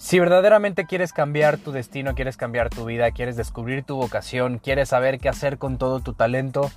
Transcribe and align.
Si 0.00 0.18
verdaderamente 0.18 0.86
quieres 0.86 1.12
cambiar 1.12 1.58
tu 1.58 1.72
destino, 1.72 2.14
quieres 2.14 2.38
cambiar 2.38 2.70
tu 2.70 2.86
vida, 2.86 3.10
quieres 3.10 3.36
descubrir 3.36 3.84
tu 3.84 3.96
vocación, 3.96 4.58
quieres 4.58 4.88
saber 4.88 5.18
qué 5.18 5.28
hacer 5.28 5.58
con 5.58 5.76
todo 5.76 6.00
tu 6.00 6.14
talento, 6.14 6.70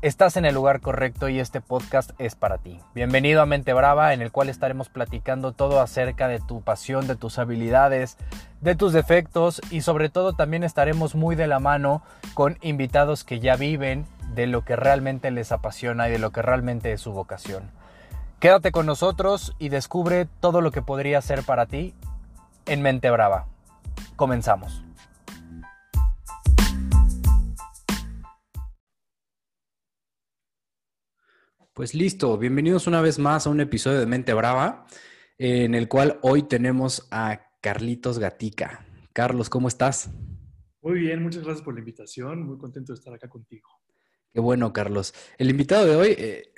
estás 0.00 0.38
en 0.38 0.46
el 0.46 0.54
lugar 0.54 0.80
correcto 0.80 1.28
y 1.28 1.38
este 1.38 1.60
podcast 1.60 2.12
es 2.18 2.34
para 2.34 2.56
ti. 2.56 2.80
Bienvenido 2.94 3.42
a 3.42 3.46
Mente 3.46 3.74
Brava, 3.74 4.14
en 4.14 4.22
el 4.22 4.32
cual 4.32 4.48
estaremos 4.48 4.88
platicando 4.88 5.52
todo 5.52 5.82
acerca 5.82 6.28
de 6.28 6.40
tu 6.40 6.62
pasión, 6.62 7.06
de 7.06 7.14
tus 7.14 7.38
habilidades, 7.38 8.16
de 8.62 8.74
tus 8.74 8.94
defectos 8.94 9.60
y 9.70 9.82
sobre 9.82 10.08
todo 10.08 10.32
también 10.32 10.64
estaremos 10.64 11.14
muy 11.14 11.36
de 11.36 11.48
la 11.48 11.60
mano 11.60 12.02
con 12.32 12.56
invitados 12.62 13.22
que 13.22 13.38
ya 13.38 13.56
viven 13.56 14.06
de 14.34 14.46
lo 14.46 14.64
que 14.64 14.76
realmente 14.76 15.30
les 15.30 15.52
apasiona 15.52 16.08
y 16.08 16.12
de 16.12 16.18
lo 16.18 16.30
que 16.30 16.40
realmente 16.40 16.90
es 16.92 17.02
su 17.02 17.12
vocación. 17.12 17.70
Quédate 18.40 18.72
con 18.72 18.86
nosotros 18.86 19.54
y 19.58 19.68
descubre 19.68 20.26
todo 20.40 20.62
lo 20.62 20.70
que 20.70 20.80
podría 20.80 21.20
ser 21.20 21.42
para 21.42 21.66
ti 21.66 21.94
en 22.66 22.82
Mente 22.82 23.10
Brava. 23.10 23.48
Comenzamos. 24.16 24.82
Pues 31.72 31.94
listo, 31.94 32.38
bienvenidos 32.38 32.86
una 32.86 33.02
vez 33.02 33.18
más 33.18 33.46
a 33.46 33.50
un 33.50 33.60
episodio 33.60 34.00
de 34.00 34.06
Mente 34.06 34.32
Brava, 34.32 34.86
en 35.36 35.74
el 35.74 35.88
cual 35.88 36.18
hoy 36.22 36.42
tenemos 36.42 37.06
a 37.10 37.50
Carlitos 37.60 38.18
Gatica. 38.18 38.86
Carlos, 39.12 39.50
¿cómo 39.50 39.68
estás? 39.68 40.10
Muy 40.80 41.00
bien, 41.00 41.22
muchas 41.22 41.44
gracias 41.44 41.62
por 41.62 41.74
la 41.74 41.80
invitación, 41.80 42.46
muy 42.46 42.56
contento 42.56 42.92
de 42.92 42.98
estar 42.98 43.12
acá 43.12 43.28
contigo. 43.28 43.68
Qué 44.32 44.40
bueno, 44.40 44.72
Carlos. 44.72 45.14
El 45.36 45.50
invitado 45.50 45.84
de 45.84 45.96
hoy 45.96 46.14
eh, 46.16 46.52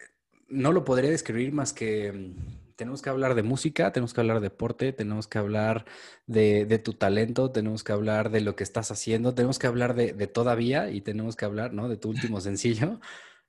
no 0.48 0.70
lo 0.70 0.84
podría 0.84 1.10
describir 1.10 1.52
más 1.52 1.72
que 1.72 2.34
tenemos 2.78 3.02
que 3.02 3.10
hablar 3.10 3.34
de 3.34 3.42
música, 3.42 3.92
tenemos 3.92 4.14
que 4.14 4.20
hablar 4.20 4.36
de 4.36 4.48
deporte, 4.50 4.92
tenemos 4.92 5.26
que 5.26 5.38
hablar 5.38 5.84
de, 6.26 6.78
tu 6.78 6.94
talento, 6.94 7.50
tenemos 7.50 7.82
que 7.82 7.90
hablar 7.90 8.30
de 8.30 8.40
lo 8.40 8.54
que 8.54 8.62
estás 8.62 8.92
haciendo, 8.92 9.34
tenemos 9.34 9.58
que 9.58 9.66
hablar 9.66 9.96
de, 9.96 10.12
todavía 10.28 10.88
y 10.88 11.00
tenemos 11.00 11.34
que 11.34 11.44
hablar, 11.44 11.74
¿no? 11.74 11.88
De 11.88 11.96
tu 11.96 12.08
último 12.08 12.40
sencillo, 12.40 13.00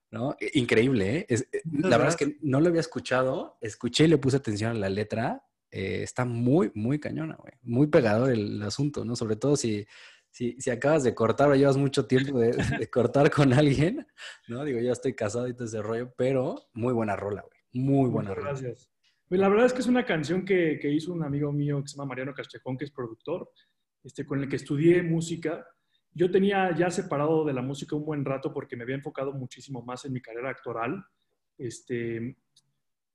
¿no? 0.09 0.35
Increíble, 0.53 1.19
¿eh? 1.19 1.25
eh 1.29 1.61
la 1.71 1.97
verdad 1.97 2.07
es 2.07 2.15
que 2.15 2.39
no 2.41 2.59
lo 2.59 2.69
había 2.69 2.81
escuchado, 2.81 3.59
escuché 3.61 4.05
y 4.05 4.07
le 4.07 4.17
puse 4.17 4.37
atención 4.37 4.71
a 4.71 4.73
la 4.73 4.89
letra. 4.89 5.45
Eh, 5.69 6.01
está 6.01 6.25
muy, 6.25 6.71
muy 6.73 6.99
cañona, 6.99 7.35
güey. 7.35 7.53
Muy 7.61 7.85
pegador 7.85 8.31
el 8.31 8.59
asunto, 8.63 9.05
¿no? 9.05 9.15
Sobre 9.15 9.35
todo 9.35 9.55
si, 9.55 9.85
si, 10.31 10.71
acabas 10.71 11.03
de 11.03 11.13
cortar 11.13 11.51
o 11.51 11.55
llevas 11.55 11.77
mucho 11.77 12.07
tiempo 12.07 12.39
de, 12.39 12.89
cortar 12.89 13.29
con 13.29 13.53
alguien, 13.53 14.07
¿no? 14.47 14.65
Digo, 14.65 14.79
ya 14.79 14.91
estoy 14.91 15.13
casado 15.13 15.47
y 15.47 15.53
todo 15.53 15.65
ese 15.65 15.83
rollo, 15.83 16.11
pero 16.17 16.67
muy 16.73 16.93
buena 16.93 17.15
rola, 17.15 17.43
güey. 17.43 17.59
Muy 17.71 18.09
buena 18.09 18.33
rola. 18.33 18.53
Gracias. 18.53 18.89
Pues 19.29 19.39
la 19.39 19.47
verdad 19.47 19.67
es 19.67 19.73
que 19.73 19.81
es 19.81 19.87
una 19.87 20.07
canción 20.07 20.43
que, 20.43 20.79
que, 20.81 20.91
hizo 20.91 21.13
un 21.13 21.23
amigo 21.23 21.51
mío 21.51 21.83
que 21.83 21.87
se 21.87 21.95
llama 21.95 22.09
Mariano 22.09 22.33
Castejón, 22.33 22.75
que 22.75 22.85
es 22.85 22.91
productor, 22.91 23.51
este, 24.03 24.25
con 24.25 24.39
el 24.39 24.49
que 24.49 24.55
estudié 24.55 25.03
música. 25.03 25.67
Yo 26.11 26.31
tenía 26.31 26.75
ya 26.75 26.89
separado 26.89 27.45
de 27.45 27.53
la 27.53 27.61
música 27.61 27.95
un 27.95 28.05
buen 28.05 28.25
rato 28.25 28.51
porque 28.51 28.75
me 28.75 28.83
había 28.83 28.95
enfocado 28.95 29.31
muchísimo 29.31 29.83
más 29.83 30.03
en 30.05 30.13
mi 30.13 30.19
carrera 30.19 30.49
actoral. 30.49 31.05
Este, 31.59 32.37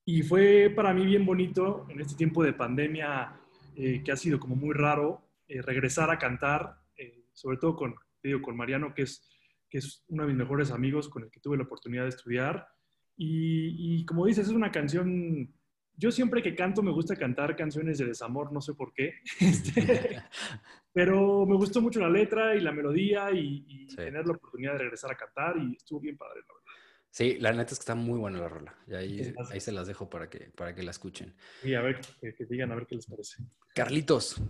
y 0.05 0.23
fue 0.23 0.73
para 0.75 0.95
mí 0.95 1.05
bien 1.05 1.27
bonito 1.27 1.85
en 1.89 2.01
este 2.01 2.15
tiempo 2.15 2.45
de 2.45 2.53
pandemia, 2.53 3.41
eh, 3.75 4.01
que 4.05 4.12
ha 4.12 4.17
sido 4.17 4.39
como 4.39 4.55
muy 4.55 4.73
raro, 4.73 5.27
eh, 5.48 5.62
regresar 5.62 6.12
a 6.12 6.19
cantar, 6.19 6.77
eh, 6.97 7.25
sobre 7.33 7.57
todo 7.57 7.75
con, 7.75 7.97
digo, 8.23 8.41
con 8.41 8.57
Mariano, 8.57 8.95
que 8.95 9.03
es, 9.03 9.29
que 9.69 9.79
es 9.79 10.05
uno 10.07 10.23
de 10.23 10.29
mis 10.29 10.39
mejores 10.39 10.70
amigos 10.70 11.09
con 11.09 11.25
el 11.25 11.31
que 11.33 11.41
tuve 11.41 11.57
la 11.57 11.65
oportunidad 11.65 12.05
de 12.05 12.11
estudiar. 12.11 12.69
Y, 13.17 13.97
y 13.98 14.07
como 14.07 14.27
dices, 14.27 14.47
es 14.47 14.55
una 14.55 14.70
canción 14.70 15.53
yo 15.97 16.11
siempre 16.11 16.42
que 16.42 16.55
canto 16.55 16.83
me 16.83 16.91
gusta 16.91 17.17
cantar 17.17 17.56
canciones 17.56 17.98
de 17.98 18.06
desamor, 18.06 18.53
no 18.53 18.61
sé 18.61 18.75
por 18.75 18.92
qué. 18.92 19.14
Este, 19.41 20.23
pero 20.92 21.45
me 21.47 21.56
gustó 21.56 21.81
mucho 21.81 22.01
la 22.01 22.09
letra 22.09 22.55
y 22.55 22.61
la 22.61 22.73
melodía 22.73 23.31
y, 23.33 23.86
tener 23.95 24.27
la 24.27 24.33
oportunidad 24.33 24.73
de 24.73 24.79
regresar 24.79 25.11
a 25.13 25.17
cantar 25.17 25.57
y 25.58 25.74
estuvo 25.77 26.01
bien 26.01 26.17
padre, 26.17 26.41
la 26.41 26.55
verdad. 26.55 26.64
Sí, 27.11 27.36
la 27.39 27.52
neta 27.52 27.73
es 27.73 27.79
que 27.79 27.83
está 27.83 27.95
muy 27.95 28.19
buena 28.19 28.39
la 28.39 28.48
rola. 28.48 28.74
Y 28.89 28.95
ahí, 28.95 29.35
ahí 29.52 29.61
se 29.61 29.70
las 29.70 29.86
dejo 29.86 30.11
para 30.11 30.29
que, 30.29 30.51
para 30.57 30.74
que 30.74 30.83
la 30.83 30.91
escuchen. 30.91 31.35
Y 31.63 31.74
a 31.74 31.80
ver, 31.80 32.01
que, 32.20 32.35
que 32.35 32.45
digan 32.45 32.73
a 32.73 32.74
ver 32.74 32.86
qué 32.86 32.96
les 32.96 33.07
parece. 33.07 33.45
Carlitos, 33.74 34.42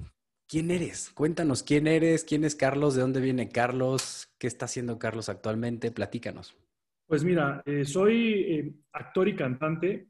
¿quién 0.49 0.71
eres? 0.71 1.11
Cuéntanos 1.11 1.63
quién 1.63 1.87
eres, 1.87 2.25
quién 2.25 2.45
es 2.45 2.55
Carlos, 2.55 2.95
de 2.95 3.03
dónde 3.03 3.21
viene 3.21 3.51
Carlos, 3.51 4.35
qué 4.39 4.47
está 4.47 4.65
haciendo 4.65 4.99
Carlos 4.99 5.29
actualmente, 5.29 5.91
platícanos. 5.91 6.57
Pues 7.07 7.23
mira, 7.23 7.63
eh, 7.67 7.85
soy 7.85 8.33
eh, 8.49 8.75
actor 8.93 9.29
y 9.29 9.37
cantante. 9.37 10.09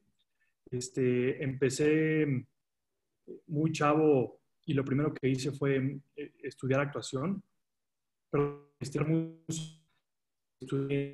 Este, 0.76 1.42
empecé 1.42 2.26
muy 3.46 3.70
chavo 3.70 4.40
y 4.66 4.74
lo 4.74 4.84
primero 4.84 5.14
que 5.14 5.28
hice 5.28 5.52
fue 5.52 6.00
eh, 6.16 6.32
estudiar 6.42 6.80
actuación, 6.80 7.42
pero 8.30 8.74
estudié 8.80 9.38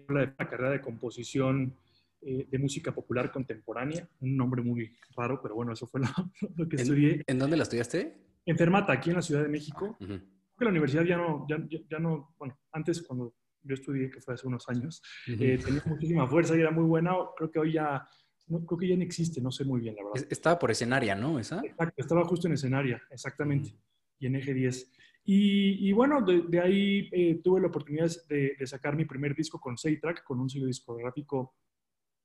la 0.08 0.34
carrera 0.36 0.70
de 0.70 0.80
composición 0.80 1.76
eh, 2.22 2.46
de 2.50 2.58
música 2.58 2.92
popular 2.92 3.30
contemporánea, 3.30 4.08
un 4.20 4.36
nombre 4.36 4.62
muy 4.62 4.96
raro, 5.14 5.42
pero 5.42 5.54
bueno, 5.54 5.72
eso 5.72 5.86
fue 5.86 6.00
lo, 6.00 6.06
que 6.68 6.76
estudié. 6.76 7.22
¿En 7.26 7.38
dónde 7.38 7.56
la 7.58 7.64
estudiaste? 7.64 8.16
En 8.46 8.56
Fermata, 8.56 8.94
aquí 8.94 9.10
en 9.10 9.16
la 9.16 9.22
Ciudad 9.22 9.42
de 9.42 9.48
México. 9.48 9.96
Creo 9.98 10.20
que 10.58 10.64
la 10.64 10.70
universidad 10.70 11.04
ya 11.04 11.18
no, 11.18 11.46
ya, 11.48 11.58
ya, 11.90 11.98
no, 11.98 12.34
bueno, 12.38 12.58
antes 12.72 13.02
cuando 13.02 13.34
yo 13.62 13.74
estudié, 13.74 14.10
que 14.10 14.22
fue 14.22 14.32
hace 14.34 14.46
unos 14.46 14.66
años, 14.70 15.02
eh, 15.26 15.58
tenía 15.62 15.82
muchísima 15.84 16.26
fuerza 16.26 16.56
y 16.56 16.60
era 16.60 16.70
muy 16.70 16.84
buena. 16.84 17.12
Creo 17.36 17.50
que 17.50 17.58
hoy 17.58 17.72
ya 17.72 18.08
no, 18.50 18.66
creo 18.66 18.78
que 18.78 18.88
ya 18.88 18.96
no 18.96 19.02
existe, 19.02 19.40
no 19.40 19.50
sé 19.50 19.64
muy 19.64 19.80
bien, 19.80 19.94
la 19.96 20.04
verdad. 20.04 20.26
Estaba 20.30 20.58
por 20.58 20.70
escenaria, 20.70 21.14
¿no? 21.14 21.38
¿Esa? 21.38 21.60
Exacto, 21.64 21.94
estaba 21.96 22.24
justo 22.24 22.46
en 22.48 22.54
escenaria, 22.54 23.02
exactamente, 23.10 23.74
y 24.18 24.26
en 24.26 24.36
eje 24.36 24.52
10. 24.52 24.90
Y, 25.24 25.92
bueno, 25.92 26.22
de, 26.22 26.60
ahí 26.60 27.08
eh, 27.12 27.40
tuve 27.42 27.60
la 27.60 27.68
oportunidad 27.68 28.10
de, 28.28 28.56
sacar 28.66 28.96
mi 28.96 29.04
primer 29.04 29.34
disco 29.34 29.60
con 29.60 29.78
Seitrack, 29.78 30.24
con 30.24 30.40
un 30.40 30.50
sello 30.50 30.66
discográfico 30.66 31.54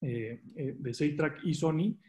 eh, 0.01 0.41
eh, 0.55 0.75
de 0.77 0.93
Seitrack 0.93 1.43
y 1.43 1.53
Sony. 1.53 1.99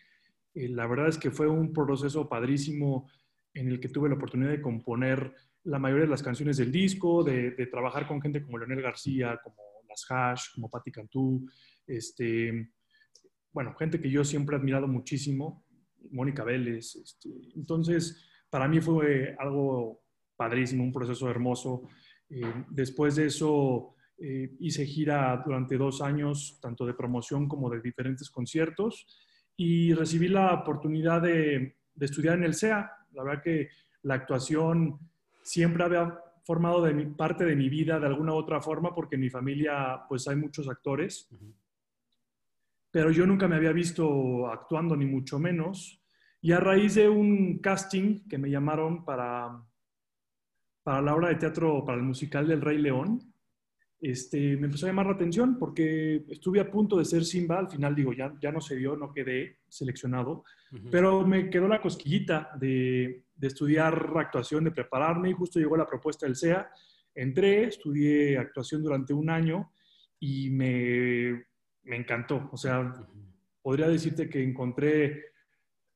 la 0.54 0.86
verdad 0.86 1.08
es 1.08 1.18
que 1.18 1.30
fue 1.30 1.46
un 1.48 1.72
proceso 1.72 2.28
padrísimo 2.28 3.10
en 3.52 3.68
el 3.68 3.78
que 3.78 3.88
tuve 3.88 4.08
la 4.08 4.14
oportunidad 4.14 4.50
de 4.50 4.62
componer 4.62 5.34
la 5.64 5.78
mayoría 5.78 6.04
de 6.04 6.10
las 6.10 6.22
canciones 6.22 6.56
del 6.56 6.70
disco, 6.70 7.24
de, 7.24 7.50
trabajar 7.70 8.06
con 8.06 8.22
gente 8.22 8.42
como 8.42 8.56
Leonel 8.56 8.82
García, 8.82 9.38
como 9.42 9.56
Las 9.88 10.06
Hash, 10.08 10.54
como 10.54 10.70
Patti 10.70 10.92
Cantú, 10.92 11.46
este, 11.86 12.70
bueno, 13.56 13.74
gente 13.74 13.98
que 13.98 14.10
yo 14.10 14.22
siempre 14.22 14.54
he 14.54 14.58
admirado 14.58 14.86
muchísimo, 14.86 15.64
Mónica 16.10 16.44
Vélez. 16.44 16.94
Este, 16.96 17.30
entonces, 17.54 18.22
para 18.50 18.68
mí 18.68 18.82
fue 18.82 19.34
algo 19.38 20.02
padrísimo, 20.36 20.84
un 20.84 20.92
proceso 20.92 21.30
hermoso. 21.30 21.88
Eh, 22.28 22.42
después 22.68 23.16
de 23.16 23.28
eso, 23.28 23.94
eh, 24.18 24.54
hice 24.60 24.84
gira 24.84 25.42
durante 25.42 25.78
dos 25.78 26.02
años, 26.02 26.58
tanto 26.60 26.84
de 26.84 26.92
promoción 26.92 27.48
como 27.48 27.70
de 27.70 27.80
diferentes 27.80 28.28
conciertos, 28.28 29.06
y 29.56 29.94
recibí 29.94 30.28
la 30.28 30.52
oportunidad 30.52 31.22
de, 31.22 31.76
estudiar 31.98 32.36
en 32.36 32.44
el 32.44 32.52
CEA. 32.52 32.92
La 33.12 33.24
verdad 33.24 33.42
que 33.42 33.70
la 34.02 34.16
actuación 34.16 34.98
siempre 35.42 35.82
había 35.82 36.20
formado 36.44 36.82
de 36.82 36.92
mi, 36.92 37.06
parte 37.06 37.46
de 37.46 37.56
mi 37.56 37.70
vida 37.70 37.98
de 37.98 38.06
alguna 38.06 38.34
u 38.34 38.36
otra 38.36 38.60
forma, 38.60 38.94
porque 38.94 39.14
en 39.14 39.22
mi 39.22 39.30
familia 39.30 40.02
pues 40.10 40.28
hay 40.28 40.36
muchos 40.36 40.68
actores 40.68 41.30
pero 42.96 43.10
yo 43.10 43.26
nunca 43.26 43.46
me 43.46 43.56
había 43.56 43.72
visto 43.72 44.48
actuando, 44.48 44.96
ni 44.96 45.04
mucho 45.04 45.38
menos. 45.38 46.00
Y 46.40 46.52
a 46.52 46.60
raíz 46.60 46.94
de 46.94 47.10
un 47.10 47.58
casting 47.58 48.26
que 48.26 48.38
me 48.38 48.48
llamaron 48.48 49.04
para, 49.04 49.62
para 50.82 51.02
la 51.02 51.14
obra 51.14 51.28
de 51.28 51.34
teatro, 51.34 51.84
para 51.84 51.98
el 51.98 52.04
musical 52.04 52.48
del 52.48 52.62
Rey 52.62 52.78
León, 52.78 53.34
este, 54.00 54.56
me 54.56 54.68
empezó 54.68 54.86
a 54.86 54.88
llamar 54.88 55.04
la 55.04 55.12
atención 55.12 55.58
porque 55.58 56.24
estuve 56.30 56.58
a 56.58 56.70
punto 56.70 56.96
de 56.96 57.04
ser 57.04 57.26
Simba, 57.26 57.58
al 57.58 57.68
final 57.68 57.94
digo, 57.94 58.14
ya, 58.14 58.32
ya 58.40 58.50
no 58.50 58.62
se 58.62 58.76
dio, 58.76 58.96
no 58.96 59.12
quedé 59.12 59.58
seleccionado, 59.68 60.44
pero 60.90 61.26
me 61.26 61.50
quedó 61.50 61.68
la 61.68 61.82
cosquillita 61.82 62.52
de, 62.58 63.24
de, 63.34 63.46
estudiar 63.46 64.14
actuación, 64.16 64.64
de 64.64 64.70
prepararme. 64.70 65.28
Y 65.28 65.34
justo 65.34 65.58
llegó 65.58 65.76
la 65.76 65.86
propuesta 65.86 66.24
del 66.24 66.34
SEA, 66.34 66.66
entré, 67.14 67.64
estudié 67.64 68.38
actuación 68.38 68.82
durante 68.82 69.12
un 69.12 69.28
año 69.28 69.70
y 70.18 70.48
me 70.48 71.44
me 71.86 71.96
encantó. 71.96 72.48
O 72.52 72.56
sea, 72.56 72.92
podría 73.62 73.88
decirte 73.88 74.28
que 74.28 74.42
encontré 74.42 75.24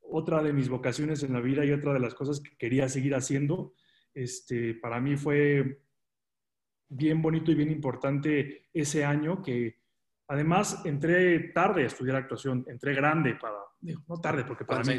otra 0.00 0.42
de 0.42 0.52
mis 0.52 0.68
vocaciones 0.68 1.22
en 1.22 1.32
la 1.32 1.40
vida 1.40 1.64
y 1.64 1.72
otra 1.72 1.92
de 1.92 2.00
las 2.00 2.14
cosas 2.14 2.40
que 2.40 2.56
quería 2.56 2.88
seguir 2.88 3.14
haciendo. 3.14 3.74
Este, 4.14 4.74
para 4.74 5.00
mí 5.00 5.16
fue 5.16 5.82
bien 6.88 7.22
bonito 7.22 7.52
y 7.52 7.54
bien 7.54 7.70
importante 7.70 8.68
ese 8.72 9.04
año 9.04 9.40
que 9.42 9.76
además 10.26 10.82
entré 10.84 11.38
tarde 11.50 11.84
a 11.84 11.86
estudiar 11.86 12.16
actuación, 12.16 12.64
entré 12.68 12.94
grande 12.94 13.36
para, 13.36 13.58
no 14.08 14.20
tarde, 14.20 14.44
porque 14.44 14.64
para 14.64 14.82
mí, 14.82 14.96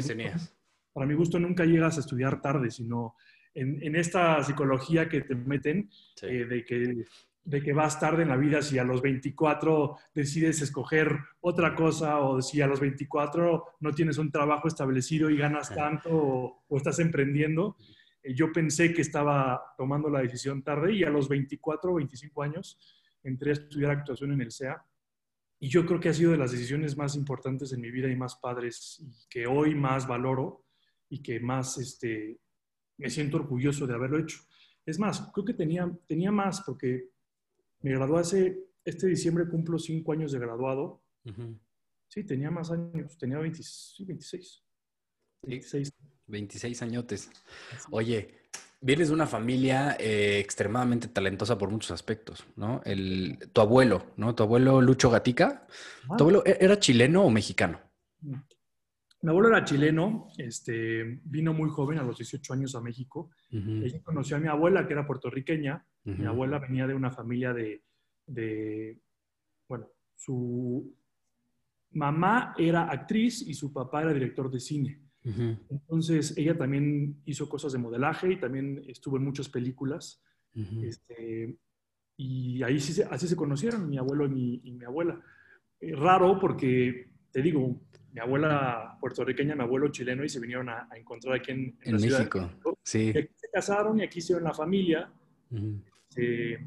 para 0.92 1.06
mi 1.06 1.14
gusto 1.14 1.38
nunca 1.38 1.64
llegas 1.64 1.96
a 1.96 2.00
estudiar 2.00 2.40
tarde, 2.40 2.70
sino 2.70 3.16
en, 3.54 3.94
esta 3.96 4.42
psicología 4.42 5.08
que 5.08 5.22
te 5.22 5.34
meten 5.34 5.90
eh, 6.22 6.46
de 6.46 6.64
que 6.64 7.04
de 7.44 7.62
que 7.62 7.72
vas 7.72 7.98
tarde 7.98 8.22
en 8.22 8.28
la 8.28 8.36
vida 8.36 8.62
si 8.62 8.78
a 8.78 8.84
los 8.84 9.02
24 9.02 9.96
decides 10.14 10.62
escoger 10.62 11.18
otra 11.40 11.74
cosa 11.74 12.20
o 12.20 12.40
si 12.40 12.60
a 12.60 12.66
los 12.66 12.78
24 12.78 13.64
no 13.80 13.92
tienes 13.92 14.18
un 14.18 14.30
trabajo 14.30 14.68
establecido 14.68 15.28
y 15.28 15.36
ganas 15.36 15.74
tanto 15.74 16.10
o, 16.12 16.76
estás 16.76 16.98
emprendiendo. 17.00 17.76
eh, 18.22 18.34
yo 18.34 18.52
pensé 18.52 18.92
que 18.94 19.02
estaba 19.02 19.74
tomando 19.76 20.08
la 20.08 20.20
decisión 20.20 20.62
tarde 20.62 20.92
y 20.92 21.02
a 21.04 21.10
los 21.10 21.28
24 21.28 21.92
o 21.92 21.94
25 21.96 22.42
años 22.42 22.78
entré 23.24 23.50
a 23.50 23.54
estudiar 23.54 23.90
actuación 23.90 24.32
en 24.32 24.42
el 24.42 24.52
SEA. 24.52 24.84
Y 25.58 25.68
yo 25.68 25.86
creo 25.86 26.00
que 26.00 26.08
ha 26.08 26.14
sido 26.14 26.32
de 26.32 26.38
las 26.38 26.52
decisiones 26.52 26.96
más 26.96 27.14
importantes 27.14 27.72
en 27.72 27.80
mi 27.80 27.90
vida 27.90 28.08
y 28.08 28.16
más 28.16 28.36
padres 28.36 28.98
y 29.00 29.28
que 29.28 29.46
hoy 29.46 29.74
más 29.74 30.06
valoro 30.08 30.64
y 31.08 31.22
que 31.22 31.38
más 31.38 31.78
este, 31.78 32.40
me 32.98 33.10
siento 33.10 33.36
orgulloso 33.36 33.86
de 33.86 33.94
haberlo 33.94 34.18
hecho. 34.18 34.38
Es 34.84 34.98
más, 34.98 35.30
creo 35.32 35.44
que 35.44 35.54
tenía, 35.54 35.90
tenía 36.08 36.32
más 36.32 36.62
porque 36.62 37.11
me 37.82 37.92
gradué 37.92 38.20
hace, 38.20 38.58
este 38.84 39.06
diciembre 39.06 39.48
cumplo 39.48 39.78
cinco 39.78 40.12
años 40.12 40.32
de 40.32 40.38
graduado. 40.38 41.02
Sí, 42.08 42.24
tenía 42.24 42.50
más 42.50 42.70
años, 42.70 43.16
tenía 43.16 43.38
26. 43.38 44.64
26. 45.42 45.92
26 46.26 46.82
añotes. 46.82 47.30
Oye, 47.90 48.42
vienes 48.80 49.08
de 49.08 49.14
una 49.14 49.26
familia 49.26 49.96
eh, 49.98 50.38
extremadamente 50.38 51.08
talentosa 51.08 51.56
por 51.56 51.70
muchos 51.70 51.90
aspectos, 51.90 52.44
¿no? 52.56 52.80
El, 52.84 53.38
tu 53.52 53.60
abuelo, 53.60 54.12
¿no? 54.16 54.34
Tu 54.34 54.42
abuelo 54.42 54.80
Lucho 54.80 55.10
Gatica. 55.10 55.66
¿Tu 56.06 56.12
ah. 56.12 56.16
abuelo 56.20 56.42
e, 56.44 56.58
era 56.60 56.78
chileno 56.78 57.24
o 57.24 57.30
mexicano? 57.30 57.80
Mi 58.20 59.30
abuelo 59.30 59.48
era 59.48 59.64
chileno, 59.64 60.28
este, 60.36 61.20
vino 61.24 61.54
muy 61.54 61.70
joven, 61.70 61.98
a 61.98 62.02
los 62.02 62.18
18 62.18 62.52
años 62.54 62.74
a 62.74 62.80
México. 62.80 63.30
Ella 63.50 64.02
conoció 64.02 64.36
a 64.36 64.40
mi 64.40 64.48
abuela, 64.48 64.86
que 64.86 64.94
era 64.94 65.06
puertorriqueña. 65.06 65.86
Mi 66.04 66.26
abuela 66.26 66.58
venía 66.58 66.86
de 66.86 66.94
una 66.94 67.10
familia 67.10 67.52
de, 67.52 67.82
de, 68.26 68.98
bueno, 69.68 69.88
su 70.16 70.92
mamá 71.92 72.54
era 72.58 72.90
actriz 72.90 73.42
y 73.42 73.54
su 73.54 73.72
papá 73.72 74.02
era 74.02 74.12
director 74.12 74.50
de 74.50 74.60
cine. 74.60 75.00
Entonces, 75.24 76.36
ella 76.36 76.58
también 76.58 77.22
hizo 77.26 77.48
cosas 77.48 77.72
de 77.72 77.78
modelaje 77.78 78.32
y 78.32 78.40
también 78.40 78.82
estuvo 78.88 79.16
en 79.16 79.24
muchas 79.24 79.48
películas. 79.48 80.20
este, 80.82 81.56
y 82.16 82.62
ahí 82.62 82.80
sí, 82.80 83.02
así 83.08 83.28
se 83.28 83.36
conocieron, 83.36 83.88
mi 83.88 83.98
abuelo 83.98 84.26
y 84.26 84.72
mi, 84.72 84.84
abuela. 84.84 85.20
Eh, 85.80 85.94
raro 85.94 86.38
porque, 86.40 87.10
te 87.30 87.40
digo, 87.40 87.80
mi 88.12 88.20
abuela 88.20 88.98
puertorriqueña, 89.00 89.54
mi 89.54 89.62
abuelo 89.62 89.88
chileno, 89.88 90.24
y 90.24 90.28
se 90.28 90.40
vinieron 90.40 90.68
a, 90.68 90.88
encontrar 90.96 91.36
aquí 91.36 91.52
en, 91.52 91.78
en, 91.82 91.96
México. 91.96 92.50
Sí. 92.82 93.12
se 93.12 93.48
casaron 93.52 94.00
y 94.00 94.02
aquí 94.02 94.18
hicieron 94.18 94.44
la 94.44 94.52
familia. 94.52 95.10
Este, 96.12 96.58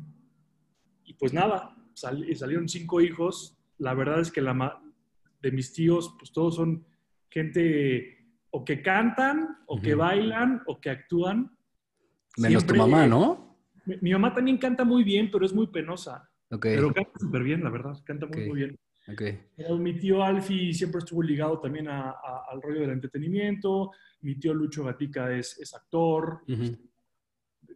y 1.04 1.14
pues 1.14 1.32
nada, 1.34 1.76
salieron 1.94 2.68
cinco 2.68 3.00
hijos. 3.00 3.56
La 3.78 3.94
verdad 3.94 4.20
es 4.20 4.32
que 4.32 4.42
la, 4.42 4.82
de 5.42 5.52
mis 5.52 5.72
tíos, 5.72 6.16
pues 6.18 6.32
todos 6.32 6.56
son 6.56 6.86
gente 7.30 8.26
o 8.50 8.64
que 8.64 8.82
cantan, 8.82 9.60
o 9.68 9.80
que 9.80 9.94
bailan, 9.94 10.64
o 10.66 10.80
que 10.80 10.90
actúan. 10.90 11.56
Menos 12.38 12.66
tu 12.66 12.76
mamá, 12.76 13.06
¿no? 13.06 13.60
Mi, 14.02 14.12
mamá 14.12 14.34
también 14.34 14.58
canta 14.58 14.84
muy 14.84 15.04
bien, 15.04 15.30
pero 15.32 15.46
es 15.46 15.54
muy 15.54 15.68
penosa. 15.68 16.28
Pero 16.62 16.92
canta 16.92 17.20
súper 17.20 17.44
bien, 17.44 17.64
la 17.64 17.70
verdad. 17.70 18.02
Canta 18.04 18.26
muy, 18.26 18.48
muy 18.48 18.58
bien. 18.58 18.80
mi 19.80 19.94
tío 20.00 20.24
Alfie 20.24 20.74
siempre 20.74 21.00
estuvo 21.00 21.22
ligado 21.22 21.60
también 21.60 21.88
al 21.88 22.62
rollo 22.64 22.82
del 22.82 22.92
entretenimiento. 22.92 23.92
Mi 24.22 24.40
tío 24.40 24.56
Lucho 24.56 24.86
Gatica 24.86 25.32
es, 25.36 25.60
es 25.60 25.76
actor 25.76 26.42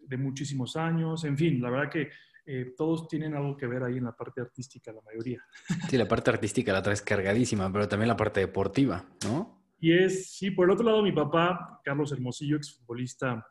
de, 0.09 0.17
muchísimos 0.17 0.75
años. 0.75 1.23
En 1.23 1.37
fin, 1.37 1.61
la 1.61 1.69
verdad 1.69 1.91
que 1.91 2.09
eh, 2.45 2.73
todos 2.75 3.07
tienen 3.07 3.35
algo 3.35 3.55
que 3.55 3.67
ver 3.67 3.83
ahí 3.83 3.97
en 3.97 4.05
la 4.05 4.15
parte 4.15 4.41
artística, 4.41 4.91
la 4.91 5.01
mayoría. 5.01 5.43
Sí, 5.89 5.97
la 5.97 6.07
parte 6.07 6.31
artística 6.31 6.73
la 6.73 6.81
traes 6.81 7.01
cargadísima, 7.01 7.71
pero 7.71 7.87
también 7.87 8.07
la 8.07 8.17
parte 8.17 8.39
deportiva, 8.39 9.05
¿no? 9.23 9.59
Y 9.79 9.93
es, 9.93 10.33
sí, 10.33 10.51
por 10.51 10.65
el 10.65 10.71
otro 10.71 10.85
lado, 10.85 11.01
mi 11.01 11.11
papá, 11.11 11.79
Carlos 11.83 12.11
Hermosillo, 12.11 12.57
exfutbolista 12.57 13.45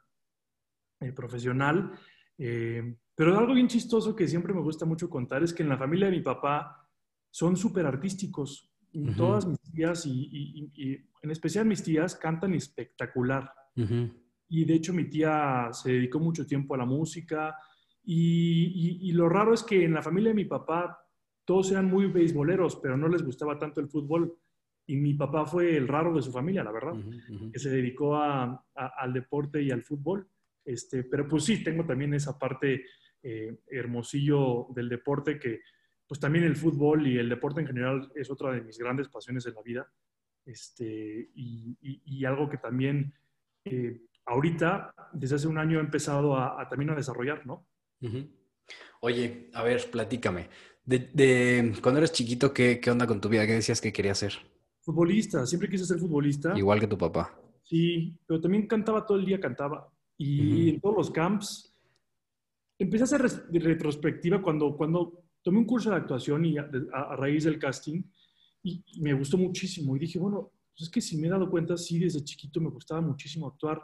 eh, 1.01 1.13
profesional. 1.13 1.93
Eh, 2.37 2.97
pero 3.15 3.39
algo 3.39 3.55
bien 3.55 3.69
chistoso 3.69 4.15
que 4.15 4.29
siempre 4.29 4.53
me 4.53 4.61
gusta 4.61 4.85
mucho 4.85 5.09
contar 5.09 5.43
es 5.43 5.53
que 5.53 5.63
en 5.63 5.69
la 5.69 5.79
familia 5.79 6.07
de 6.07 6.17
mi 6.17 6.23
papá 6.23 6.89
son 7.31 7.57
súper 7.57 7.87
artísticos. 7.87 8.71
Todas 9.17 9.47
mis 9.47 9.61
tías 9.61 10.07
y, 10.07 10.73
en 11.23 11.31
especial 11.31 11.67
mis 11.67 11.83
tías 11.83 12.17
cantan 12.17 12.55
espectacular. 12.55 13.53
Y 14.49 14.65
de 14.65 14.75
hecho 14.75 14.93
mi 14.93 15.05
tía 15.05 15.69
se 15.73 15.93
dedicó 15.93 16.19
mucho 16.19 16.47
tiempo 16.47 16.75
a 16.75 16.79
la 16.79 16.85
música. 16.85 17.57
Y, 18.05 19.13
lo 19.13 19.29
raro 19.29 19.53
es 19.53 19.63
que 19.63 19.85
en 19.85 19.95
la 19.95 20.03
familia 20.03 20.31
de 20.31 20.37
mi 20.37 20.47
papá 20.47 20.99
todos 21.45 21.71
eran 21.71 21.87
muy 21.87 22.07
beisboleros, 22.07 22.77
pero 22.77 22.97
no 22.97 23.09
les 23.09 23.23
gustaba 23.23 23.59
tanto 23.59 23.81
el 23.81 23.89
fútbol. 23.89 24.35
Y 24.87 24.97
mi 24.97 25.13
papá 25.15 25.45
fue 25.45 25.77
el 25.77 25.87
raro 25.87 26.15
de 26.15 26.23
su 26.23 26.33
familia, 26.33 26.65
la 26.65 26.73
verdad, 26.73 26.95
que 27.53 27.59
se 27.59 27.69
dedicó 27.69 28.17
a, 28.17 28.65
al 28.75 29.13
deporte 29.13 29.63
y 29.63 29.71
al 29.71 29.83
fútbol. 29.83 30.27
Este, 30.65 31.05
pero 31.05 31.29
pues 31.29 31.45
sí, 31.45 31.63
tengo 31.63 31.85
también 31.85 32.15
esa 32.15 32.39
parte 32.39 32.85
eh, 33.23 33.59
hermosillo 33.67 34.69
del 34.75 34.89
deporte 34.89 35.39
que 35.39 35.61
pues 36.07 36.21
también 36.21 36.45
el 36.45 36.57
fútbol 36.57 37.07
y 37.07 37.19
el 37.19 37.29
deporte 37.29 37.61
en 37.61 37.67
general 37.67 38.11
es 38.15 38.31
otra 38.31 38.53
de 38.53 38.63
mis 38.63 38.79
grandes 38.79 39.09
pasiones 39.09 39.45
en 39.47 39.55
la 39.55 39.63
vida. 39.63 39.93
Este, 40.47 41.31
y, 41.35 41.77
y, 41.83 42.25
algo 42.25 42.49
que 42.49 42.57
también 42.57 43.13
eh, 43.67 44.01
ahorita, 44.29 44.95
desde 45.13 45.37
hace 45.37 45.49
un 45.49 45.59
año, 45.59 45.79
he 45.79 45.83
empezado 45.83 46.37
a, 46.37 46.69
también 46.69 46.91
a 46.91 46.95
desarrollar, 46.95 47.47
¿no? 47.47 47.67
Oye, 49.01 49.51
a 49.55 49.63
ver, 49.63 49.91
platícame. 49.91 50.49
De, 50.85 51.11
de, 51.13 51.75
cuando 51.83 51.99
eres 51.99 52.13
chiquito, 52.13 52.53
¿qué, 52.53 52.81
¿qué 52.81 52.91
onda 52.91 53.07
con 53.07 53.21
tu 53.21 53.29
vida? 53.29 53.47
¿Qué 53.47 53.53
decías 53.53 53.81
que 53.81 53.93
querías 53.93 54.23
hacer? 54.23 54.39
Futbolista, 54.81 55.45
siempre 55.45 55.69
quise 55.69 55.85
ser 55.85 55.99
futbolista. 55.99 56.57
Igual 56.57 56.81
que 56.81 56.87
tu 56.87 56.97
papá. 56.97 57.39
Sí, 57.63 58.17
pero 58.27 58.41
también 58.41 58.67
cantaba 58.67 59.05
todo 59.05 59.19
el 59.19 59.27
día, 59.27 59.39
cantaba. 59.39 59.93
Y 60.17 60.71
en 60.71 60.81
todos 60.81 60.97
los 60.97 61.11
camps. 61.11 61.75
Empecé 62.79 63.03
a 63.03 63.05
hacer 63.05 63.49
retrospectiva 63.51 64.41
cuando, 64.41 64.77
cuando 64.77 65.25
tomé 65.43 65.59
un 65.59 65.67
curso 65.67 65.91
de 65.91 65.97
actuación 65.97 66.45
y 66.45 66.57
a, 66.59 67.17
raíz 67.17 67.45
del 67.45 67.59
casting 67.59 68.03
y, 68.63 68.83
me 69.01 69.13
gustó 69.13 69.37
muchísimo. 69.37 69.97
Y 69.97 70.01
dije, 70.01 70.19
bueno, 70.19 70.53
pues 70.75 70.89
es 70.89 70.91
que 70.91 71.01
si 71.01 71.19
me 71.19 71.27
he 71.27 71.31
dado 71.31 71.51
cuenta, 71.51 71.77
sí, 71.77 71.99
desde 71.99 72.25
chiquito 72.25 72.61
me 72.61 72.71
gustaba 72.71 73.01
muchísimo 73.01 73.47
actuar. 73.47 73.83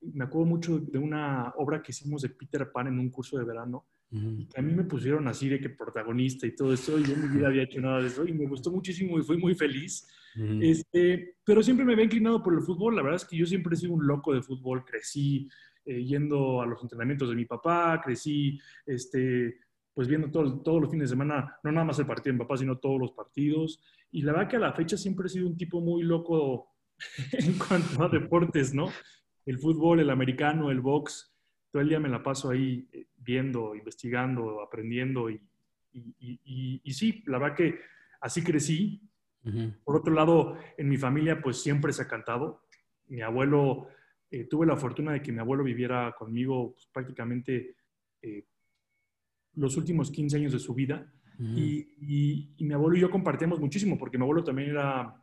Me 0.00 0.24
acuerdo 0.24 0.46
mucho 0.46 0.78
de 0.78 0.98
una 0.98 1.52
obra 1.56 1.82
que 1.82 1.92
hicimos 1.92 2.22
de 2.22 2.30
Peter 2.30 2.70
Pan 2.70 2.88
en 2.88 2.98
un 2.98 3.10
curso 3.10 3.38
de 3.38 3.44
verano 3.44 3.86
a 4.56 4.62
mí 4.62 4.72
me 4.72 4.84
pusieron 4.84 5.26
así 5.26 5.48
de 5.48 5.60
que 5.60 5.68
protagonista 5.68 6.46
y 6.46 6.54
todo 6.54 6.72
eso, 6.72 6.98
y 6.98 7.04
yo 7.04 7.14
en 7.14 7.22
mi 7.22 7.36
vida 7.36 7.48
había 7.48 7.64
hecho 7.64 7.80
nada 7.80 8.00
de 8.00 8.06
eso, 8.06 8.26
y 8.26 8.32
me 8.32 8.46
gustó 8.46 8.70
muchísimo 8.70 9.18
y 9.18 9.22
fui 9.22 9.36
muy 9.36 9.54
feliz. 9.54 10.06
este, 10.60 11.36
pero 11.44 11.62
siempre 11.62 11.84
me 11.84 11.94
había 11.94 12.04
inclinado 12.04 12.42
por 12.42 12.54
el 12.54 12.60
fútbol, 12.60 12.94
la 12.94 13.02
verdad 13.02 13.16
es 13.16 13.24
que 13.24 13.36
yo 13.36 13.46
siempre 13.46 13.74
he 13.74 13.76
sido 13.76 13.94
un 13.94 14.06
loco 14.06 14.34
de 14.34 14.42
fútbol, 14.42 14.84
crecí 14.84 15.48
eh, 15.84 16.04
yendo 16.04 16.60
a 16.60 16.66
los 16.66 16.82
entrenamientos 16.82 17.30
de 17.30 17.34
mi 17.34 17.46
papá, 17.46 18.00
crecí 18.04 18.60
este, 18.84 19.58
pues 19.92 20.06
viendo 20.06 20.30
todo, 20.30 20.60
todos 20.60 20.82
los 20.82 20.90
fines 20.90 21.08
de 21.08 21.14
semana, 21.14 21.58
no 21.64 21.72
nada 21.72 21.86
más 21.86 21.98
el 21.98 22.06
partido 22.06 22.32
de 22.32 22.38
mi 22.38 22.44
papá, 22.44 22.56
sino 22.58 22.78
todos 22.78 23.00
los 23.00 23.12
partidos, 23.12 23.82
y 24.12 24.22
la 24.22 24.32
verdad 24.32 24.48
que 24.48 24.56
a 24.56 24.60
la 24.60 24.72
fecha 24.72 24.96
siempre 24.96 25.26
he 25.26 25.30
sido 25.30 25.46
un 25.46 25.56
tipo 25.56 25.80
muy 25.80 26.02
loco 26.02 26.68
en 27.32 27.58
cuanto 27.58 28.04
a 28.04 28.08
deportes, 28.08 28.72
¿no? 28.72 28.90
El 29.46 29.58
fútbol, 29.58 30.00
el 30.00 30.10
americano, 30.10 30.70
el 30.70 30.80
box, 30.80 31.34
todo 31.70 31.82
el 31.82 31.88
día 31.88 32.00
me 32.00 32.08
la 32.08 32.22
paso 32.22 32.50
ahí 32.50 32.88
eh, 32.92 33.06
viendo, 33.16 33.74
investigando, 33.74 34.60
aprendiendo 34.60 35.30
y, 35.30 35.40
y, 35.92 36.92
sí, 36.92 37.22
la 37.26 37.38
verdad 37.38 37.56
que 37.56 37.78
así 38.20 38.42
crecí. 38.42 39.00
Por 39.84 39.96
otro 39.96 40.12
lado, 40.12 40.56
en 40.76 40.88
mi 40.88 40.96
familia 40.96 41.40
pues 41.40 41.62
siempre 41.62 41.92
se 41.92 42.02
ha 42.02 42.08
cantado. 42.08 42.64
Mi 43.06 43.22
abuelo, 43.22 43.86
eh, 44.28 44.44
tuve 44.44 44.66
la 44.66 44.76
fortuna 44.76 45.12
de 45.12 45.22
que 45.22 45.30
mi 45.30 45.38
abuelo 45.38 45.62
viviera 45.62 46.14
conmigo 46.18 46.72
pues, 46.72 46.86
prácticamente 46.92 47.76
eh, 48.20 48.44
los 49.54 49.76
últimos 49.76 50.10
15 50.10 50.36
años 50.36 50.52
de 50.52 50.58
su 50.58 50.74
vida. 50.74 51.12
y, 51.38 52.56
mi 52.58 52.74
abuelo 52.74 52.96
y 52.96 53.00
yo 53.00 53.10
compartíamos 53.10 53.60
muchísimo 53.60 53.96
porque 53.96 54.18
mi 54.18 54.24
abuelo 54.24 54.42
también 54.42 54.70
era 54.70 55.14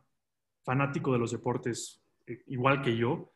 fanático 0.62 1.12
de 1.12 1.18
los 1.18 1.32
deportes, 1.32 2.02
igual 2.46 2.80
que 2.80 2.96
yo, 2.96 3.30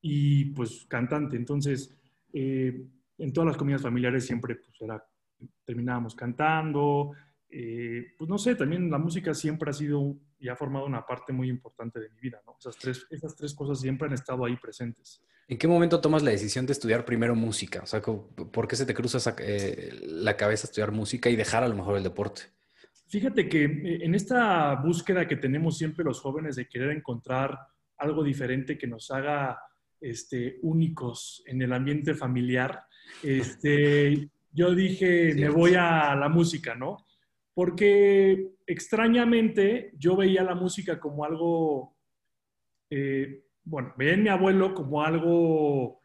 y 0.00 0.46
pues 0.46 0.86
cantante. 0.88 1.36
Entonces, 1.36 1.94
eh, 2.32 2.86
en 3.18 3.32
todas 3.32 3.48
las 3.48 3.56
comidas 3.56 3.82
familiares 3.82 4.26
siempre 4.26 4.56
pues, 4.56 4.80
era, 4.80 5.04
terminábamos 5.64 6.14
cantando. 6.14 7.12
Eh, 7.50 8.14
pues 8.16 8.28
no 8.28 8.38
sé, 8.38 8.54
también 8.54 8.90
la 8.90 8.98
música 8.98 9.32
siempre 9.34 9.70
ha 9.70 9.72
sido 9.72 10.16
y 10.38 10.48
ha 10.48 10.56
formado 10.56 10.86
una 10.86 11.04
parte 11.04 11.32
muy 11.32 11.48
importante 11.48 11.98
de 11.98 12.10
mi 12.10 12.20
vida, 12.20 12.40
¿no? 12.46 12.56
Esas 12.58 12.76
tres, 12.76 13.06
esas 13.10 13.34
tres 13.34 13.54
cosas 13.54 13.80
siempre 13.80 14.06
han 14.06 14.14
estado 14.14 14.44
ahí 14.44 14.56
presentes. 14.56 15.22
¿En 15.48 15.56
qué 15.56 15.66
momento 15.66 16.00
tomas 16.00 16.22
la 16.22 16.30
decisión 16.30 16.66
de 16.66 16.72
estudiar 16.72 17.06
primero 17.06 17.34
música? 17.34 17.80
O 17.82 17.86
sea, 17.86 18.02
¿por 18.02 18.68
qué 18.68 18.76
se 18.76 18.84
te 18.84 18.94
cruza 18.94 19.34
eh, 19.38 19.98
la 20.02 20.36
cabeza 20.36 20.66
estudiar 20.66 20.92
música 20.92 21.30
y 21.30 21.36
dejar 21.36 21.64
a 21.64 21.68
lo 21.68 21.74
mejor 21.74 21.96
el 21.96 22.02
deporte? 22.02 22.42
Fíjate 23.06 23.48
que 23.48 23.64
en 23.64 24.14
esta 24.14 24.74
búsqueda 24.74 25.26
que 25.26 25.36
tenemos 25.36 25.78
siempre 25.78 26.04
los 26.04 26.20
jóvenes 26.20 26.56
de 26.56 26.68
querer 26.68 26.90
encontrar 26.90 27.58
algo 27.96 28.22
diferente 28.22 28.76
que 28.76 28.86
nos 28.86 29.10
haga 29.10 29.58
este, 30.00 30.58
únicos 30.62 31.42
en 31.46 31.62
el 31.62 31.72
ambiente 31.72 32.14
familiar, 32.14 32.82
este, 33.22 34.30
yo 34.52 34.74
dije, 34.74 35.34
me 35.34 35.48
voy 35.48 35.74
a 35.74 36.14
la 36.14 36.28
música, 36.28 36.74
¿no? 36.74 37.06
Porque 37.54 38.50
extrañamente 38.66 39.92
yo 39.98 40.16
veía 40.16 40.42
la 40.42 40.54
música 40.54 41.00
como 41.00 41.24
algo, 41.24 41.96
eh, 42.90 43.44
bueno, 43.64 43.94
veía 43.96 44.14
en 44.14 44.22
mi 44.22 44.28
abuelo 44.28 44.74
como 44.74 45.02
algo 45.02 46.00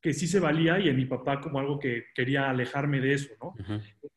que 0.00 0.14
sí 0.14 0.26
se 0.26 0.40
valía 0.40 0.78
y 0.78 0.88
en 0.88 0.96
mi 0.96 1.04
papá 1.04 1.40
como 1.40 1.58
algo 1.58 1.78
que 1.78 2.04
quería 2.14 2.48
alejarme 2.48 3.00
de 3.00 3.14
eso, 3.14 3.34
¿no? 3.40 3.54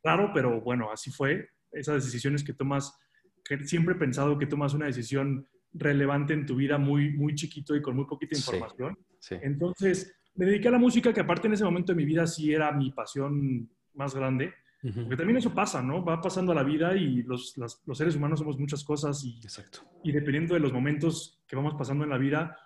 Claro, 0.02 0.32
pero 0.34 0.62
bueno, 0.62 0.92
así 0.92 1.12
fue. 1.12 1.50
Esas 1.72 2.06
decisiones 2.06 2.44
que 2.44 2.54
tomas, 2.54 2.98
que 3.44 3.60
siempre 3.66 3.96
he 3.96 3.98
pensado 3.98 4.38
que 4.38 4.46
tomas 4.46 4.74
una 4.74 4.86
decisión 4.86 5.48
relevante 5.74 6.34
en 6.34 6.46
tu 6.46 6.56
vida 6.56 6.78
muy, 6.78 7.12
muy 7.12 7.36
chiquito 7.36 7.76
y 7.76 7.82
con 7.82 7.96
muy 7.96 8.06
poquita 8.06 8.38
información. 8.38 8.98
Entonces, 9.30 10.16
me 10.36 10.46
dediqué 10.46 10.68
a 10.68 10.72
la 10.72 10.80
música, 10.80 11.14
que 11.14 11.22
aparte 11.22 11.48
en 11.48 11.54
ese 11.54 11.64
momento 11.64 11.92
de 11.92 11.98
mi 11.98 12.06
vida 12.06 12.28
sí 12.28 12.54
era 12.54 12.72
mi 12.72 12.92
pasión 12.92 13.70
más 13.94 14.16
grande. 14.16 14.54
Porque 14.82 15.16
también 15.16 15.38
eso 15.38 15.54
pasa, 15.54 15.82
¿no? 15.82 16.04
Va 16.04 16.20
pasando 16.20 16.54
la 16.54 16.62
vida 16.62 16.94
y 16.94 17.24
los, 17.24 17.58
los 17.58 17.98
seres 17.98 18.18
humanos 18.18 18.40
somos 18.40 18.60
muchas 18.60 18.84
cosas 18.84 19.24
y, 19.24 19.38
Exacto. 19.38 19.80
y 20.04 20.12
dependiendo 20.12 20.56
de 20.56 20.60
los 20.60 20.74
momentos 20.74 21.42
que 21.48 21.56
vamos 21.56 21.76
pasando 21.76 22.04
en 22.04 22.10
la 22.10 22.18
vida, 22.18 22.58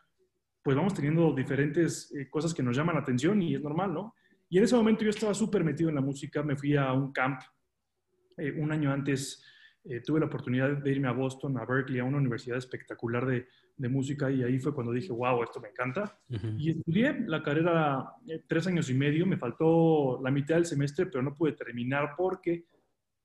pues 0.64 0.76
vamos 0.76 0.96
teniendo 0.96 1.32
diferentes 1.34 2.12
eh, 2.14 2.28
cosas 2.28 2.56
que 2.56 2.64
nos 2.64 2.76
llaman 2.76 2.96
la 2.96 3.02
atención 3.02 3.40
y 3.42 3.54
es 3.54 3.62
normal, 3.62 3.94
¿no? 3.94 4.16
Y 4.50 4.58
en 4.58 4.64
ese 4.64 4.76
momento 4.76 5.04
yo 5.04 5.12
estaba 5.12 5.34
súper 5.34 5.64
metido 5.64 5.90
en 5.90 5.96
la 5.96 6.02
música, 6.02 6.42
me 6.42 6.58
fui 6.58 6.76
a 6.76 6.92
un 6.92 7.12
camp 7.12 7.40
eh, 8.36 8.52
un 8.52 8.72
año 8.72 8.92
antes, 8.92 9.44
eh, 9.90 10.02
tuve 10.02 10.20
la 10.20 10.26
oportunidad 10.26 10.70
de 10.78 10.92
irme 10.92 11.08
a 11.08 11.12
Boston, 11.12 11.58
a 11.58 11.66
Berkeley, 11.66 12.00
a 12.00 12.04
una 12.04 12.18
universidad 12.18 12.58
espectacular 12.58 13.26
de, 13.26 13.48
de 13.76 13.90
música 13.90 14.30
y 14.30 14.44
ahí 14.44 14.60
fue 14.60 14.74
cuando 14.74 14.92
dije, 14.92 15.12
wow, 15.12 15.44
esto 15.44 15.60
me 15.60 15.70
encanta. 15.70 16.20
Y 16.58 16.72
estudié 16.72 17.22
la 17.28 17.42
carrera 17.42 18.12
tres 18.48 18.68
años 18.68 18.90
y 18.90 18.94
medio, 18.94 19.26
me 19.26 19.38
faltó 19.38 20.20
la 20.22 20.32
mitad 20.32 20.56
del 20.56 20.66
semestre, 20.66 21.06
pero 21.06 21.22
no 21.22 21.34
pude 21.34 21.54
terminar 21.54 22.16
porque 22.18 22.66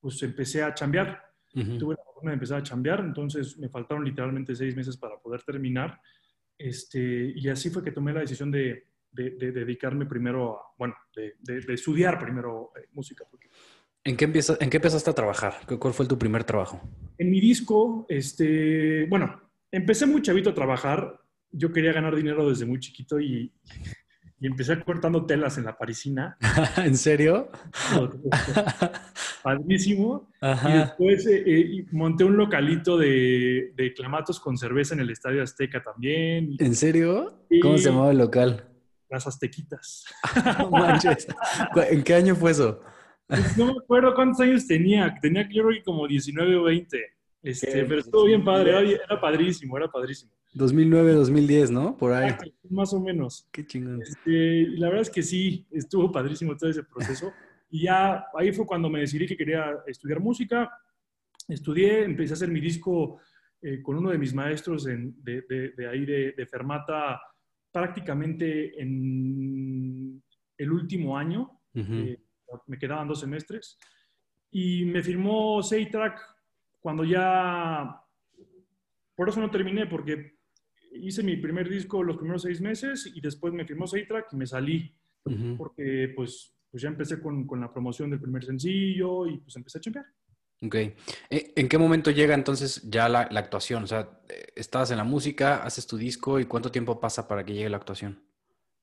pues 0.00 0.22
empecé 0.22 0.62
a 0.62 0.74
chambear. 0.74 1.22
Tuve 1.52 1.94
la 1.94 2.02
oportunidad 2.02 2.30
de 2.30 2.34
empezar 2.34 2.58
a 2.58 2.62
chambear, 2.62 3.00
entonces 3.00 3.58
me 3.58 3.68
faltaron 3.68 4.04
literalmente 4.04 4.54
seis 4.54 4.74
meses 4.74 4.96
para 4.96 5.18
poder 5.18 5.42
terminar 5.42 6.00
este, 6.62 7.32
y 7.34 7.48
así 7.48 7.70
fue 7.70 7.82
que 7.82 7.90
tomé 7.90 8.12
la 8.12 8.20
decisión 8.20 8.50
de, 8.50 8.86
dedicarme 9.10 10.06
primero 10.06 10.58
a, 10.58 10.62
bueno, 10.78 10.94
de, 11.14 11.34
estudiar 11.74 12.18
primero 12.18 12.72
eh, 12.76 12.86
música. 12.92 13.24
¿En 14.04 14.16
qué, 14.16 14.24
empieza, 14.24 14.56
¿En 14.60 14.68
qué 14.68 14.78
empezaste 14.78 15.10
a 15.10 15.14
trabajar? 15.14 15.54
¿Cuál 15.78 15.94
fue 15.94 16.06
tu 16.06 16.18
primer 16.18 16.42
trabajo? 16.42 16.80
En 17.18 17.30
mi 17.30 17.40
disco, 17.40 18.04
este, 18.08 19.06
bueno, 19.06 19.40
empecé 19.70 20.06
muy 20.06 20.22
chavito 20.22 20.50
a 20.50 20.54
trabajar. 20.54 21.20
Yo 21.52 21.72
quería 21.72 21.92
ganar 21.92 22.16
dinero 22.16 22.48
desde 22.48 22.66
muy 22.66 22.80
chiquito 22.80 23.20
y, 23.20 23.52
y 24.40 24.46
empecé 24.48 24.82
cortando 24.82 25.24
telas 25.24 25.56
en 25.56 25.66
la 25.66 25.78
parisina. 25.78 26.36
¿En 26.78 26.96
serio? 26.96 27.48
Padrísimo. 29.44 30.28
Y 30.40 30.72
después 30.72 31.24
eh, 31.28 31.44
eh, 31.46 31.86
monté 31.92 32.24
un 32.24 32.36
localito 32.36 32.98
de, 32.98 33.72
de, 33.76 33.94
clamatos 33.94 34.40
con 34.40 34.58
cerveza 34.58 34.94
en 34.94 35.00
el 35.00 35.10
Estadio 35.10 35.44
Azteca 35.44 35.80
también. 35.80 36.56
¿En 36.58 36.74
serio? 36.74 37.46
¿Cómo 37.62 37.78
se 37.78 37.90
llamaba 37.90 38.10
el 38.10 38.18
local? 38.18 38.68
Las 39.08 39.28
Aztequitas. 39.28 40.06
Manches. 40.72 41.28
¿En 41.88 42.02
qué 42.02 42.14
año 42.14 42.34
fue 42.34 42.50
eso? 42.50 42.80
Pues 43.26 43.56
no 43.56 43.66
me 43.66 43.78
acuerdo 43.82 44.14
cuántos 44.14 44.40
años 44.40 44.66
tenía. 44.66 45.14
Tenía 45.20 45.48
creo 45.48 45.68
que 45.70 45.82
como 45.82 46.06
19 46.06 46.56
o 46.56 46.62
20. 46.64 46.98
Este, 47.42 47.84
pero 47.84 48.00
estuvo 48.00 48.24
bien 48.24 48.44
padre. 48.44 48.70
Era, 48.70 48.80
era 48.80 49.20
padrísimo, 49.20 49.76
era 49.76 49.90
padrísimo. 49.90 50.32
2009, 50.54 51.12
2010, 51.12 51.70
¿no? 51.70 51.96
Por 51.96 52.12
ahí. 52.12 52.34
más 52.68 52.92
o 52.92 53.00
menos. 53.00 53.48
Qué 53.50 53.66
chingón. 53.66 54.02
Este, 54.02 54.66
la 54.68 54.88
verdad 54.88 55.02
es 55.02 55.10
que 55.10 55.22
sí, 55.22 55.66
estuvo 55.70 56.12
padrísimo 56.12 56.56
todo 56.56 56.70
ese 56.70 56.82
proceso. 56.84 57.32
Y 57.70 57.84
ya 57.84 58.26
ahí 58.34 58.52
fue 58.52 58.66
cuando 58.66 58.90
me 58.90 59.00
decidí 59.00 59.26
que 59.26 59.36
quería 59.36 59.78
estudiar 59.86 60.20
música. 60.20 60.70
Estudié, 61.48 62.04
empecé 62.04 62.34
a 62.34 62.36
hacer 62.36 62.50
mi 62.50 62.60
disco 62.60 63.18
eh, 63.62 63.80
con 63.82 63.96
uno 63.96 64.10
de 64.10 64.18
mis 64.18 64.34
maestros 64.34 64.84
de, 64.84 65.12
de, 65.22 65.88
ahí 65.88 66.04
de, 66.04 66.46
Fermata 66.46 67.20
prácticamente 67.70 68.80
en 68.80 70.22
el 70.58 70.72
último 70.72 71.16
año. 71.16 71.60
Eh, 71.74 72.20
me 72.66 72.78
quedaban 72.78 73.08
dos 73.08 73.20
semestres. 73.20 73.78
Y 74.50 74.84
me 74.84 75.02
firmó 75.02 75.62
Seitrack 75.62 76.20
cuando 76.80 77.04
ya... 77.04 77.98
Por 79.14 79.28
eso 79.28 79.40
no 79.40 79.50
terminé, 79.50 79.86
porque 79.86 80.38
hice 80.92 81.22
mi 81.22 81.36
primer 81.36 81.68
disco 81.68 82.02
los 82.02 82.16
primeros 82.16 82.42
seis 82.42 82.60
meses 82.60 83.10
y 83.14 83.20
después 83.20 83.52
me 83.52 83.64
firmó 83.64 83.86
Seitrack 83.86 84.32
y 84.32 84.36
me 84.36 84.46
salí. 84.46 84.94
Porque 85.56 86.12
pues, 86.16 86.52
pues 86.70 86.82
ya 86.82 86.88
empecé 86.88 87.20
con, 87.20 87.46
con, 87.46 87.60
la 87.60 87.72
promoción 87.72 88.10
del 88.10 88.20
primer 88.20 88.44
sencillo 88.44 89.26
y 89.26 89.38
pues 89.38 89.54
empecé 89.54 89.78
a 89.78 89.80
chambear. 89.80 90.06
Ok. 90.62 90.74
Eh, 90.74 91.52
¿En 91.56 91.68
qué 91.68 91.78
momento 91.78 92.10
llega 92.10 92.34
entonces 92.34 92.82
ya 92.90 93.08
la, 93.08 93.28
la, 93.30 93.40
actuación? 93.40 93.84
O 93.84 93.86
sea, 93.86 94.20
estás 94.56 94.90
en 94.90 94.96
la 94.96 95.04
música, 95.04 95.62
haces 95.62 95.86
tu 95.86 95.96
disco 95.96 96.40
y 96.40 96.46
cuánto 96.46 96.72
tiempo 96.72 96.98
pasa 96.98 97.28
para 97.28 97.44
que 97.44 97.52
llegue 97.52 97.68
la 97.68 97.76
actuación? 97.76 98.20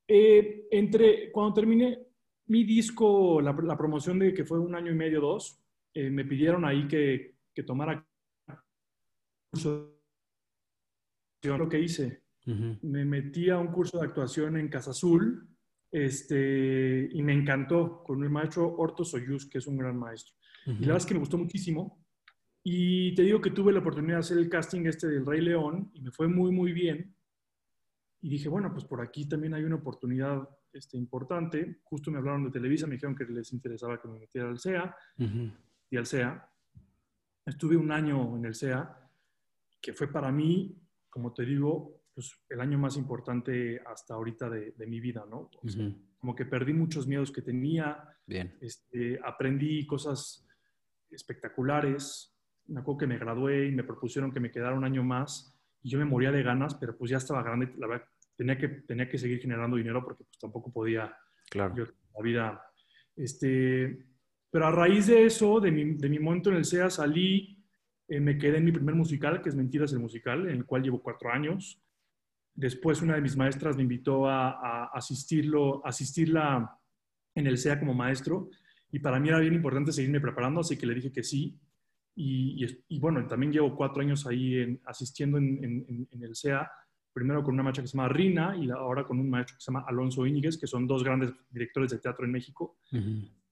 Eh, 0.07 0.67
entre, 0.71 1.31
cuando 1.31 1.53
terminé 1.53 1.99
mi 2.49 2.63
disco, 2.63 3.41
la, 3.41 3.53
la, 3.63 3.77
promoción 3.77 4.19
de 4.19 4.33
que 4.33 4.43
fue 4.43 4.59
un 4.59 4.75
año 4.75 4.91
y 4.91 4.95
medio, 4.95 5.21
dos, 5.21 5.61
eh, 5.93 6.09
me 6.09 6.25
pidieron 6.25 6.65
ahí 6.65 6.87
que, 6.87 7.35
que 7.53 7.63
tomara 7.63 8.05
lo 11.43 11.69
que 11.69 11.79
hice. 11.79 12.23
Me 12.45 13.05
metí 13.05 13.49
a 13.51 13.59
un 13.59 13.67
curso 13.67 13.99
de 13.99 14.07
actuación 14.07 14.57
en 14.57 14.69
Casa 14.69 14.89
Azul 14.89 15.47
este, 15.91 17.07
y 17.11 17.21
me 17.21 17.33
encantó 17.33 18.01
con 18.03 18.23
el 18.23 18.29
maestro 18.31 18.75
Orto 18.75 19.03
Soyuz, 19.03 19.47
que 19.47 19.59
es 19.59 19.67
un 19.67 19.77
gran 19.77 19.97
maestro. 19.97 20.33
Y 20.65 20.71
la 20.71 20.79
verdad 20.79 20.97
es 20.97 21.05
que 21.05 21.13
me 21.13 21.19
gustó 21.19 21.37
muchísimo. 21.37 22.03
Y 22.63 23.13
te 23.13 23.21
digo 23.21 23.39
que 23.39 23.51
tuve 23.51 23.71
la 23.71 23.79
oportunidad 23.79 24.15
de 24.15 24.19
hacer 24.21 24.37
el 24.39 24.49
casting 24.49 24.85
este 24.87 25.07
del 25.07 25.25
Rey 25.25 25.41
León 25.41 25.91
y 25.93 26.01
me 26.01 26.11
fue 26.11 26.27
muy, 26.27 26.51
muy 26.51 26.73
bien. 26.73 27.15
Y 28.21 28.29
dije, 28.29 28.49
bueno, 28.49 28.71
pues 28.73 28.83
por 28.85 29.01
aquí 29.01 29.27
también 29.27 29.53
hay 29.53 29.63
una 29.63 29.75
oportunidad 29.75 30.49
este, 30.79 30.97
importante. 30.97 31.79
Justo 31.83 32.09
me 32.09 32.17
hablaron 32.17 32.43
de 32.45 32.51
Televisa, 32.51 32.87
me 32.87 32.95
dijeron 32.95 33.15
que 33.15 33.25
les 33.25 33.53
interesaba 33.53 34.01
que 34.01 34.07
me 34.07 34.19
metiera 34.19 34.49
al 34.49 34.59
CEA. 34.59 34.95
Y 35.91 35.97
al 35.97 36.05
CEA. 36.05 36.49
Estuve 37.45 37.77
un 37.77 37.91
año 37.91 38.37
en 38.37 38.45
el 38.45 38.55
CEA, 38.55 38.95
que 39.81 39.93
fue 39.93 40.07
para 40.07 40.31
mí 40.31 40.75
como 41.09 41.33
te 41.33 41.45
digo, 41.45 42.03
pues 42.13 42.39
el 42.49 42.61
año 42.61 42.77
más 42.77 42.97
importante 42.97 43.81
hasta 43.85 44.13
ahorita 44.13 44.49
de, 44.49 44.87
mi 44.87 44.99
vida, 44.99 45.25
¿no? 45.29 45.49
Como 46.17 46.35
que 46.35 46.45
perdí 46.45 46.73
muchos 46.73 47.07
miedos 47.07 47.31
que 47.31 47.41
tenía. 47.41 48.03
Bien. 48.25 48.57
Este, 48.61 49.19
aprendí 49.23 49.85
cosas 49.85 50.45
espectaculares. 51.09 52.35
Me 52.67 52.81
acuerdo 52.81 52.99
que 52.99 53.07
me 53.07 53.17
gradué 53.17 53.67
y 53.67 53.71
me 53.71 53.83
propusieron 53.83 54.31
que 54.31 54.39
me 54.39 54.51
quedara 54.51 54.75
un 54.75 54.83
año 54.83 55.03
más 55.03 55.55
y 55.81 55.89
yo 55.89 55.97
me 55.97 56.05
moría 56.05 56.31
de 56.31 56.43
ganas, 56.43 56.75
pero 56.75 56.97
pues 56.97 57.09
ya 57.09 57.17
estaba 57.17 57.41
grande. 57.41 57.73
La 57.77 57.87
verdad, 57.87 58.05
tenía 58.39 58.57
que, 58.57 58.69
tenía 58.69 59.09
que 59.09 59.17
seguir 59.17 59.41
generando 59.41 59.75
dinero 59.75 60.01
porque 60.01 60.23
pues 60.23 60.39
tampoco 60.39 60.71
podía. 60.71 61.13
Claro. 61.49 61.75
la 61.75 62.23
vida. 62.23 62.61
Este, 63.15 64.05
pero 64.49 64.67
a 64.67 64.71
raíz 64.71 65.07
de 65.07 65.25
eso, 65.25 65.59
de 65.59 65.71
mi, 65.71 65.95
de 65.95 66.07
mi 66.07 66.19
momento 66.19 66.49
en 66.49 66.55
el 66.55 66.65
SEA, 66.65 66.89
salí 66.89 67.59
eh, 68.09 68.19
me 68.19 68.37
quedé 68.37 68.57
en 68.57 68.65
mi 68.65 68.71
primer 68.71 68.95
musical, 68.95 69.41
que 69.41 69.49
es 69.49 69.55
Mentiras 69.55 69.93
el 69.93 69.99
Musical, 69.99 70.49
en 70.49 70.57
el 70.57 70.65
cual 70.65 70.81
llevo 70.81 71.01
cuatro 71.01 71.31
años. 71.31 71.79
Después 72.55 73.01
una 73.01 73.15
de 73.15 73.21
mis 73.21 73.37
maestras 73.37 73.75
me 73.75 73.83
invitó 73.83 74.27
a, 74.27 74.85
asistirlo, 74.85 75.85
asistirla 75.85 76.75
en 77.35 77.47
el 77.47 77.57
SEA 77.57 77.79
como 77.79 77.93
maestro 77.93 78.49
y 78.91 78.99
para 78.99 79.19
mí 79.19 79.29
era 79.29 79.39
bien 79.39 79.53
importante 79.53 79.91
seguirme 79.91 80.19
preparando, 80.19 80.61
así 80.61 80.75
que 80.75 80.87
le 80.87 80.95
dije 80.95 81.11
que 81.11 81.23
sí. 81.23 81.59
Y, 82.15 82.99
bueno, 82.99 83.25
también 83.27 83.53
llevo 83.53 83.75
cuatro 83.75 84.01
años 84.01 84.27
ahí 84.27 84.77
asistiendo 84.85 85.37
en, 85.37 86.07
el 86.11 86.35
SEA, 86.35 86.69
primero 87.13 87.43
con 87.43 87.53
una 87.53 87.63
maestra 87.63 87.83
que 87.83 87.87
se 87.87 87.97
llama 87.97 88.09
Rina 88.09 88.55
y 88.55 88.69
ahora 88.69 89.03
con 89.03 89.19
un 89.19 89.29
maestro 89.29 89.57
que 89.57 89.61
se 89.61 89.71
llama 89.71 89.85
Alonso 89.87 90.25
Íñiguez, 90.25 90.57
que 90.57 90.67
son 90.67 90.87
dos 90.87 91.03
grandes 91.03 91.33
directores 91.49 91.91
de 91.91 91.97
teatro 91.99 92.25
en 92.25 92.31
México. 92.31 92.77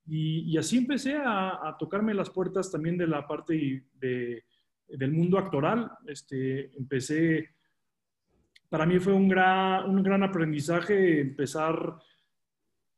Y, 0.05 0.57
así 0.57 0.77
empecé 0.77 1.17
a, 1.17 1.75
tocarme 1.77 2.13
las 2.13 2.29
puertas 2.29 2.71
también 2.71 2.97
de 2.97 3.07
la 3.07 3.27
parte 3.27 3.83
de, 3.93 4.43
del 4.87 5.11
mundo 5.11 5.37
actoral. 5.37 5.91
Este, 6.05 6.77
empecé, 6.77 7.49
para 8.69 8.85
mí 8.85 8.99
fue 8.99 9.13
un 9.13 9.27
gran, 9.27 9.89
un 9.89 10.01
gran 10.01 10.23
aprendizaje 10.23 11.19
empezar 11.19 11.97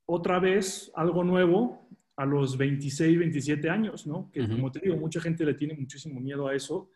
otra 0.05 0.39
vez 0.39 0.91
algo 0.95 1.23
nuevo 1.23 1.87
a 2.15 2.25
los 2.25 2.57
26, 2.57 3.17
27 3.17 3.69
años, 3.69 4.05
¿no? 4.05 4.29
Que 4.31 4.47
como 4.47 4.71
te 4.71 4.81
digo, 4.81 4.97
mucha 4.97 5.21
gente 5.21 5.45
le 5.45 5.53
tiene 5.53 5.73
muchísimo 5.73 6.19
miedo 6.19 6.47
a 6.47 6.53
eso. 6.53 6.91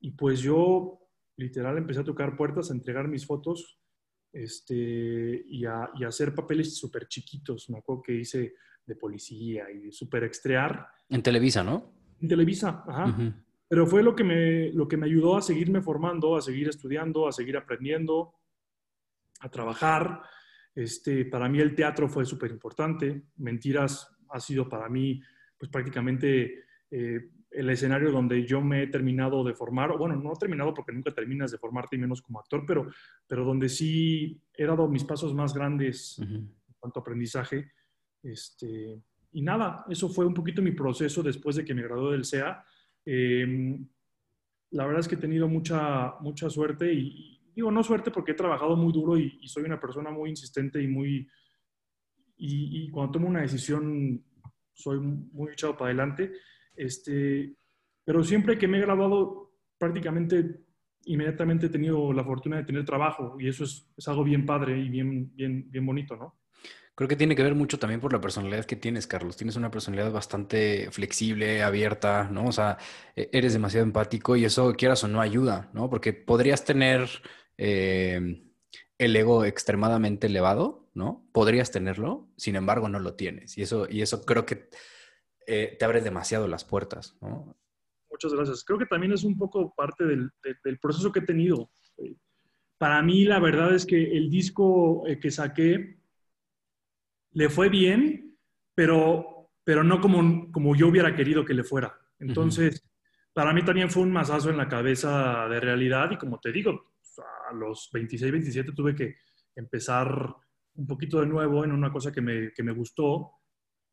Y 0.00 0.10
pues 0.10 0.40
yo 0.40 1.05
literal 1.36 1.78
empecé 1.78 2.00
a 2.00 2.04
tocar 2.04 2.36
puertas, 2.36 2.70
a 2.70 2.74
entregar 2.74 3.08
mis 3.08 3.26
fotos 3.26 3.78
este, 4.32 5.44
y, 5.46 5.64
a, 5.64 5.90
y 5.94 6.04
a 6.04 6.08
hacer 6.08 6.34
papeles 6.34 6.76
súper 6.76 7.08
chiquitos. 7.08 7.70
Me 7.70 7.78
acuerdo 7.78 8.02
que 8.02 8.14
hice 8.14 8.54
de 8.84 8.96
policía 8.96 9.70
y 9.70 9.90
súper 9.92 10.24
extrear. 10.24 10.86
En 11.08 11.22
Televisa, 11.22 11.62
¿no? 11.62 11.92
En 12.20 12.28
Televisa, 12.28 12.84
ajá. 12.86 13.34
Pero 13.68 13.86
fue 13.86 14.02
lo 14.02 14.14
que, 14.14 14.22
me, 14.22 14.72
lo 14.72 14.86
que 14.86 14.96
me 14.96 15.06
ayudó 15.06 15.36
a 15.36 15.42
seguirme 15.42 15.82
formando, 15.82 16.36
a 16.36 16.42
seguir 16.42 16.68
estudiando, 16.68 17.26
a 17.26 17.32
seguir 17.32 17.56
aprendiendo, 17.56 18.34
a 19.40 19.48
trabajar. 19.50 20.22
Este, 20.74 21.24
para 21.24 21.48
mí 21.48 21.58
el 21.58 21.74
teatro 21.74 22.08
fue 22.08 22.24
súper 22.24 22.52
importante. 22.52 23.24
Mentiras 23.38 24.08
ha 24.30 24.38
sido 24.38 24.68
para 24.68 24.88
mí 24.88 25.20
pues 25.58 25.70
prácticamente 25.70 26.64
eh, 26.90 27.30
el 27.56 27.70
escenario 27.70 28.12
donde 28.12 28.44
yo 28.44 28.60
me 28.60 28.82
he 28.82 28.86
terminado 28.86 29.42
de 29.42 29.54
formar, 29.54 29.96
bueno, 29.96 30.14
no 30.14 30.32
he 30.34 30.36
terminado 30.36 30.74
porque 30.74 30.92
nunca 30.92 31.10
terminas 31.12 31.50
de 31.50 31.58
formarte 31.58 31.96
y 31.96 31.98
menos 31.98 32.20
como 32.20 32.38
actor, 32.38 32.64
pero, 32.66 32.86
pero 33.26 33.44
donde 33.44 33.70
sí 33.70 34.38
he 34.54 34.66
dado 34.66 34.86
mis 34.88 35.04
pasos 35.04 35.34
más 35.34 35.54
grandes 35.54 36.20
cuanto 36.78 37.00
a 37.00 37.02
aprendizaje. 37.02 37.72
Este, 38.22 39.02
y 39.32 39.40
nada, 39.40 39.86
eso 39.88 40.08
fue 40.10 40.26
un 40.26 40.34
poquito 40.34 40.60
mi 40.60 40.72
proceso 40.72 41.22
después 41.22 41.56
de 41.56 41.64
que 41.64 41.74
me 41.74 41.82
gradué 41.82 42.12
del 42.12 42.26
CEA. 42.26 42.62
Em, 43.06 43.88
la 44.72 44.84
verdad 44.84 45.00
es 45.00 45.08
que 45.08 45.14
he 45.14 45.18
tenido 45.18 45.48
mucha, 45.48 46.14
mucha 46.20 46.50
suerte 46.50 46.92
y, 46.92 47.40
digo 47.54 47.70
no 47.70 47.82
suerte 47.82 48.10
porque 48.10 48.32
he 48.32 48.34
trabajado 48.34 48.76
muy 48.76 48.92
duro 48.92 49.16
y, 49.16 49.48
soy 49.48 49.64
una 49.64 49.80
persona 49.80 50.10
muy 50.10 50.28
insistente 50.28 50.82
y 50.82 50.88
muy... 50.88 51.26
Y, 52.36 52.90
cuando 52.90 53.12
tomo 53.12 53.28
una 53.28 53.40
decisión 53.40 54.22
soy 54.74 55.00
muy 55.00 55.52
echado 55.52 55.74
para 55.74 55.86
adelante. 55.86 56.32
Este, 56.76 57.54
pero 58.04 58.22
siempre 58.22 58.58
que 58.58 58.68
me 58.68 58.78
he 58.78 58.82
graduado 58.82 59.52
prácticamente 59.78 60.66
inmediatamente 61.06 61.66
he 61.66 61.70
tenido 61.70 62.12
la 62.12 62.24
fortuna 62.24 62.56
de 62.58 62.64
tener 62.64 62.84
trabajo 62.84 63.36
y 63.38 63.48
eso 63.48 63.64
es, 63.64 63.86
algo 64.06 64.24
bien 64.24 64.44
padre 64.44 64.78
y 64.78 64.88
bien, 64.88 65.34
bien, 65.34 65.70
bien 65.70 65.86
bonito, 65.86 66.16
¿no? 66.16 66.38
Creo 66.94 67.08
que 67.08 67.16
tiene 67.16 67.36
que 67.36 67.42
ver 67.42 67.54
mucho 67.54 67.78
también 67.78 68.00
por 68.00 68.12
la 68.12 68.22
personalidad 68.22 68.64
que 68.64 68.74
tienes, 68.74 69.06
Carlos. 69.06 69.36
Tienes 69.36 69.56
una 69.56 69.70
personalidad 69.70 70.10
bastante 70.10 70.88
flexible, 70.90 71.62
abierta, 71.62 72.28
¿no? 72.30 72.46
O 72.46 72.52
sea, 72.52 72.78
e, 73.14 73.28
eres 73.32 73.52
demasiado 73.52 73.84
empático 73.84 74.34
y 74.34 74.46
eso, 74.46 74.72
quieras 74.72 75.04
o 75.04 75.08
no, 75.08 75.20
ayuda, 75.20 75.68
¿no? 75.74 75.90
Porque 75.90 76.14
podrías 76.14 76.64
tener 76.64 77.06
eh, 77.58 78.42
el 78.96 79.14
ego 79.14 79.44
extremadamente 79.44 80.26
elevado, 80.26 80.88
¿no? 80.94 81.28
Podrías 81.32 81.70
tenerlo, 81.70 82.30
sin 82.38 82.56
embargo, 82.56 82.88
no 82.88 82.98
lo 82.98 83.14
tienes. 83.14 83.58
Y 83.58 83.62
eso, 83.62 83.86
y 83.90 84.00
eso 84.00 84.24
creo 84.24 84.46
que 84.46 84.70
eh, 85.46 85.76
te 85.78 85.84
abre 85.84 86.00
demasiado 86.00 86.48
las 86.48 86.64
puertas, 86.64 87.16
¿no? 87.20 87.56
Muchas 88.10 88.32
gracias. 88.32 88.64
Creo 88.64 88.78
que 88.78 88.86
también 88.86 89.12
es 89.12 89.24
un 89.24 89.36
poco 89.36 89.74
parte 89.74 90.04
del, 90.04 90.30
proceso 90.80 91.12
que 91.12 91.20
he 91.20 91.26
tenido. 91.26 91.70
Para 92.78 93.02
mí, 93.02 93.24
la 93.24 93.38
verdad 93.40 93.74
es 93.74 93.84
que 93.84 94.16
el 94.16 94.30
disco 94.30 95.06
eh, 95.06 95.18
que 95.18 95.30
saqué 95.30 95.98
le 97.32 97.48
fue 97.50 97.68
bien, 97.68 98.38
pero, 98.74 99.50
pero 99.64 99.84
no 99.84 100.00
como, 100.00 100.50
como 100.50 100.74
yo 100.74 100.88
hubiera 100.88 101.14
querido 101.14 101.44
que 101.44 101.54
le 101.54 101.64
fuera. 101.64 101.98
Entonces, 102.18 102.82
para 103.34 103.52
mí 103.52 103.62
también 103.62 103.90
fue 103.90 104.02
un 104.02 104.12
masazo 104.12 104.48
en 104.48 104.56
la 104.56 104.68
cabeza 104.68 105.46
de 105.48 105.60
realidad 105.60 106.10
y 106.10 106.16
como 106.16 106.38
te 106.40 106.50
digo, 106.52 106.94
a 107.50 107.52
los 107.54 107.90
26, 107.92 108.32
27 108.32 108.72
tuve 108.72 108.94
que 108.94 109.16
empezar 109.54 110.36
un 110.74 110.86
poquito 110.86 111.20
de 111.20 111.26
nuevo 111.26 111.64
en 111.64 111.72
una 111.72 111.92
cosa 111.92 112.12
que 112.12 112.20
me, 112.20 112.52
que 112.52 112.62
me 112.62 112.72
gustó. 112.72 113.32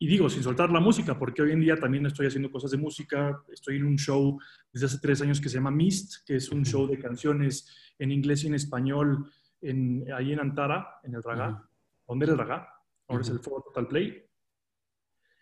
Y 0.04 0.08
digo, 0.08 0.30
sin 0.30 0.44
soltar 0.44 0.70
la 0.70 0.82
música, 0.82 1.18
porque 1.18 1.42
hoy 1.42 1.54
en 1.54 1.62
día 1.62 1.78
también 1.78 2.06
estoy 2.06 2.28
haciendo 2.28 2.52
cosas 2.52 2.72
de 2.72 2.78
música. 2.78 3.42
Estoy 3.50 3.78
en 3.78 3.86
un 3.86 3.96
show 3.96 4.38
desde 4.74 4.88
hace 4.88 5.00
tres 5.00 5.22
años 5.22 5.40
que 5.40 5.48
se 5.48 5.56
llama 5.56 5.72
Mist, 5.72 6.26
que 6.26 6.36
es 6.36 6.50
un 6.50 6.66
show 6.66 6.86
de 6.86 7.00
canciones 7.00 7.74
en 7.98 8.12
inglés 8.12 8.44
y 8.44 8.48
en 8.48 8.56
español 8.56 9.32
en, 9.62 10.06
ahí 10.12 10.34
en 10.34 10.42
Antara, 10.42 11.00
en 11.04 11.16
el 11.16 11.24
Raga. 11.24 11.70
¿Dónde 12.06 12.26
era 12.26 12.34
el 12.34 12.38
Raga? 12.38 12.68
ahora 13.08 13.22
es 13.22 13.30
el 13.30 13.40
Foro 13.40 13.62
Total 13.62 13.88
Play. 13.88 14.30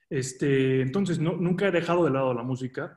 Este, 0.08 0.82
entonces, 0.82 1.18
no, 1.18 1.36
nunca 1.38 1.68
he 1.68 1.72
dejado 1.72 2.06
de 2.06 2.12
lado 2.12 2.32
la 2.36 2.44
música, 2.44 2.96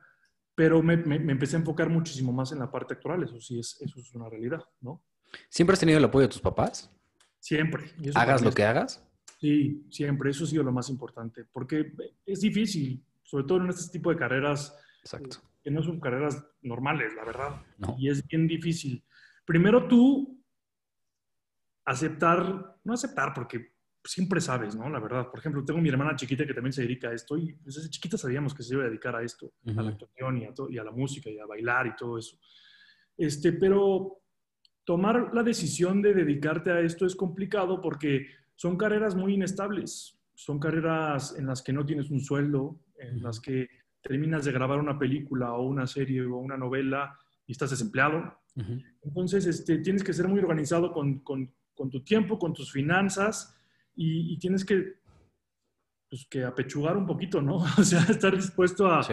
pero 0.54 0.82
me, 0.82 0.92
empecé 0.92 1.56
a 1.56 1.60
enfocar 1.60 1.88
muchísimo 1.88 2.30
más 2.30 2.52
en 2.52 2.58
la 2.58 2.70
parte 2.70 2.92
actoral, 2.92 3.22
eso 3.22 3.40
sí 3.40 3.58
es, 3.58 3.80
eso 3.80 4.00
es 4.00 4.14
una 4.14 4.28
realidad, 4.28 4.62
¿no? 4.82 5.02
¿Siempre 5.48 5.72
has 5.72 5.80
tenido 5.80 5.96
el 5.96 6.04
apoyo 6.04 6.26
de 6.26 6.32
tus 6.32 6.42
papás? 6.42 6.90
Siempre. 7.38 7.84
¿Hagas 8.14 8.42
lo 8.42 8.52
que 8.52 8.64
hagas? 8.64 9.02
Sí, 9.44 9.84
siempre, 9.90 10.30
eso 10.30 10.44
ha 10.44 10.46
sido 10.46 10.62
lo 10.62 10.72
más 10.72 10.88
importante, 10.88 11.44
porque 11.44 11.92
es 12.24 12.40
difícil, 12.40 13.04
sobre 13.22 13.44
todo 13.44 13.58
en 13.62 13.68
este 13.68 13.92
tipo 13.92 14.08
de 14.08 14.16
carreras, 14.16 14.74
Exacto. 15.02 15.36
Eh, 15.36 15.48
que 15.62 15.70
no 15.70 15.82
son 15.82 16.00
carreras 16.00 16.42
normales, 16.62 17.12
la 17.14 17.26
verdad, 17.26 17.62
y 17.98 18.08
es 18.08 18.26
bien 18.26 18.46
difícil. 18.46 19.04
Primero 19.44 19.86
tú 19.86 20.42
aceptar, 21.84 22.78
no 22.84 22.94
aceptar, 22.94 23.34
porque 23.34 23.74
siempre 24.02 24.40
sabes, 24.40 24.76
¿no? 24.76 24.88
La 24.88 24.98
verdad. 24.98 25.28
Por 25.28 25.40
ejemplo, 25.40 25.62
tengo 25.62 25.78
mi 25.78 25.90
hermana 25.90 26.16
chiquita 26.16 26.46
que 26.46 26.54
también 26.54 26.72
se 26.72 26.80
dedica 26.80 27.10
a 27.10 27.12
esto 27.12 27.36
y 27.36 27.54
desde 27.60 27.90
chiquita 27.90 28.16
sabíamos 28.16 28.54
que 28.54 28.62
se 28.62 28.72
iba 28.72 28.84
a 28.84 28.88
dedicar 28.88 29.14
a 29.14 29.22
esto, 29.22 29.52
a 29.66 29.82
la 29.82 29.90
actuación 29.90 30.38
y 30.38 30.44
a, 30.46 30.54
y 30.70 30.78
a, 30.78 30.84
la 30.84 30.90
música 30.90 31.28
y 31.28 31.38
a 31.38 31.44
bailar 31.44 31.86
y 31.86 31.96
todo 31.96 32.16
eso. 32.16 32.38
Este, 33.14 33.52
pero 33.52 34.22
tomar 34.84 35.34
la 35.34 35.42
decisión 35.42 36.00
de 36.00 36.14
dedicarte 36.14 36.70
a 36.70 36.80
esto 36.80 37.04
es 37.04 37.14
complicado 37.14 37.82
porque 37.82 38.43
son 38.54 38.76
carreras 38.76 39.14
muy 39.14 39.34
inestables. 39.34 40.18
Son 40.34 40.58
carreras 40.58 41.36
en 41.38 41.46
las 41.46 41.62
que 41.62 41.72
no 41.72 41.84
tienes 41.84 42.10
un 42.10 42.20
sueldo, 42.20 42.80
en 42.98 43.22
las 43.22 43.40
que 43.40 43.68
terminas 44.00 44.44
de 44.44 44.52
grabar 44.52 44.78
una 44.78 44.98
película 44.98 45.52
o 45.54 45.62
una 45.62 45.86
serie 45.86 46.22
o 46.22 46.36
una 46.36 46.56
novela 46.56 47.18
y 47.46 47.52
estás 47.52 47.70
desempleado. 47.70 48.38
Entonces, 49.02 49.46
este, 49.46 49.78
tienes 49.78 50.04
que 50.04 50.12
ser 50.12 50.28
muy 50.28 50.38
organizado 50.38 50.92
con, 50.92 51.20
con, 51.20 51.52
con 51.74 51.90
tu 51.90 52.02
tiempo, 52.04 52.38
con 52.38 52.52
tus 52.52 52.70
finanzas 52.70 53.56
y, 53.96 54.38
tienes 54.38 54.64
que, 54.64 54.94
pues, 56.08 56.26
que 56.30 56.44
apechugar 56.44 56.96
un 56.96 57.06
poquito, 57.06 57.42
¿no? 57.42 57.56
O 57.78 57.82
sea, 57.82 58.02
estar 58.02 58.34
dispuesto 58.34 58.86
a, 58.86 59.06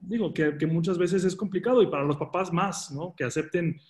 digo, 0.00 0.32
que, 0.32 0.56
que, 0.56 0.66
muchas 0.66 0.98
veces 0.98 1.24
es 1.24 1.34
complicado 1.34 1.82
y 1.82 1.88
para 1.88 2.04
los 2.04 2.16
papás 2.16 2.52
más, 2.52 2.92
¿no? 2.92 3.14
Que 3.16 3.24
acepten 3.24 3.80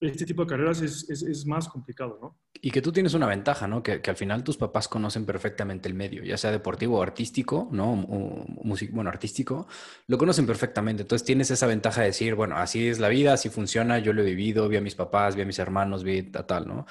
este 0.00 0.24
tipo 0.24 0.42
de 0.42 0.48
carreras 0.48 0.80
es, 0.80 1.08
es, 1.10 1.22
es 1.22 1.46
más 1.46 1.68
complicado, 1.68 2.18
¿no? 2.20 2.38
Y 2.62 2.70
que 2.70 2.80
tú 2.80 2.92
tienes 2.92 3.14
una 3.14 3.26
ventaja, 3.26 3.68
¿no? 3.68 3.82
Que, 3.82 4.00
que, 4.00 4.10
al 4.10 4.16
final 4.16 4.42
tus 4.42 4.56
papás 4.56 4.88
conocen 4.88 5.26
perfectamente 5.26 5.88
el 5.88 5.94
medio, 5.94 6.22
ya 6.24 6.36
sea 6.36 6.50
deportivo 6.50 6.98
o 6.98 7.02
artístico, 7.02 7.68
¿no? 7.70 7.92
O, 7.92 8.46
músico, 8.64 8.94
bueno, 8.94 9.10
artístico, 9.10 9.66
lo 10.06 10.18
conocen 10.18 10.46
perfectamente. 10.46 11.02
Entonces 11.02 11.24
tienes 11.26 11.50
esa 11.50 11.66
ventaja 11.66 12.00
de 12.00 12.08
decir, 12.08 12.34
bueno, 12.34 12.56
así 12.56 12.88
es 12.88 12.98
la 12.98 13.08
vida, 13.08 13.34
así 13.34 13.50
funciona, 13.50 13.98
yo 13.98 14.12
lo 14.12 14.22
he 14.22 14.26
vivido, 14.26 14.68
vi 14.68 14.76
a 14.76 14.80
mis 14.80 14.94
papás, 14.94 15.36
vi 15.36 15.42
a 15.42 15.46
mis 15.46 15.58
hermanos, 15.58 16.02
vi 16.02 16.22
tal, 16.22 16.66
¿no? 16.66 16.86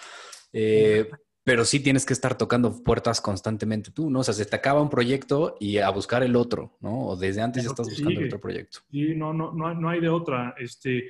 Eh, 0.54 1.10
pero 1.50 1.66
sí 1.66 1.80
tienes 1.80 2.06
que 2.06 2.14
estar 2.14 2.38
tocando 2.38 2.84
puertas 2.84 3.22
constantemente 3.22 3.90
tú, 3.90 4.12
¿no? 4.12 4.20
O 4.20 4.24
sea, 4.24 4.36
se 4.36 4.46
te 4.46 4.56
acaba 4.56 4.84
un 4.84 4.90
proyecto 4.90 5.56
y 5.60 5.80
a 5.80 5.90
buscar 5.90 6.22
el 6.22 6.36
otro, 6.36 6.78
¿no? 6.80 7.08
O 7.08 7.16
desde 7.16 7.42
antes 7.42 7.64
ya 7.64 7.70
estás 7.70 7.90
buscando 7.90 8.20
el 8.20 8.28
otro 8.28 8.40
proyecto. 8.40 8.82
Sí, 8.92 9.16
no, 9.16 9.34
no, 9.34 9.52
no, 9.52 9.90
hay 9.90 10.00
de 10.00 10.10
otra. 10.10 10.54
Este, 10.60 11.06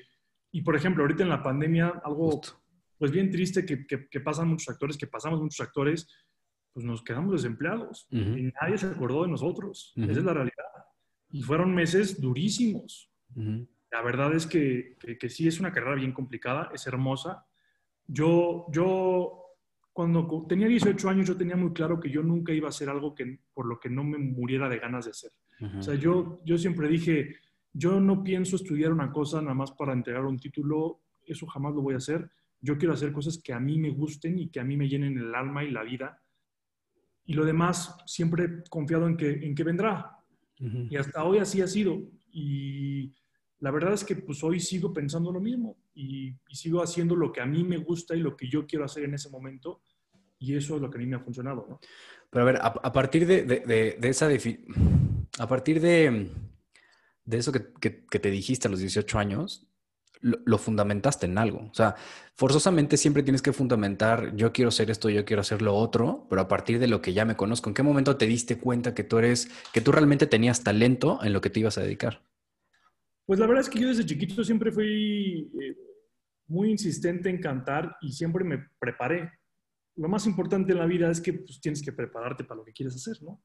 y 0.51 0.61
por 0.61 0.75
ejemplo, 0.75 1.03
ahorita 1.03 1.23
en 1.23 1.29
la 1.29 1.43
pandemia, 1.43 2.01
algo 2.03 2.41
pues 2.97 3.11
bien 3.11 3.31
triste 3.31 3.65
que, 3.65 3.85
que, 3.85 4.19
pasan 4.19 4.49
muchos 4.49 4.69
actores, 4.69 4.97
que 4.97 5.07
pasamos 5.07 5.41
muchos 5.41 5.61
actores, 5.61 6.07
pues 6.73 6.85
nos 6.85 7.01
quedamos 7.01 7.31
desempleados 7.31 8.07
y 8.11 8.51
nadie 8.61 8.77
se 8.77 8.87
acordó 8.87 9.23
de 9.23 9.29
nosotros. 9.29 9.93
Esa 9.95 10.11
es 10.11 10.23
la 10.23 10.33
realidad. 10.33 10.65
Y 11.31 11.41
fueron 11.41 11.73
meses 11.73 12.19
durísimos. 12.19 13.09
La 13.91 14.01
verdad 14.01 14.33
es 14.33 14.45
que, 14.45 14.97
que, 15.19 15.29
sí 15.29 15.47
es 15.47 15.59
una 15.59 15.71
carrera 15.71 15.95
bien 15.95 16.11
complicada, 16.11 16.69
es 16.73 16.85
hermosa. 16.87 17.45
Yo, 18.05 18.65
yo 18.71 19.43
cuando 19.93 20.45
tenía 20.47 20.67
18 20.67 21.09
años 21.09 21.27
yo 21.27 21.37
tenía 21.37 21.55
muy 21.55 21.73
claro 21.73 21.99
que 21.99 22.09
yo 22.09 22.21
nunca 22.21 22.53
iba 22.53 22.67
a 22.67 22.69
hacer 22.69 22.89
algo 22.89 23.15
que, 23.15 23.39
por 23.53 23.65
lo 23.65 23.79
que 23.79 23.89
no 23.89 24.03
me 24.03 24.17
muriera 24.17 24.67
de 24.67 24.79
ganas 24.79 25.05
de 25.05 25.11
hacer. 25.11 25.31
O 25.77 25.81
sea, 25.81 25.95
yo, 25.95 26.41
yo 26.45 26.57
siempre 26.57 26.87
dije, 26.87 27.35
yo 27.73 27.99
no 27.99 28.23
pienso 28.23 28.55
estudiar 28.55 28.91
una 28.91 29.11
cosa 29.11 29.41
nada 29.41 29.53
más 29.53 29.71
para 29.71 29.93
entregar 29.93 30.25
un 30.25 30.39
título, 30.39 31.01
eso 31.25 31.45
jamás 31.47 31.73
lo 31.73 31.81
voy 31.81 31.93
a 31.93 31.97
hacer. 31.97 32.29
Yo 32.61 32.77
quiero 32.77 32.93
hacer 32.93 33.11
cosas 33.11 33.37
que 33.37 33.53
a 33.53 33.59
mí 33.59 33.79
me 33.79 33.91
gusten 33.91 34.39
y 34.39 34.49
que 34.49 34.59
a 34.59 34.63
mí 34.63 34.75
me 34.75 34.89
llenen 34.89 35.17
el 35.17 35.33
alma 35.33 35.63
y 35.63 35.71
la 35.71 35.83
vida. 35.83 36.21
Y 37.25 37.33
lo 37.33 37.45
demás, 37.45 37.95
siempre 38.05 38.63
confiado 38.69 39.07
en 39.07 39.15
que, 39.15 39.29
en 39.29 39.55
que 39.55 39.63
vendrá. 39.63 40.17
Y 40.89 40.97
hasta 40.97 41.23
hoy 41.23 41.37
así 41.37 41.61
ha 41.61 41.67
sido. 41.67 42.01
Y 42.31 43.13
la 43.59 43.71
verdad 43.71 43.93
es 43.93 44.03
que 44.03 44.15
pues 44.15 44.43
hoy 44.43 44.59
sigo 44.59 44.93
pensando 44.93 45.31
lo 45.31 45.39
mismo 45.39 45.77
y, 45.93 46.33
sigo 46.51 46.81
haciendo 46.81 47.15
lo 47.15 47.31
que 47.31 47.41
a 47.41 47.45
mí 47.45 47.63
me 47.63 47.77
gusta 47.77 48.15
y 48.15 48.19
lo 48.19 48.35
que 48.35 48.49
yo 48.49 48.65
quiero 48.65 48.85
hacer 48.85 49.03
en 49.03 49.13
ese 49.13 49.29
momento 49.29 49.81
y 50.37 50.55
eso 50.55 50.75
es 50.75 50.81
lo 50.81 50.89
que 50.89 50.97
a 50.97 50.99
mí 50.99 51.07
me 51.07 51.17
ha 51.17 51.19
funcionado, 51.19 51.65
¿no? 51.69 51.79
Pero 52.29 52.43
a 52.43 52.45
ver, 52.45 52.59
a, 52.61 52.93
partir 52.93 53.25
de, 53.25 53.43
de, 53.43 53.59
de, 53.99 54.09
esa... 54.09 54.29
A 55.39 55.47
partir 55.47 55.81
de, 55.81 56.29
de 57.29 57.37
eso 57.37 57.51
que, 57.51 57.71
que, 57.79 58.19
te 58.19 58.31
dijiste 58.31 58.67
a 58.67 58.71
los 58.71 58.79
18 58.79 59.19
años, 59.19 59.67
lo, 60.21 60.57
fundamentaste 60.57 61.27
en 61.27 61.37
algo. 61.37 61.69
O 61.71 61.73
sea, 61.73 61.95
forzosamente 62.35 62.97
siempre 62.97 63.23
tienes 63.23 63.41
que 63.41 63.53
fundamentar, 63.53 64.35
yo 64.35 64.51
quiero 64.51 64.71
ser 64.71 64.89
esto, 64.89 65.09
yo 65.09 65.25
quiero 65.25 65.41
hacer 65.41 65.61
lo 65.61 65.75
otro, 65.75 66.25
pero 66.29 66.41
a 66.41 66.47
partir 66.47 66.79
de 66.79 66.87
lo 66.87 67.01
que 67.01 67.13
ya 67.13 67.25
me 67.25 67.35
conozco, 67.35 67.69
¿en 67.69 67.75
qué 67.75 67.83
momento 67.83 68.17
te 68.17 68.25
diste 68.25 68.57
cuenta 68.57 68.95
que 68.95 69.03
tú 69.03 69.19
eres, 69.19 69.49
que 69.71 69.81
tú 69.81 69.91
realmente 69.91 70.25
tenías 70.25 70.63
talento 70.63 71.19
en 71.23 71.33
lo 71.33 71.39
que 71.39 71.51
te 71.51 71.59
ibas 71.59 71.77
a 71.77 71.83
dedicar? 71.83 72.23
Pues 73.25 73.39
la 73.39 73.45
verdad 73.45 73.61
es 73.61 73.69
que 73.69 73.79
yo 73.79 73.87
desde 73.87 74.05
chiquito 74.05 74.43
siempre 74.43 74.71
fui 74.71 75.51
eh, 75.61 75.77
muy 76.47 76.71
insistente 76.71 77.29
en 77.29 77.39
cantar 77.39 77.95
y 78.01 78.11
siempre 78.11 78.43
me 78.43 78.67
preparé. 78.79 79.31
Lo 79.99 80.07
más 80.07 80.25
importante 80.25 80.71
en 80.71 80.79
la 80.79 80.85
vida 80.85 81.11
es 81.11 81.19
que 81.19 81.33
pues, 81.33 81.59
tienes 81.59 81.83
que 81.83 81.91
prepararte 81.91 82.45
para 82.45 82.59
lo 82.59 82.63
que 82.63 82.71
quieres 82.71 82.95
hacer, 82.95 83.21
¿no? 83.21 83.41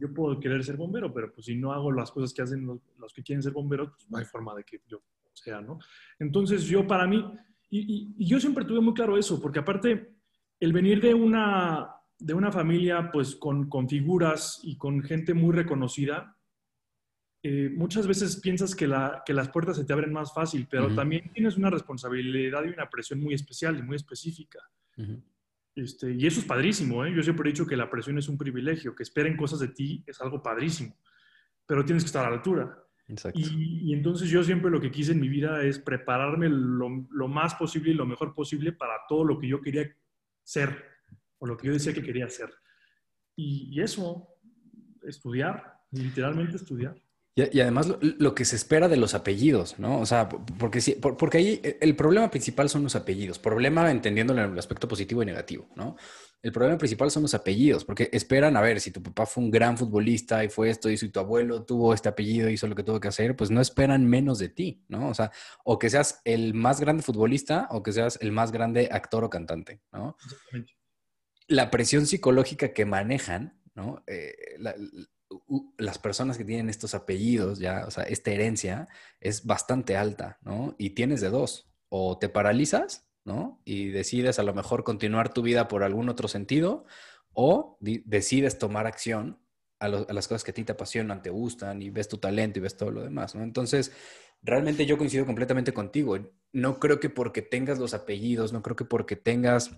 Yo 0.00 0.12
puedo 0.14 0.40
querer 0.40 0.64
ser 0.64 0.76
bombero, 0.76 1.12
pero 1.12 1.32
pues 1.32 1.44
si 1.46 1.54
no 1.54 1.72
hago 1.72 1.92
las 1.92 2.10
cosas 2.10 2.32
que 2.32 2.40
hacen 2.40 2.66
los, 2.66 3.12
que 3.12 3.22
quieren 3.22 3.42
ser 3.42 3.52
bomberos, 3.52 3.90
pues 3.90 4.10
no 4.10 4.16
hay 4.16 4.24
forma 4.24 4.54
de 4.54 4.64
que 4.64 4.80
yo 4.88 5.02
sea, 5.34 5.60
¿no? 5.60 5.78
Entonces 6.18 6.64
yo 6.64 6.86
para 6.86 7.06
mí, 7.06 7.22
y, 7.68 8.14
y, 8.16 8.26
yo 8.26 8.40
siempre 8.40 8.64
tuve 8.64 8.80
muy 8.80 8.94
claro 8.94 9.18
eso, 9.18 9.40
porque 9.40 9.58
aparte 9.58 10.14
el 10.60 10.72
venir 10.72 11.00
de 11.02 11.12
una, 11.12 11.94
de 12.18 12.32
una 12.32 12.50
familia 12.50 13.10
pues 13.12 13.36
con, 13.36 13.68
con 13.68 13.86
figuras 13.86 14.60
y 14.62 14.78
con 14.78 15.02
gente 15.02 15.34
muy 15.34 15.54
reconocida, 15.54 16.38
eh, 17.42 17.68
muchas 17.74 18.06
veces 18.06 18.40
piensas 18.40 18.74
que, 18.74 18.86
la, 18.86 19.22
que, 19.26 19.34
las 19.34 19.48
puertas 19.50 19.76
se 19.76 19.84
te 19.84 19.92
abren 19.92 20.12
más 20.12 20.32
fácil, 20.32 20.68
pero 20.70 20.94
también 20.94 21.30
tienes 21.34 21.56
una 21.56 21.68
responsabilidad 21.68 22.64
y 22.64 22.68
una 22.68 22.88
presión 22.88 23.20
muy 23.20 23.34
especial 23.34 23.78
y 23.78 23.82
muy 23.82 23.96
específica. 23.96 24.60
Este, 25.74 26.12
y 26.12 26.26
eso 26.26 26.40
es 26.40 26.46
padrísimo, 26.46 27.04
¿eh? 27.04 27.14
Yo 27.14 27.22
siempre 27.22 27.48
he 27.48 27.52
dicho 27.52 27.66
que 27.66 27.76
la 27.76 27.88
presión 27.88 28.18
es 28.18 28.28
un 28.28 28.36
privilegio, 28.36 28.94
que 28.94 29.02
esperen 29.02 29.36
cosas 29.36 29.60
de 29.60 29.68
ti 29.68 30.04
es 30.06 30.20
algo 30.20 30.42
padrísimo, 30.42 30.96
pero 31.66 31.84
tienes 31.84 32.04
que 32.04 32.08
estar 32.08 32.26
a 32.26 32.30
la 32.30 32.36
altura. 32.36 32.78
Y, 33.34 33.90
y, 33.90 33.94
entonces 33.94 34.30
yo 34.30 34.42
siempre 34.42 34.70
lo 34.70 34.80
que 34.80 34.90
quise 34.90 35.12
en 35.12 35.20
mi 35.20 35.28
vida 35.28 35.62
es 35.64 35.78
prepararme 35.78 36.48
lo, 36.48 37.06
lo, 37.10 37.28
más 37.28 37.54
posible 37.54 37.90
y 37.90 37.94
lo 37.94 38.06
mejor 38.06 38.34
posible 38.34 38.72
para 38.72 38.94
todo 39.08 39.24
lo 39.24 39.38
que 39.38 39.48
yo 39.48 39.60
quería 39.60 39.90
ser 40.42 40.82
o 41.38 41.46
lo 41.46 41.56
que 41.56 41.66
yo 41.66 41.72
decía 41.74 41.92
que 41.92 42.02
quería 42.02 42.28
ser. 42.28 42.50
Y, 43.36 43.68
y 43.70 43.82
eso, 43.82 44.28
estudiar, 45.02 45.80
literalmente 45.90 46.56
estudiar. 46.56 46.94
Y, 47.34 47.60
además 47.60 47.88
lo, 48.00 48.34
que 48.34 48.44
se 48.44 48.56
espera 48.56 48.88
de 48.88 48.98
los 48.98 49.14
apellidos, 49.14 49.78
¿no? 49.78 50.00
O 50.00 50.04
sea, 50.04 50.28
porque, 50.28 50.80
porque 51.00 51.38
ahí 51.38 51.60
e, 51.62 51.78
el 51.80 51.96
problema 51.96 52.30
principal 52.30 52.68
son 52.68 52.82
los 52.82 52.94
apellidos. 52.94 53.38
Problema 53.38 53.90
entendiéndolo 53.90 54.44
en 54.44 54.52
el 54.52 54.58
aspecto 54.58 54.86
positivo 54.86 55.22
y 55.22 55.26
negativo, 55.26 55.66
¿no? 55.74 55.96
El 56.42 56.52
problema 56.52 56.76
principal 56.76 57.10
son 57.10 57.22
los 57.22 57.32
apellidos, 57.32 57.86
porque 57.86 58.10
esperan, 58.12 58.56
a 58.56 58.60
ver, 58.60 58.80
si 58.80 58.90
tu 58.90 59.02
papá 59.02 59.24
fue 59.24 59.44
un 59.44 59.50
gran 59.50 59.78
futbolista 59.78 60.44
y 60.44 60.50
fue 60.50 60.68
esto, 60.68 60.90
y 60.90 60.98
si 60.98 61.08
tu 61.08 61.20
abuelo 61.20 61.64
tuvo 61.64 61.94
este 61.94 62.10
apellido, 62.10 62.50
y 62.50 62.54
hizo 62.54 62.66
lo 62.66 62.74
que 62.74 62.82
tuvo 62.82 63.00
que 63.00 63.08
hacer, 63.08 63.34
pues 63.34 63.50
no 63.50 63.62
esperan 63.62 64.04
menos 64.04 64.38
de 64.38 64.50
ti, 64.50 64.84
¿no? 64.88 65.08
O 65.08 65.14
sea, 65.14 65.30
o 65.64 65.78
que 65.78 65.88
seas 65.88 66.20
el 66.24 66.52
más 66.52 66.80
grande 66.80 67.02
futbolista 67.02 67.66
o 67.70 67.82
que 67.82 67.92
seas 67.92 68.18
el 68.20 68.32
más 68.32 68.52
grande 68.52 68.88
actor 68.92 69.24
o 69.24 69.30
cantante, 69.30 69.80
¿no? 69.90 70.16
La 71.46 71.70
presión 71.70 72.06
psicológica 72.06 72.74
que 72.74 72.84
manejan, 72.84 73.58
¿no? 73.74 74.02
Eh, 74.06 74.34
las 75.78 75.98
personas 75.98 76.38
que 76.38 76.44
tienen 76.44 76.68
estos 76.68 76.94
apellidos, 76.94 77.58
ya, 77.58 77.84
o 77.86 77.90
sea, 77.90 78.04
esta 78.04 78.30
herencia 78.30 78.88
es 79.20 79.44
bastante 79.44 79.96
alta, 79.96 80.38
¿no? 80.42 80.74
Y 80.78 80.90
tienes 80.90 81.20
de 81.20 81.30
dos, 81.30 81.70
o 81.88 82.18
te 82.18 82.28
paralizas, 82.28 83.08
¿no? 83.24 83.60
Y 83.64 83.90
decides 83.90 84.38
a 84.38 84.42
lo 84.42 84.54
mejor 84.54 84.84
continuar 84.84 85.32
tu 85.32 85.42
vida 85.42 85.68
por 85.68 85.82
algún 85.82 86.08
otro 86.08 86.28
sentido, 86.28 86.86
o 87.32 87.78
decides 87.80 88.58
tomar 88.58 88.86
acción 88.86 89.38
a, 89.78 89.88
las 89.88 90.28
cosas 90.28 90.44
que 90.44 90.52
a 90.52 90.54
ti 90.54 90.64
te 90.64 90.72
apasionan, 90.72 91.22
te 91.22 91.30
gustan, 91.30 91.82
y 91.82 91.90
ves 91.90 92.08
tu 92.08 92.18
talento 92.18 92.58
y 92.58 92.62
ves 92.62 92.76
todo 92.76 92.90
lo 92.90 93.02
demás, 93.02 93.34
¿no? 93.34 93.42
Entonces, 93.42 93.92
realmente 94.42 94.86
yo 94.86 94.98
coincido 94.98 95.26
completamente 95.26 95.72
contigo. 95.72 96.18
No 96.52 96.78
creo 96.78 97.00
que 97.00 97.10
porque 97.10 97.42
tengas 97.42 97.78
los 97.78 97.94
apellidos, 97.94 98.52
no 98.52 98.62
creo 98.62 98.76
que 98.76 98.84
porque 98.84 99.16
tengas 99.16 99.70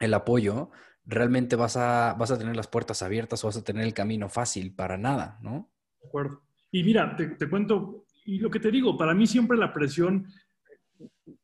el 0.00 0.14
apoyo, 0.14 0.70
realmente 1.04 1.56
vas 1.56 1.76
a, 1.76 2.14
vas 2.18 2.30
a 2.30 2.38
tener 2.38 2.56
las 2.56 2.66
puertas 2.66 3.02
abiertas 3.02 3.44
o 3.44 3.48
vas 3.48 3.56
a 3.56 3.64
tener 3.64 3.84
el 3.84 3.94
camino 3.94 4.28
fácil 4.28 4.74
para 4.74 4.96
nada, 4.96 5.38
¿no? 5.42 5.70
De 6.00 6.08
acuerdo. 6.08 6.42
Y 6.72 6.82
mira, 6.82 7.16
te, 7.16 7.48
cuento, 7.48 8.06
y 8.24 8.38
lo 8.38 8.50
que 8.50 8.60
te 8.60 8.70
digo, 8.70 8.96
para 8.96 9.14
mí 9.14 9.26
siempre 9.26 9.58
la 9.58 9.72
presión, 9.72 10.26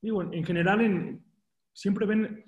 digo, 0.00 0.22
en, 0.22 0.44
general 0.44 0.80
en, 0.80 1.24
siempre 1.72 2.06
ven 2.06 2.44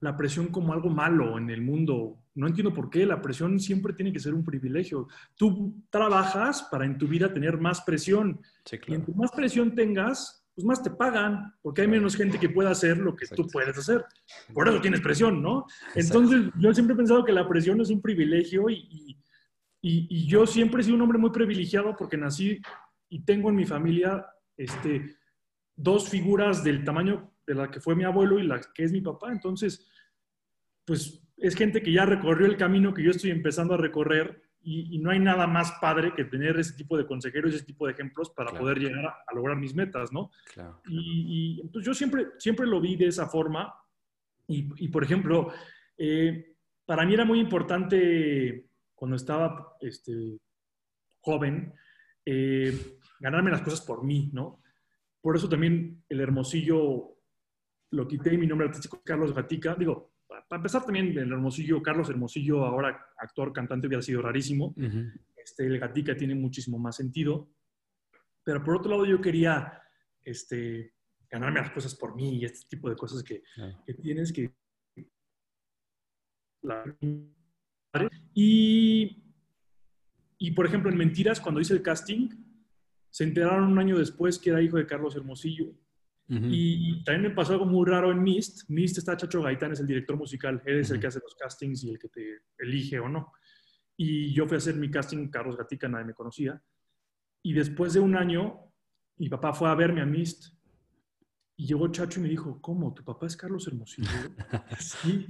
la 0.00 0.16
presión 0.16 0.48
como 0.48 0.72
algo 0.72 0.90
malo 0.90 1.38
en 1.38 1.50
el 1.50 1.62
mundo. 1.62 2.18
No 2.34 2.46
entiendo 2.46 2.72
por 2.72 2.88
qué, 2.90 3.04
la 3.04 3.20
presión 3.20 3.60
siempre 3.60 3.92
tiene 3.92 4.12
que 4.12 4.18
ser 4.18 4.34
un 4.34 4.44
privilegio. 4.44 5.08
Tú 5.36 5.84
trabajas 5.90 6.62
para 6.70 6.86
en 6.86 6.96
tu 6.96 7.06
vida 7.06 7.32
tener 7.32 7.58
más 7.58 7.82
presión. 7.82 8.40
Sí, 8.64 8.78
claro. 8.78 9.04
Y 9.06 9.12
más 9.12 9.30
presión 9.30 9.74
tengas, 9.74 10.41
pues 10.54 10.64
más 10.66 10.82
te 10.82 10.90
pagan, 10.90 11.54
porque 11.62 11.82
hay 11.82 11.88
menos 11.88 12.14
gente 12.14 12.38
que 12.38 12.48
pueda 12.48 12.70
hacer 12.70 12.98
lo 12.98 13.16
que 13.16 13.26
tú 13.26 13.46
puedes 13.48 13.76
hacer. 13.76 14.04
Por 14.52 14.68
eso 14.68 14.80
tienes 14.80 15.00
presión, 15.00 15.42
¿no? 15.42 15.66
Entonces, 15.94 16.50
yo 16.58 16.74
siempre 16.74 16.94
he 16.94 16.96
pensado 16.96 17.24
que 17.24 17.32
la 17.32 17.48
presión 17.48 17.80
es 17.80 17.90
un 17.90 18.02
privilegio 18.02 18.68
y, 18.68 19.16
y, 19.80 20.06
y, 20.10 20.26
yo 20.26 20.46
siempre 20.46 20.80
he 20.80 20.84
sido 20.84 20.96
un 20.96 21.02
hombre 21.02 21.18
muy 21.18 21.30
privilegiado 21.30 21.96
porque 21.96 22.18
nací 22.18 22.60
y 23.08 23.24
tengo 23.24 23.48
en 23.48 23.56
mi 23.56 23.64
familia 23.64 24.26
este, 24.56 25.16
dos 25.74 26.08
figuras 26.08 26.62
del 26.62 26.84
tamaño 26.84 27.32
de 27.46 27.54
la 27.54 27.70
que 27.70 27.80
fue 27.80 27.96
mi 27.96 28.04
abuelo 28.04 28.38
y 28.38 28.46
la 28.46 28.60
que 28.60 28.84
es 28.84 28.92
mi 28.92 29.00
papá. 29.00 29.32
Entonces, 29.32 29.88
pues 30.84 31.26
es 31.38 31.56
gente 31.56 31.82
que 31.82 31.92
ya 31.92 32.04
recorrió 32.04 32.46
el 32.46 32.56
camino 32.56 32.92
que 32.92 33.02
yo 33.02 33.10
estoy 33.10 33.30
empezando 33.30 33.74
a 33.74 33.78
recorrer 33.78 34.42
y, 34.64 34.98
no 34.98 35.10
hay 35.10 35.18
nada 35.18 35.46
más 35.46 35.72
padre 35.80 36.14
que 36.14 36.24
tener 36.24 36.58
ese 36.58 36.74
tipo 36.74 36.96
de 36.96 37.06
consejeros, 37.06 37.54
ese 37.54 37.64
tipo 37.64 37.86
de 37.86 37.92
ejemplos 37.92 38.30
para 38.30 38.52
poder 38.52 38.78
llegar 38.78 39.06
a, 39.06 39.34
lograr 39.34 39.56
mis 39.56 39.74
metas, 39.74 40.12
¿no? 40.12 40.30
Y, 40.86 41.60
entonces 41.62 41.86
yo 41.86 41.94
siempre, 41.94 42.28
siempre 42.38 42.66
lo 42.66 42.80
vi 42.80 42.96
de 42.96 43.08
esa 43.08 43.26
forma. 43.28 43.74
Y, 44.46 44.88
por 44.88 45.02
ejemplo, 45.02 45.52
eh, 45.96 46.56
para 46.84 47.06
mí 47.06 47.14
era 47.14 47.24
muy 47.24 47.40
importante 47.40 48.66
cuando 48.94 49.16
estaba 49.16 49.76
este, 49.80 50.38
joven 51.20 51.74
eh, 52.24 52.98
ganarme 53.18 53.50
las 53.50 53.62
cosas 53.62 53.80
por 53.80 54.04
mí, 54.04 54.30
¿no? 54.32 54.60
Por 55.20 55.36
eso 55.36 55.48
también 55.48 56.04
el 56.08 56.20
Hermosillo 56.20 57.16
lo 57.90 58.08
quité 58.08 58.34
y 58.34 58.38
mi 58.38 58.46
nombre 58.46 58.66
artístico 58.66 58.96
es 58.96 59.02
Carlos 59.04 59.34
Gatica. 59.34 59.74
Digo, 59.74 60.11
para 60.48 60.58
empezar 60.58 60.84
también 60.84 61.16
el 61.18 61.32
Hermosillo, 61.32 61.82
Carlos 61.82 62.08
Hermosillo, 62.10 62.64
ahora 62.64 63.06
actor, 63.18 63.52
cantante, 63.52 63.86
hubiera 63.86 64.02
sido 64.02 64.22
rarísimo. 64.22 64.74
este, 65.36 65.66
el 65.66 65.78
Gatica 65.78 66.16
tiene 66.16 66.34
muchísimo 66.34 66.78
más 66.78 66.96
sentido. 66.96 67.48
Pero 68.44 68.62
por 68.62 68.76
otro 68.76 68.90
lado 68.90 69.06
yo 69.06 69.20
quería 69.20 69.80
este, 70.22 70.94
ganarme 71.30 71.60
las 71.60 71.70
cosas 71.70 71.94
por 71.94 72.14
mí 72.16 72.38
y 72.38 72.44
este 72.44 72.66
tipo 72.68 72.88
de 72.88 72.96
cosas 72.96 73.22
que, 73.22 73.42
que 73.86 73.94
tienes 73.94 74.32
que... 74.32 74.54
Y, 78.34 79.22
y 80.38 80.50
por 80.52 80.66
ejemplo 80.66 80.90
en 80.90 80.96
Mentiras, 80.96 81.40
cuando 81.40 81.60
hice 81.60 81.74
el 81.74 81.82
casting, 81.82 82.30
se 83.10 83.24
enteraron 83.24 83.70
un 83.70 83.78
año 83.78 83.98
después 83.98 84.38
que 84.38 84.50
era 84.50 84.62
hijo 84.62 84.76
de 84.76 84.86
Carlos 84.86 85.16
Hermosillo 85.16 85.74
y 86.28 87.04
también 87.04 87.30
me 87.30 87.36
pasó 87.36 87.52
algo 87.52 87.66
muy 87.66 87.86
raro 87.86 88.10
en 88.10 88.22
Mist. 88.22 88.68
Mist 88.68 88.98
está 88.98 89.16
Chacho 89.16 89.42
Gaitán, 89.42 89.72
es 89.72 89.80
el 89.80 89.86
director 89.86 90.16
musical. 90.16 90.62
Él 90.64 90.80
es 90.80 90.90
el 90.90 90.98
que 90.98 91.08
hace 91.08 91.20
los 91.20 91.34
castings 91.34 91.84
y 91.84 91.90
el 91.90 91.98
que 91.98 92.08
te 92.08 92.42
elige 92.58 92.98
o 93.00 93.08
no. 93.08 93.32
Y 93.96 94.32
yo 94.32 94.46
fui 94.46 94.54
a 94.54 94.58
hacer 94.58 94.76
mi 94.76 94.90
casting, 94.90 95.28
Carlos 95.28 95.56
Gatica, 95.56 95.88
nadie 95.88 96.06
me 96.06 96.14
conocía. 96.14 96.62
Y 97.42 97.52
después 97.52 97.92
de 97.92 98.00
un 98.00 98.16
año, 98.16 98.72
mi 99.18 99.28
papá 99.28 99.52
fue 99.52 99.68
a 99.68 99.74
verme 99.74 100.00
a 100.00 100.06
Mist. 100.06 100.54
Y 101.56 101.66
llegó 101.66 101.88
Chacho 101.88 102.20
y 102.20 102.22
me 102.22 102.28
dijo, 102.30 102.60
¿cómo? 102.60 102.94
¿Tu 102.94 103.04
papá 103.04 103.26
es 103.26 103.36
Carlos 103.36 103.66
Hermosillo? 103.66 104.08
sí. 104.78 105.26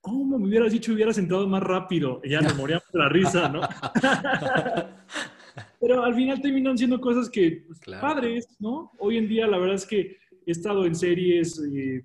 ¿Cómo 0.00 0.36
me 0.36 0.48
hubieras 0.48 0.72
dicho 0.72 0.92
hubieras 0.92 1.18
entrado 1.18 1.46
más 1.46 1.62
rápido? 1.62 2.20
Y 2.24 2.30
ya 2.30 2.40
nos 2.40 2.56
moríamos 2.56 2.86
de 2.92 2.98
la 2.98 3.08
risa, 3.08 3.48
¿no? 3.48 3.60
Pero 5.80 6.02
al 6.02 6.14
final 6.14 6.42
terminan 6.42 6.76
siendo 6.76 7.00
cosas 7.00 7.30
que, 7.30 7.64
pues, 7.66 7.78
padres, 8.00 8.56
¿no? 8.58 8.90
Hoy 8.98 9.18
en 9.18 9.28
día 9.28 9.46
la 9.46 9.58
verdad 9.58 9.76
es 9.76 9.86
que 9.86 10.21
he 10.46 10.50
estado 10.50 10.86
en 10.86 10.94
series, 10.94 11.58
eh, 11.60 12.04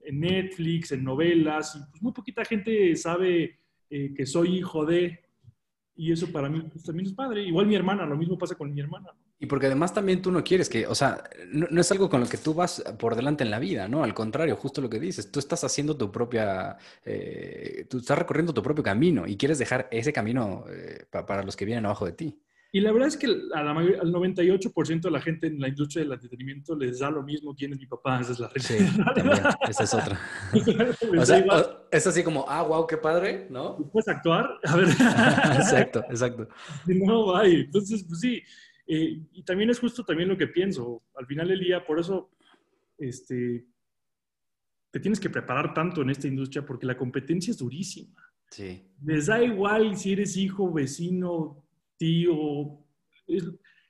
en 0.00 0.20
Netflix, 0.20 0.92
en 0.92 1.04
novelas, 1.04 1.76
y 1.76 1.90
pues 1.90 2.02
muy 2.02 2.12
poquita 2.12 2.44
gente 2.44 2.94
sabe 2.96 3.58
eh, 3.90 4.14
que 4.14 4.26
soy 4.26 4.58
hijo 4.58 4.84
de, 4.84 5.20
y 5.96 6.12
eso 6.12 6.30
para 6.30 6.48
mí 6.48 6.60
pues, 6.70 6.84
también 6.84 7.06
es 7.06 7.12
padre. 7.12 7.42
Igual 7.42 7.66
mi 7.66 7.74
hermana, 7.74 8.06
lo 8.06 8.16
mismo 8.16 8.38
pasa 8.38 8.54
con 8.54 8.72
mi 8.72 8.80
hermana. 8.80 9.10
Y 9.38 9.46
porque 9.46 9.66
además 9.66 9.92
también 9.92 10.22
tú 10.22 10.30
no 10.30 10.42
quieres 10.42 10.68
que, 10.68 10.86
o 10.86 10.94
sea, 10.94 11.22
no, 11.52 11.80
es 11.80 11.92
algo 11.92 12.08
con 12.08 12.20
lo 12.20 12.28
que 12.28 12.38
tú 12.38 12.54
vas 12.54 12.82
por 12.98 13.16
delante 13.16 13.44
en 13.44 13.50
la 13.50 13.58
vida, 13.58 13.86
¿no? 13.86 14.02
Al 14.02 14.14
contrario, 14.14 14.56
justo 14.56 14.80
lo 14.80 14.88
que 14.88 14.98
dices, 14.98 15.30
tú 15.30 15.40
estás 15.40 15.62
haciendo 15.62 15.96
tu 15.96 16.10
propia, 16.10 16.78
eh, 17.04 17.86
tú 17.90 17.98
estás 17.98 18.18
recorriendo 18.18 18.54
tu 18.54 18.62
propio 18.62 18.82
camino 18.82 19.26
y 19.26 19.36
quieres 19.36 19.58
dejar 19.58 19.88
ese 19.90 20.12
camino 20.12 20.64
para 21.10 21.42
los 21.42 21.54
que 21.54 21.66
vienen 21.66 21.84
abajo 21.84 22.06
de 22.06 22.12
ti. 22.12 22.38
Y 22.76 22.80
la 22.80 22.92
verdad 22.92 23.08
es 23.08 23.16
que 23.16 23.26
a 23.26 23.62
la 23.62 23.70
al 23.70 24.12
98% 24.12 25.00
de 25.00 25.10
la 25.10 25.22
gente 25.22 25.46
en 25.46 25.58
la 25.58 25.68
industria 25.68 26.04
del 26.04 26.12
entretenimiento 26.12 26.76
les 26.76 26.98
da 26.98 27.10
lo 27.10 27.22
mismo 27.22 27.54
quién 27.56 27.72
es 27.72 27.78
mi 27.78 27.86
papá. 27.86 28.20
Esa 28.20 28.32
es 28.32 28.38
la 28.38 28.50
realidad. 28.50 28.90
Sí, 28.90 29.02
también. 29.14 29.44
Esa 29.66 29.84
es 29.84 29.94
otra. 29.94 30.20
o 31.18 31.24
sea, 31.24 31.86
es 31.90 32.06
así 32.06 32.22
como, 32.22 32.44
ah, 32.46 32.62
wow, 32.64 32.86
qué 32.86 32.98
padre, 32.98 33.46
¿no? 33.48 33.78
¿Puedes 33.90 34.08
actuar? 34.08 34.60
A 34.62 34.76
ver. 34.76 34.88
exacto, 35.56 36.04
exacto. 36.10 36.48
No, 36.86 37.28
vaya. 37.28 37.60
Entonces, 37.60 38.04
pues 38.06 38.20
sí. 38.20 38.42
Eh, 38.86 39.22
y 39.32 39.42
también 39.42 39.70
es 39.70 39.80
justo 39.80 40.04
también 40.04 40.28
lo 40.28 40.36
que 40.36 40.48
pienso. 40.48 41.02
Al 41.14 41.24
final 41.24 41.48
del 41.48 41.60
día, 41.60 41.82
por 41.82 41.98
eso, 41.98 42.28
este, 42.98 43.64
te 44.90 45.00
tienes 45.00 45.18
que 45.18 45.30
preparar 45.30 45.72
tanto 45.72 46.02
en 46.02 46.10
esta 46.10 46.28
industria 46.28 46.66
porque 46.66 46.84
la 46.84 46.98
competencia 46.98 47.52
es 47.52 47.56
durísima. 47.56 48.22
Sí. 48.50 48.82
Les 49.02 49.24
da 49.24 49.42
igual 49.42 49.96
si 49.96 50.12
eres 50.12 50.36
hijo, 50.36 50.70
vecino, 50.70 51.65
tío. 51.96 52.84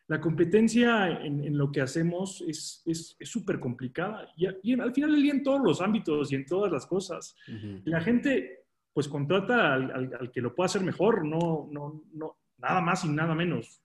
la 0.08 0.20
competencia 0.20 1.20
en, 1.22 1.56
lo 1.56 1.70
que 1.70 1.80
hacemos 1.80 2.42
es 2.46 2.82
súper 3.22 3.56
es, 3.56 3.62
complicada 3.62 4.28
y, 4.36 4.46
al 4.46 4.92
final 4.92 5.12
del 5.12 5.22
día 5.22 5.32
en 5.32 5.42
todos 5.42 5.60
los 5.62 5.80
ámbitos 5.80 6.32
y 6.32 6.36
en 6.36 6.46
todas 6.46 6.72
las 6.72 6.86
cosas. 6.86 7.36
La 7.84 8.00
gente 8.00 8.66
pues 8.92 9.08
contrata 9.08 9.74
al, 9.74 10.30
que 10.32 10.40
lo 10.40 10.54
pueda 10.54 10.66
hacer 10.66 10.82
mejor, 10.82 11.26
no, 11.26 11.68
no, 11.70 12.02
no, 12.14 12.38
nada 12.56 12.80
más 12.80 13.04
y 13.04 13.08
nada 13.08 13.34
menos. 13.34 13.82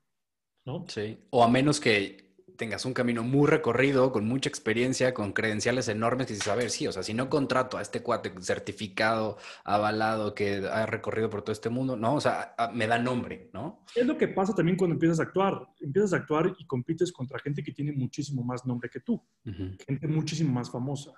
¿no? 0.66 0.86
Sí, 0.88 1.18
o 1.32 1.44
a 1.44 1.50
menos 1.50 1.80
que 1.80 2.31
tengas 2.58 2.86
un 2.86 2.94
camino 2.94 3.24
muy 3.24 3.48
recorrido, 3.48 4.12
con 4.12 4.26
mucha 4.28 4.50
experiencia, 4.50 5.14
con 5.14 5.34
credenciales 5.34 5.88
enormes, 5.88 6.30
y 6.30 6.34
dices, 6.34 6.48
a 6.48 6.56
ver, 6.56 6.70
sí, 6.70 6.88
o 6.88 6.92
sea, 6.92 7.04
si 7.04 7.14
no 7.14 7.30
contrato 7.30 7.78
a 7.78 7.82
este 7.82 8.02
cuate 8.02 8.32
certificado, 8.42 9.38
avalado, 9.64 10.34
que 10.36 10.68
ha 10.72 10.86
recorrido 10.86 11.30
por 11.30 11.42
todo 11.42 11.52
este 11.54 11.70
mundo, 11.70 11.96
no, 11.96 12.16
o 12.16 12.22
sea, 12.22 12.56
me 12.74 12.88
da 12.88 12.98
nombre, 13.00 13.50
¿no? 13.54 13.84
Es 13.96 14.06
lo 14.06 14.18
que 14.18 14.28
pasa 14.28 14.54
también 14.54 14.78
cuando 14.78 14.94
empiezas 14.96 15.20
a 15.20 15.24
actuar. 15.24 15.68
Empiezas 15.80 16.14
a 16.14 16.18
actuar 16.18 16.54
y 16.58 16.66
compites 16.66 17.12
contra 17.12 17.40
gente 17.40 17.64
que 17.64 17.72
tiene 17.72 17.92
muchísimo 17.92 18.44
más 18.44 18.66
nombre 18.66 18.90
que 18.90 19.00
tú, 19.00 19.22
gente 19.88 20.08
muchísimo 20.08 20.52
más 20.54 20.70
famosa. 20.72 21.12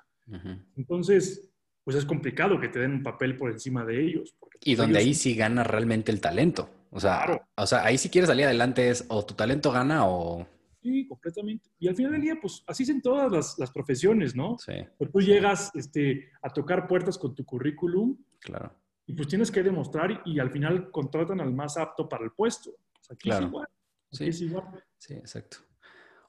Entonces, 0.75 1.49
pues 1.83 1.97
es 1.97 2.05
complicado 2.05 2.59
que 2.59 2.69
te 2.69 2.79
den 2.79 2.93
un 2.93 3.03
papel 3.03 3.35
por 3.37 3.51
encima 3.51 3.85
de 3.85 4.01
ellos. 4.01 4.35
y 4.65 4.75
pues, 4.75 4.77
donde 4.77 4.99
ellos- 4.99 5.07
ahí 5.07 5.13
sí 5.13 5.35
gana 5.35 5.63
realmente 5.65 6.09
el 6.11 6.21
talento. 6.21 6.69
O 6.89 6.99
sea, 6.99 7.23
Claro. 7.25 7.41
o 7.57 7.65
sea, 7.67 7.83
ahí 7.83 7.97
si 7.97 8.09
quieres 8.09 8.29
salir 8.29 8.45
adelante 8.45 8.89
es 8.89 9.03
o 9.09 9.25
tu 9.25 9.33
talento 9.33 9.71
gana 9.71 10.07
o... 10.07 10.47
Sí, 10.83 11.07
completamente. 11.07 11.69
Y 11.79 11.87
al 11.87 11.95
final 11.95 12.11
del 12.11 12.21
día, 12.21 12.35
pues 12.41 12.61
así 12.67 12.83
es 12.83 12.89
en 12.89 13.01
todas 13.01 13.31
las, 13.31 13.57
las 13.57 13.71
profesiones, 13.71 14.35
¿no? 14.35 14.57
Sí, 14.59 14.73
Pues 14.97 15.09
tú 15.11 15.21
llegas 15.21 15.71
este, 15.75 16.29
a 16.41 16.49
tocar 16.49 16.87
puertas 16.87 17.17
con 17.17 17.33
tu 17.33 17.45
currículum 17.45 18.17
claro. 18.39 18.75
y 19.05 19.13
pues 19.13 19.29
tienes 19.29 19.49
que 19.49 19.63
demostrar 19.63 20.21
y, 20.25 20.39
al 20.39 20.51
final 20.51 20.91
contratan 20.91 21.39
al 21.39 21.53
más 21.53 21.77
apto 21.77 22.09
para 22.09 22.25
el 22.25 22.31
puesto. 22.31 22.71
Pues 22.93 23.11
aquí 23.11 23.29
Claro. 23.29 23.45
es 23.45 23.49
igual. 23.49 23.67
Aquí 23.67 24.17
Sí. 24.17 24.25
es 24.27 24.41
igual. 24.41 24.83
Sí, 24.97 25.13
exacto. 25.13 25.57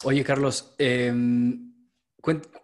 Oye, 0.04 0.22
Carlos, 0.22 0.74
cuen- 0.78 1.73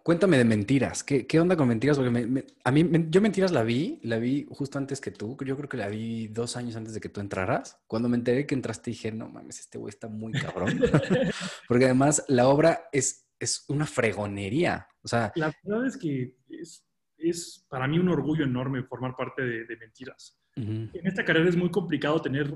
cuéntame 0.03 0.37
de 0.37 0.45
mentiras. 0.45 1.03
¿Qué, 1.03 1.27
qué 1.27 1.39
onda 1.39 1.55
con 1.55 1.67
mentiras? 1.67 1.97
Porque 1.97 2.09
me- 2.11 2.25
me- 2.25 2.45
a 2.63 2.71
mí, 2.71 2.83
me- 2.83 3.07
yo 3.09 3.21
mentiras 3.21 3.51
la 3.51 3.63
vi, 3.63 3.99
la 4.03 4.17
vi 4.17 4.47
justo 4.49 4.77
antes 4.77 4.99
que 4.99 5.11
tú. 5.11 5.37
Yo 5.45 5.55
creo 5.55 5.69
que 5.69 5.77
la 5.77 5.87
vi 5.87 6.27
dos 6.27 6.57
años 6.57 6.75
antes 6.75 6.93
de 6.93 6.99
que 6.99 7.09
tú 7.09 7.21
entraras. 7.21 7.79
Cuando 7.87 8.09
me 8.09 8.17
enteré 8.17 8.45
que 8.47 8.55
entraste 8.55 8.89
dije, 8.91 9.11
no 9.11 9.29
mames, 9.29 9.59
este 9.59 9.77
güey 9.77 9.89
está 9.89 10.07
muy 10.07 10.33
cabrón. 10.33 10.79
Porque 11.67 11.85
además 11.85 12.25
la 12.27 12.47
obra 12.47 12.89
es, 12.91 13.27
es 13.39 13.65
una 13.69 13.85
fregonería. 13.85 14.87
O 15.03 15.07
sea, 15.07 15.31
La 15.35 15.53
verdad 15.63 15.87
es 15.87 15.97
que 15.97 16.35
es, 16.49 16.83
es 17.17 17.65
para 17.69 17.87
mí 17.87 17.99
un 17.99 18.09
orgullo 18.09 18.45
enorme 18.45 18.83
formar 18.83 19.15
parte 19.15 19.43
de, 19.43 19.65
de 19.65 19.77
Mentiras. 19.77 20.37
En 20.55 20.89
esta 21.05 21.23
carrera 21.23 21.47
es 21.49 21.55
muy 21.55 21.69
complicado 21.71 22.21
tener 22.21 22.53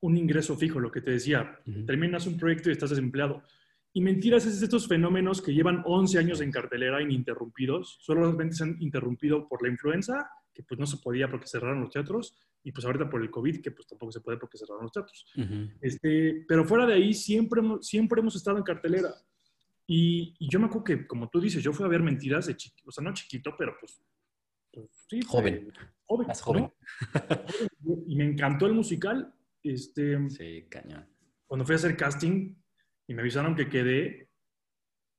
un 0.00 0.16
ingreso 0.16 0.56
fijo, 0.56 0.78
lo 0.80 0.90
que 0.92 1.00
te 1.00 1.12
decía. 1.12 1.58
Terminas 1.86 2.26
un 2.26 2.36
proyecto 2.36 2.68
y 2.68 2.72
estás 2.72 2.90
desempleado. 2.90 3.42
Y 3.96 4.02
Mentiras 4.02 4.44
es 4.44 4.60
estos 4.60 4.86
fenómenos 4.86 5.40
que 5.40 5.54
llevan 5.54 5.82
11 5.86 6.18
años 6.18 6.42
en 6.42 6.50
cartelera 6.52 7.00
ininterrumpidos. 7.00 7.96
Solamente 8.02 8.54
se 8.54 8.64
han 8.64 8.76
interrumpido 8.78 9.48
por 9.48 9.62
la 9.62 9.70
influenza, 9.70 10.28
que 10.52 10.62
pues 10.62 10.78
no 10.78 10.84
se 10.84 10.98
podía 10.98 11.30
porque 11.30 11.46
cerraron 11.46 11.80
los 11.80 11.92
teatros, 11.92 12.36
y 12.62 12.72
pues 12.72 12.84
ahorita 12.84 13.08
por 13.08 13.22
el 13.22 13.30
COVID, 13.30 13.62
que 13.62 13.70
pues 13.70 13.86
tampoco 13.86 14.12
se 14.12 14.20
puede 14.20 14.36
porque 14.36 14.58
cerraron 14.58 14.82
los 14.82 14.92
teatros. 14.92 15.24
ujú. 15.34 15.70
Este, 15.80 16.44
pero 16.46 16.66
fuera 16.66 16.84
de 16.84 16.92
ahí, 16.92 17.14
siempre, 17.14 17.62
siempre 17.80 18.20
hemos 18.20 18.36
estado 18.36 18.58
en 18.58 18.64
cartelera. 18.64 19.14
Y, 19.86 20.34
y 20.40 20.50
yo 20.50 20.60
me 20.60 20.66
acuerdo 20.66 20.84
que, 20.84 21.06
como 21.06 21.30
tú 21.30 21.40
dices, 21.40 21.62
yo 21.62 21.72
fui 21.72 21.86
a 21.86 21.88
ver 21.88 22.02
mentiras 22.02 22.44
de 22.48 22.54
chiquito, 22.54 22.90
o 22.90 22.92
sea, 22.92 23.02
no 23.02 23.14
chiquito, 23.14 23.54
pero 23.56 23.76
pues, 23.80 23.98
pues, 24.72 24.90
sí. 25.08 25.20
Joven. 25.26 25.72
joven. 26.04 26.26
Más 26.26 26.42
joven. 26.42 26.64
¿no? 26.64 26.74
Y 28.08 28.14
me 28.14 28.26
encantó 28.26 28.66
el 28.66 28.74
musical. 28.74 29.32
Este, 29.62 30.18
Sí, 30.28 30.66
cañón. 30.68 31.08
cuando 31.46 31.64
fui 31.64 31.72
a 31.72 31.76
hacer 31.76 31.96
casting 31.96 32.54
y 33.06 33.14
me 33.14 33.20
avisaron 33.22 33.54
que 33.54 33.68
quedé, 33.68 34.28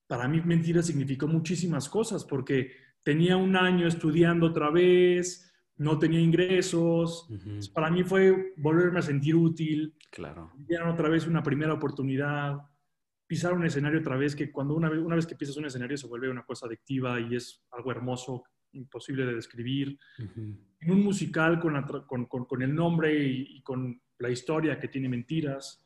para 0.08 0.28
mí 0.28 0.41
mentira 0.41 0.82
significó 0.82 1.28
muchísimas 1.28 1.89
cosas, 1.89 2.23
porque 2.26 2.71
tenía 3.04 3.38
un 3.38 3.56
año 3.56 3.88
estudiando 3.88 4.47
otra 4.47 4.69
vez, 4.69 5.54
no 5.78 6.00
tenía 6.00 6.19
ingresos. 6.19 7.30
Para 7.73 7.89
mí 7.91 8.04
fue 8.04 8.54
volverme 8.58 9.00
a 9.00 9.04
sentir 9.04 9.36
útil, 9.36 9.95
Claro. 10.12 10.52
dieron 10.58 10.89
otra 10.89 11.10
vez 11.10 11.28
una 11.28 11.43
primera 11.43 11.73
oportunidad, 11.73 12.58
pisar 13.28 13.54
un 13.54 13.65
escenario 13.65 14.00
otra 14.00 14.15
vez, 14.17 14.36
que 14.36 14.52
cuando 14.52 14.73
una 14.76 14.89
vez, 14.89 15.00
una 15.00 15.15
vez 15.15 15.28
que 15.28 15.36
pisas 15.36 15.58
un 15.58 15.65
escenario 15.65 15.97
se 15.97 16.08
vuelve 16.08 16.30
una 16.30 16.45
cosa 16.45 16.65
adictiva 16.65 17.19
y 17.19 17.36
es 17.36 17.63
algo 17.71 17.91
hermoso, 17.91 18.43
imposible 18.71 19.26
de 19.26 19.36
describir. 19.36 19.97
En 20.17 20.91
un 20.91 21.04
musical 21.04 21.60
con, 21.60 21.73
la 21.73 21.86
tra- 21.86 22.06
con, 22.06 22.26
con- 22.26 22.45
con 22.45 22.62
el 22.62 22.73
nombre 22.73 23.13
y, 23.23 23.58
y 23.58 23.62
con 23.62 24.02
la 24.19 24.30
historia 24.30 24.80
que 24.80 24.88
tiene 24.88 25.10
mentiras. 25.10 25.84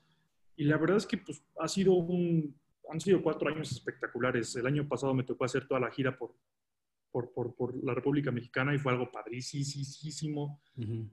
Y 0.62 0.66
la 0.66 0.78
verdad 0.78 0.98
es 0.98 1.08
que 1.08 1.18
pues, 1.18 1.44
ha 1.60 1.68
sido 1.68 1.94
un, 1.94 2.56
han 2.92 3.00
sido 3.00 3.22
cuatro 3.24 3.50
años 3.50 3.72
espectaculares. 3.72 4.56
El 4.56 4.68
año 4.68 4.88
pasado 4.88 5.12
me 5.16 5.24
tocó 5.24 5.44
hacer 5.46 5.68
toda 5.68 5.80
la 5.80 5.90
gira 5.90 6.16
por, 6.16 6.36
por, 7.12 7.34
por, 7.34 7.56
por 7.56 7.84
la 7.84 7.96
República 7.96 8.30
Mexicana 8.32 8.76
y 8.76 8.78
fue 8.78 8.92
algo 8.92 9.12
padricísimo 9.12 10.62
ujú. 10.78 11.10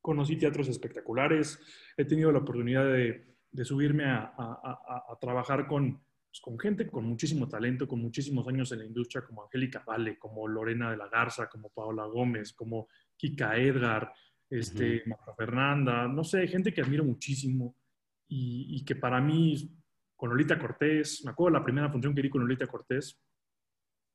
conocí 0.00 0.36
teatros 0.36 0.66
espectaculares, 0.68 1.58
he 1.96 2.04
tenido 2.04 2.32
la 2.32 2.38
oportunidad 2.40 2.84
de, 2.92 3.36
de 3.52 3.64
subirme 3.64 4.04
a, 4.06 4.34
a- 4.36 4.60
a- 4.64 5.12
a 5.12 5.18
trabajar 5.20 5.66
con, 5.68 6.00
pues, 6.30 6.40
con 6.40 6.58
gente 6.58 6.88
con 6.88 7.04
muchísimo 7.04 7.46
talento, 7.48 7.86
con 7.86 8.00
muchísimos 8.00 8.48
años 8.48 8.72
en 8.72 8.80
la 8.80 8.86
industria, 8.86 9.22
como 9.24 9.44
Angélica 9.44 9.84
Vale, 9.86 10.18
como 10.18 10.48
Lorena 10.48 10.90
de 10.90 10.96
la 10.96 11.08
Garza, 11.08 11.48
como 11.48 11.68
Paola 11.70 12.06
Gómez, 12.06 12.52
como 12.54 12.88
Kika 13.16 13.56
Edgar, 13.56 14.12
este, 14.50 15.02
Marta 15.06 15.32
Fernanda, 15.36 16.08
no 16.08 16.24
sé, 16.24 16.46
gente 16.48 16.72
que 16.72 16.80
admiro 16.80 17.04
muchísimo 17.04 17.76
y, 18.28 18.76
y 18.76 18.84
que 18.84 18.94
para 18.96 19.20
mí, 19.20 19.74
con 20.16 20.30
Lolita 20.30 20.58
Cortés, 20.58 21.22
me 21.24 21.30
acuerdo 21.30 21.58
la 21.58 21.64
primera 21.64 21.90
función 21.90 22.14
que 22.14 22.22
di 22.22 22.28
con 22.30 22.42
Lolita 22.42 22.66
Cortés, 22.66 23.20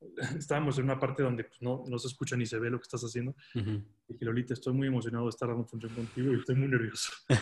estábamos 0.37 0.77
en 0.77 0.83
una 0.85 0.99
parte 0.99 1.23
donde 1.23 1.45
pues, 1.45 1.61
no, 1.61 1.83
no 1.87 1.97
se 1.97 2.07
escucha 2.07 2.35
ni 2.35 2.45
se 2.45 2.59
ve 2.59 2.69
lo 2.69 2.77
que 2.77 2.83
estás 2.83 3.01
haciendo. 3.03 3.35
Ujú. 3.55 3.83
Dije, 4.07 4.25
Lolita, 4.25 4.53
estoy 4.53 4.73
muy 4.73 4.87
emocionado 4.87 5.25
de 5.25 5.29
estar 5.29 5.47
dando 5.47 5.65
función 5.65 5.93
contigo 5.95 6.33
y 6.33 6.39
estoy 6.39 6.55
muy 6.55 6.67
nervioso. 6.67 7.11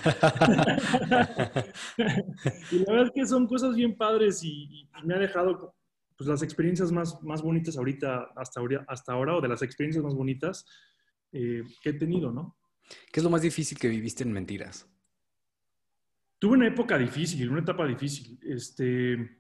y 2.72 2.80
la 2.80 2.92
verdad 2.94 3.06
es 3.08 3.12
que 3.14 3.26
son 3.28 3.48
cosas 3.48 3.76
bien 3.76 3.96
padres 3.98 4.44
y, 4.44 4.50
y- 4.50 4.82
y 5.02 5.06
me 5.06 5.16
ha 5.16 5.20
dejado 5.20 5.76
pues, 6.16 6.30
las 6.30 6.44
experiencias 6.44 6.92
más, 6.92 7.22
más 7.24 7.42
bonitas 7.42 7.78
ahorita, 7.78 8.30
hasta, 8.36 8.60
ahora- 8.60 8.86
hasta 8.88 9.14
ahora, 9.14 9.36
o 9.38 9.42
de 9.42 9.48
las 9.48 9.62
experiencias 9.62 10.04
más 10.04 10.14
bonitas 10.14 10.66
eh, 11.32 11.64
que 11.82 11.90
he 11.90 11.94
tenido, 11.94 12.32
¿no? 12.32 12.58
¿Qué 13.12 13.20
es 13.20 13.24
lo 13.24 13.30
más 13.30 13.42
difícil 13.42 13.78
que 13.80 13.88
viviste 13.88 14.24
en 14.24 14.32
mentiras? 14.34 14.88
Tuve 16.42 16.54
una 16.56 16.66
época 16.68 16.98
difícil, 16.98 17.52
una 17.52 17.60
etapa 17.60 17.86
difícil. 17.86 18.40
Este, 18.42 19.38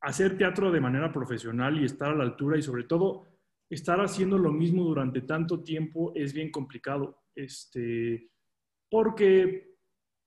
hacer 0.00 0.38
teatro 0.38 0.72
de 0.72 0.80
manera 0.80 1.12
profesional 1.12 1.78
y 1.78 1.84
estar 1.84 2.12
a 2.12 2.14
la 2.14 2.24
altura 2.24 2.56
y 2.56 2.62
sobre 2.62 2.84
todo 2.84 3.26
estar 3.68 4.00
haciendo 4.00 4.38
lo 4.38 4.50
mismo 4.50 4.84
durante 4.84 5.20
tanto 5.20 5.62
tiempo 5.62 6.12
es 6.14 6.32
bien 6.32 6.50
complicado. 6.50 7.24
Este, 7.34 8.30
porque 8.88 9.76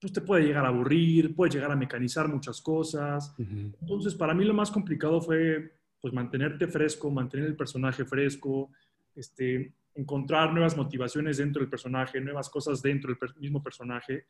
pues, 0.00 0.12
te 0.12 0.20
puede 0.20 0.44
llegar 0.44 0.64
a 0.66 0.68
aburrir, 0.68 1.34
puede 1.34 1.50
llegar 1.50 1.72
a 1.72 1.76
mecanizar 1.76 2.28
muchas 2.28 2.60
cosas. 2.60 3.34
Entonces, 3.36 4.14
para 4.14 4.34
mí 4.34 4.44
lo 4.44 4.54
más 4.54 4.70
complicado 4.70 5.20
fue 5.20 5.72
pues, 6.00 6.14
mantenerte 6.14 6.68
fresco, 6.68 7.10
mantener 7.10 7.46
el 7.46 7.56
personaje 7.56 8.04
fresco, 8.04 8.70
este, 9.16 9.74
encontrar 9.96 10.52
nuevas 10.52 10.76
motivaciones 10.76 11.38
dentro 11.38 11.58
del 11.60 11.68
personaje, 11.68 12.20
nuevas 12.20 12.48
cosas 12.48 12.80
dentro 12.80 13.08
del 13.08 13.18
per- 13.18 13.36
mismo 13.36 13.60
personaje, 13.60 14.26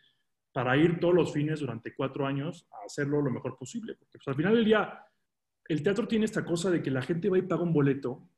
para 0.53 0.77
ir 0.77 0.99
todos 1.01 1.15
los 1.15 1.33
fines 1.33 1.61
durante 1.61 1.95
cuatro 1.95 2.27
años 2.27 2.67
a 2.73 2.87
hacerlo 2.87 3.23
lo 3.23 3.31
mejor 3.31 3.57
posible. 3.57 3.95
Porque 3.95 4.19
pues, 4.19 4.29
al 4.29 4.35
final 4.35 4.55
del 4.55 4.65
día, 4.65 4.99
el 5.69 5.83
teatro 5.83 6.09
tiene 6.09 6.25
esta 6.25 6.45
cosa 6.45 6.71
de 6.71 6.83
que 6.83 6.91
la 6.91 7.03
gente 7.03 7.29
va 7.29 7.39
y 7.39 7.43
paga 7.43 7.63
un 7.63 7.73
boleto 7.73 8.29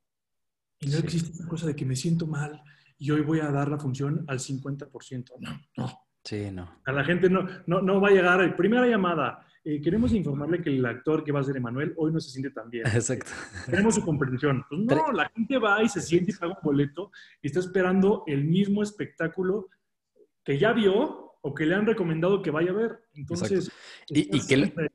y 0.80 0.86
no 0.86 0.92
Sí. 0.98 1.02
existe 1.04 1.30
esta 1.32 1.46
cosa 1.48 1.66
de 1.66 1.76
que 1.76 1.86
me 1.86 1.96
siento 1.96 2.26
mal 2.26 2.60
y 2.98 3.10
hoy 3.10 3.22
voy 3.22 3.40
a 3.40 3.50
dar 3.50 3.68
la 3.68 3.78
función 3.78 4.24
al 4.28 4.38
50%. 4.40 5.32
No, 5.40 5.60
no. 5.76 5.98
Sí, 6.24 6.50
no. 6.52 6.80
A 6.84 6.92
la 6.92 7.02
gente 7.04 7.28
no, 7.28 7.46
no, 7.66 7.80
no 7.82 8.00
va 8.00 8.08
a 8.08 8.12
llegar. 8.12 8.40
eh, 8.42 8.52
Primera 8.52 8.86
llamada. 8.86 9.44
eh, 9.64 9.80
queremos 9.80 10.12
informarle 10.12 10.60
que 10.60 10.70
el 10.70 10.84
actor 10.86 11.24
que 11.24 11.32
va 11.32 11.40
a 11.40 11.44
ser 11.44 11.56
Emanuel 11.56 11.94
hoy 11.96 12.12
no 12.12 12.20
se 12.20 12.30
siente 12.30 12.50
tan 12.50 12.68
bien. 12.70 12.86
Exacto. 12.86 13.30
Queremos 13.66 13.94
su 13.96 14.04
comprensión. 14.04 14.64
Pues 14.68 14.80
no, 14.82 15.10
la 15.12 15.28
gente 15.30 15.58
va 15.58 15.82
y 15.82 15.88
se 15.88 16.00
siente 16.00 16.30
y 16.32 16.34
paga 16.34 16.52
un 16.52 16.62
boleto 16.62 17.10
y 17.40 17.46
está 17.48 17.58
esperando 17.60 18.22
el 18.26 18.44
mismo 18.44 18.82
espectáculo 18.84 19.68
que 20.44 20.58
ya 20.58 20.72
vio 20.72 21.31
o 21.42 21.54
que 21.54 21.66
le 21.66 21.74
han 21.74 21.86
recomendado 21.86 22.40
que 22.42 22.50
vaya 22.50 22.70
a 22.70 22.74
ver. 22.74 23.00
Entonces, 23.14 23.70
Y- 24.08 24.30
que 24.30 24.40
siempre- 24.40 24.88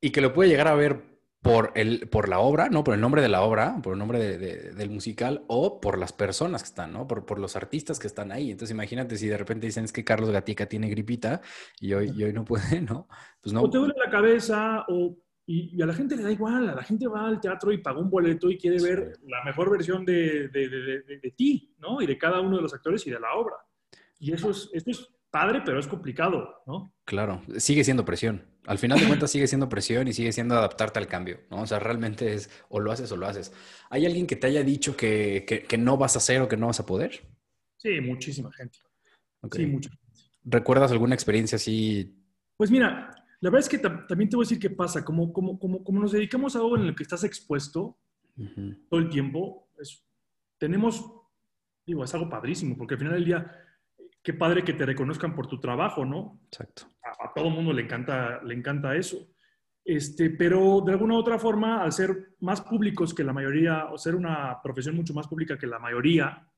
Y 0.00 0.10
que 0.10 0.20
lo 0.20 0.32
puede 0.34 0.50
llegar 0.50 0.68
a 0.68 0.74
ver 0.74 1.02
por, 1.40 1.72
el, 1.74 2.08
por 2.08 2.28
la 2.28 2.38
obra, 2.40 2.68
¿no? 2.68 2.84
Por 2.84 2.94
el 2.94 3.00
nombre 3.00 3.20
de 3.22 3.28
la 3.28 3.42
obra, 3.42 3.80
por 3.82 3.94
el 3.94 3.98
nombre 3.98 4.18
de- 4.18 4.38
de- 4.38 4.72
del 4.72 4.90
musical 4.90 5.44
o 5.46 5.80
por 5.80 5.98
las 5.98 6.12
personas 6.12 6.62
que 6.62 6.68
están, 6.68 6.92
¿no? 6.92 7.06
Por, 7.06 7.24
por 7.26 7.38
los 7.38 7.56
artistas 7.56 7.98
que 7.98 8.06
están 8.06 8.32
ahí. 8.32 8.50
Entonces 8.50 8.74
imagínate 8.74 9.16
si 9.16 9.28
de 9.28 9.36
repente 9.38 9.66
dicen 9.66 9.84
es 9.84 9.92
que 9.92 10.04
Carlos 10.04 10.30
Gatica 10.30 10.66
tiene 10.66 10.88
gripita 10.88 11.40
y 11.80 11.92
hoy, 11.94 12.12
y 12.14 12.22
hoy 12.24 12.32
no 12.34 12.44
puede, 12.44 12.62
¿no? 12.82 13.08
Pues 13.42 13.52
no. 13.52 13.62
o 13.62 13.70
te 13.70 13.78
duele 13.78 13.94
la 14.02 14.10
cabeza 14.10 14.84
o, 14.88 15.16
y, 15.46 15.74
y 15.76 15.82
a 15.82 15.86
la 15.86 15.92
gente 15.94 16.16
le 16.16 16.22
da 16.22 16.30
igual, 16.32 16.68
a 16.68 16.74
la 16.74 16.82
gente 16.82 17.06
va 17.06 17.26
al 17.28 17.40
teatro 17.40 17.72
y 17.72 17.78
paga 17.78 17.98
un 17.98 18.08
boleto 18.10 18.50
y 18.50 18.56
quiere 18.58 18.78
Sí. 18.78 18.86
ver 18.86 19.18
la 19.26 19.42
mejor 19.44 19.70
versión 19.70 20.04
de, 20.06 20.48
de- 20.48 20.68
de- 20.68 21.02
de- 21.02 21.18
de 21.18 21.30
ti, 21.30 21.74
¿no? 21.78 22.00
Y 22.02 22.06
de 22.06 22.16
cada 22.18 22.40
uno 22.40 22.56
de 22.56 22.62
los 22.62 22.72
actores 22.74 23.06
y 23.06 23.10
de 23.10 23.20
la 23.20 23.34
obra. 23.34 23.56
Y 24.18 24.32
eso 24.32 24.50
es, 24.50 24.70
esto 24.72 24.90
es 24.90 25.08
padre, 25.34 25.62
pero 25.64 25.80
es 25.80 25.88
complicado, 25.88 26.62
¿no? 26.64 26.94
Claro, 27.04 27.42
sigue 27.58 27.82
siendo 27.82 28.04
presión. 28.04 28.44
Al 28.66 28.78
final 28.78 29.00
de 29.00 29.06
cuentas 29.06 29.32
sigue 29.32 29.48
siendo 29.48 29.68
presión 29.68 30.06
y 30.06 30.12
sigue 30.12 30.30
siendo 30.30 30.54
adaptarte 30.56 31.00
al 31.00 31.08
cambio, 31.08 31.40
¿no? 31.50 31.62
O 31.62 31.66
sea, 31.66 31.80
realmente 31.80 32.32
es 32.34 32.48
o 32.68 32.78
lo 32.78 32.92
haces 32.92 33.10
o 33.10 33.16
lo 33.16 33.26
haces. 33.26 33.52
¿Hay 33.90 34.06
alguien 34.06 34.26
que 34.28 34.36
te 34.36 34.46
haya 34.46 34.62
dicho 34.62 34.96
que, 34.96 35.44
que- 35.46 35.64
que 35.64 35.76
no 35.76 35.96
vas 35.96 36.14
a 36.14 36.18
hacer 36.18 36.40
o 36.40 36.48
que 36.48 36.56
no 36.56 36.68
vas 36.68 36.78
a 36.78 36.86
poder? 36.86 37.26
Sí, 37.76 38.00
muchísima 38.00 38.52
gente. 38.52 38.78
Ok. 39.42 39.56
Sí, 39.56 39.66
mucha. 39.66 39.90
¿Recuerdas 40.44 40.92
alguna 40.92 41.14
experiencia 41.16 41.56
así? 41.56 42.14
Pues 42.56 42.70
mira, 42.70 43.10
la 43.40 43.50
verdad 43.50 43.66
es 43.66 43.68
que 43.68 43.82
tam- 43.82 44.06
también 44.06 44.30
te 44.30 44.36
voy 44.36 44.44
a 44.44 44.46
decir 44.48 44.60
qué 44.60 44.70
pasa. 44.70 45.04
Como, 45.04 45.32
como, 45.32 45.58
como, 45.58 45.82
como 45.82 46.00
nos 46.00 46.12
dedicamos 46.12 46.54
a 46.54 46.60
algo 46.60 46.76
en 46.76 46.84
el 46.84 46.94
que 46.94 47.02
estás 47.02 47.24
expuesto 47.24 47.98
Ujú, 48.38 48.76
todo 48.88 49.00
el 49.00 49.08
tiempo, 49.10 49.68
es- 49.80 50.02
tenemos, 50.58 51.04
digo, 51.84 52.04
es 52.04 52.14
algo 52.14 52.30
padrísimo, 52.30 52.76
porque 52.78 52.94
al 52.94 53.00
final 53.00 53.14
del 53.14 53.24
día, 53.26 53.63
qué 54.24 54.32
padre 54.32 54.64
que 54.64 54.72
te 54.72 54.86
reconozcan 54.86 55.34
por 55.34 55.46
tu 55.46 55.60
trabajo, 55.60 56.04
¿no? 56.04 56.40
Exacto. 56.46 56.88
A, 57.04 57.26
a 57.26 57.32
todo 57.34 57.50
mundo 57.50 57.72
le 57.72 57.82
encanta, 57.82 58.42
le 58.42 58.54
encanta 58.54 58.96
eso. 58.96 59.28
Este, 59.84 60.30
pero 60.30 60.80
de 60.80 60.92
alguna 60.92 61.14
u 61.14 61.18
otra 61.18 61.38
forma, 61.38 61.82
al 61.82 61.92
ser 61.92 62.34
más 62.40 62.62
públicos 62.62 63.12
que 63.12 63.22
la 63.22 63.34
mayoría, 63.34 63.84
o 63.92 63.98
ser 63.98 64.14
una 64.14 64.60
profesión 64.62 64.96
mucho 64.96 65.12
más 65.12 65.28
pública 65.28 65.58
que 65.58 65.66
la 65.66 65.78
mayoría, 65.78 66.50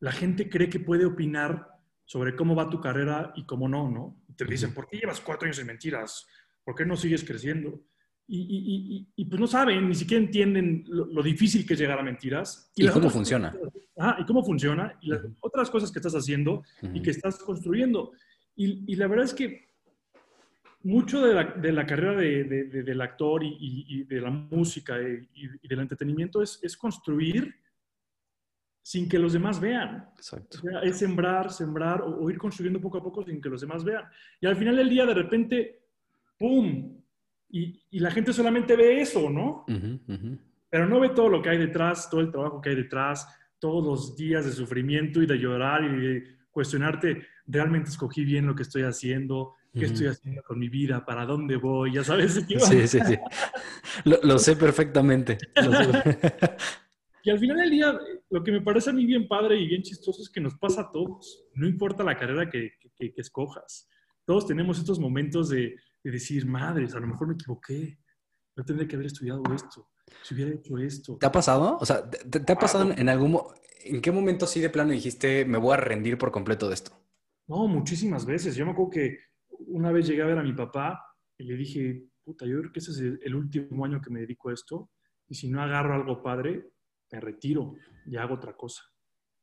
la 0.00 0.12
gente 0.12 0.50
cree 0.50 0.68
que 0.68 0.78
puede 0.78 1.06
opinar 1.06 1.68
sobre 2.04 2.36
cómo 2.36 2.54
va 2.54 2.68
tu 2.68 2.82
carrera 2.82 3.32
y 3.34 3.46
cómo 3.46 3.66
no, 3.66 3.90
¿no? 3.90 4.22
Te 4.36 4.44
dicen, 4.44 4.74
¿por 4.74 4.86
qué 4.86 4.98
llevas 4.98 5.22
cuatro 5.22 5.46
años 5.46 5.58
en 5.58 5.68
mentiras? 5.68 6.28
¿Por 6.62 6.74
qué 6.74 6.84
no 6.84 6.96
sigues 6.96 7.24
creciendo? 7.24 7.80
Y, 8.28 9.06
y, 9.14 9.24
pues 9.26 9.40
no 9.40 9.46
saben, 9.46 9.88
ni 9.88 9.94
siquiera 9.94 10.24
entienden 10.24 10.84
lo, 10.88 11.22
difícil 11.22 11.64
que 11.64 11.74
es 11.74 11.80
llegar 11.80 12.00
a 12.00 12.02
mentiras. 12.02 12.72
Y, 12.74 12.88
cómo 12.88 13.08
funciona. 13.08 13.54
ah, 13.98 14.16
y 14.18 14.24
cómo 14.24 14.44
funciona. 14.44 14.98
Y 15.00 15.10
las 15.10 15.22
otras 15.38 15.70
cosas 15.70 15.92
que 15.92 16.00
estás 16.00 16.14
haciendo 16.14 16.64
y 16.92 17.00
que 17.02 17.10
estás 17.10 17.38
construyendo. 17.38 18.12
Y, 18.56 18.96
la 18.96 19.06
verdad 19.06 19.26
es 19.26 19.34
que 19.34 19.68
mucho 20.82 21.24
de 21.24 21.34
la, 21.34 21.44
de 21.44 21.72
la 21.72 21.86
carrera 21.86 22.16
de, 22.16 22.44
del 22.44 23.00
actor 23.00 23.42
y, 23.44 24.04
de 24.04 24.20
la 24.20 24.30
música 24.30 24.96
y, 25.00 25.68
del 25.68 25.80
entretenimiento 25.80 26.42
es, 26.42 26.58
es, 26.62 26.76
construir 26.76 27.54
sin 28.82 29.08
que 29.08 29.18
los 29.18 29.32
demás 29.32 29.60
vean. 29.60 30.08
Exacto. 30.16 30.60
es 30.82 30.98
sembrar, 30.98 31.52
sembrar 31.52 32.02
o, 32.02 32.30
ir 32.30 32.38
construyendo 32.38 32.80
poco 32.80 32.98
a 32.98 33.02
poco 33.02 33.24
sin 33.24 33.40
que 33.40 33.48
los 33.48 33.60
demás 33.60 33.84
vean. 33.84 34.04
Y 34.40 34.46
al 34.46 34.56
final 34.56 34.76
del 34.76 34.88
día, 34.88 35.04
de 35.04 35.14
repente, 35.14 35.82
¡pum! 36.38 37.02
Y, 37.90 38.00
la 38.00 38.10
gente 38.10 38.32
solamente 38.32 38.76
ve 38.76 39.00
eso, 39.00 39.30
¿no? 39.30 39.64
Pero 40.68 40.86
no 40.86 41.00
ve 41.00 41.10
todo 41.10 41.28
lo 41.30 41.40
que 41.40 41.48
hay 41.48 41.58
detrás, 41.58 42.10
todo 42.10 42.20
el 42.20 42.30
trabajo 42.30 42.60
que 42.60 42.70
hay 42.70 42.76
detrás, 42.76 43.26
todos 43.58 43.82
los 43.82 44.16
días 44.16 44.44
de 44.44 44.52
sufrimiento 44.52 45.22
y 45.22 45.26
de 45.26 45.38
llorar 45.38 45.84
y 45.84 45.96
de 45.96 46.36
cuestionarte, 46.50 47.26
¿realmente 47.46 47.88
escogí 47.90 48.24
bien 48.24 48.46
lo 48.46 48.54
que 48.54 48.62
estoy 48.62 48.82
haciendo? 48.82 49.54
¿Qué 49.72 49.86
estoy 49.86 50.06
haciendo 50.06 50.42
con 50.42 50.58
mi 50.58 50.68
vida? 50.68 51.04
¿Para 51.04 51.26
dónde 51.26 51.56
voy? 51.56 51.94
Ya 51.94 52.04
sabes. 52.04 52.34
Sí, 52.46 52.88
sí, 52.88 52.98
sí. 53.00 53.16
Lo, 54.04 54.38
sé 54.38 54.56
perfectamente. 54.56 55.38
y 57.22 57.30
al 57.30 57.38
final 57.38 57.56
del 57.58 57.70
día, 57.70 57.98
lo 58.30 58.42
que 58.42 58.52
me 58.52 58.62
parece 58.62 58.90
a 58.90 58.92
mí 58.94 59.04
bien 59.04 59.28
padre 59.28 59.58
y 59.58 59.66
bien 59.66 59.82
chistoso 59.82 60.22
es 60.22 60.30
que 60.30 60.40
nos 60.40 60.56
pasa 60.56 60.82
a 60.82 60.90
todos. 60.90 61.44
No 61.54 61.66
importa 61.66 62.04
la 62.04 62.16
carrera 62.16 62.48
que, 62.50 62.72
que 62.98 63.12
escojas. 63.16 63.88
Todos 64.24 64.46
tenemos 64.46 64.78
estos 64.78 64.98
momentos 64.98 65.50
de, 65.50 65.76
de 66.06 66.12
decir, 66.12 66.46
madres, 66.46 66.94
a 66.94 67.00
lo 67.00 67.06
mejor 67.06 67.28
me 67.28 67.34
equivoqué, 67.34 67.98
no 68.56 68.64
tendría 68.64 68.88
que 68.88 68.96
haber 68.96 69.06
estudiado 69.06 69.42
esto, 69.54 69.90
si 70.22 70.34
hubiera 70.34 70.52
hecho 70.52 70.78
esto. 70.78 71.18
¿Te 71.18 71.26
ha 71.26 71.32
pasado? 71.32 71.78
O 71.80 71.84
sea, 71.84 72.08
¿te, 72.08 72.52
ha 72.52 72.58
pasado 72.58 72.92
en 72.92 73.08
algún... 73.08 73.38
¿En 73.84 74.00
qué 74.00 74.10
momento 74.10 74.46
sí 74.46 74.60
de 74.60 74.70
plano 74.70 74.92
dijiste, 74.92 75.44
me 75.44 75.58
voy 75.58 75.74
a 75.74 75.76
rendir 75.76 76.18
por 76.18 76.32
completo 76.32 76.68
de 76.68 76.74
esto? 76.74 76.92
No, 77.46 77.68
muchísimas 77.68 78.26
veces. 78.26 78.56
Yo 78.56 78.64
me 78.64 78.72
acuerdo 78.72 78.90
que 78.90 79.18
una 79.48 79.92
vez 79.92 80.06
llegué 80.06 80.22
a 80.22 80.26
ver 80.26 80.38
a 80.38 80.42
mi 80.42 80.52
papá 80.52 81.04
y 81.38 81.44
le 81.44 81.56
dije, 81.56 82.08
puta, 82.24 82.46
yo 82.46 82.58
creo 82.58 82.72
que 82.72 82.80
ese 82.80 82.90
es 82.92 82.98
el, 82.98 83.34
último 83.34 83.84
año 83.84 84.00
que 84.00 84.10
me 84.10 84.20
dedico 84.20 84.48
a 84.48 84.54
esto 84.54 84.90
y 85.28 85.34
si 85.34 85.48
no 85.48 85.62
agarro 85.62 85.94
algo 85.94 86.22
padre, 86.22 86.70
me 87.12 87.20
retiro 87.20 87.74
y 88.06 88.16
hago 88.16 88.34
otra 88.34 88.56
cosa. 88.56 88.82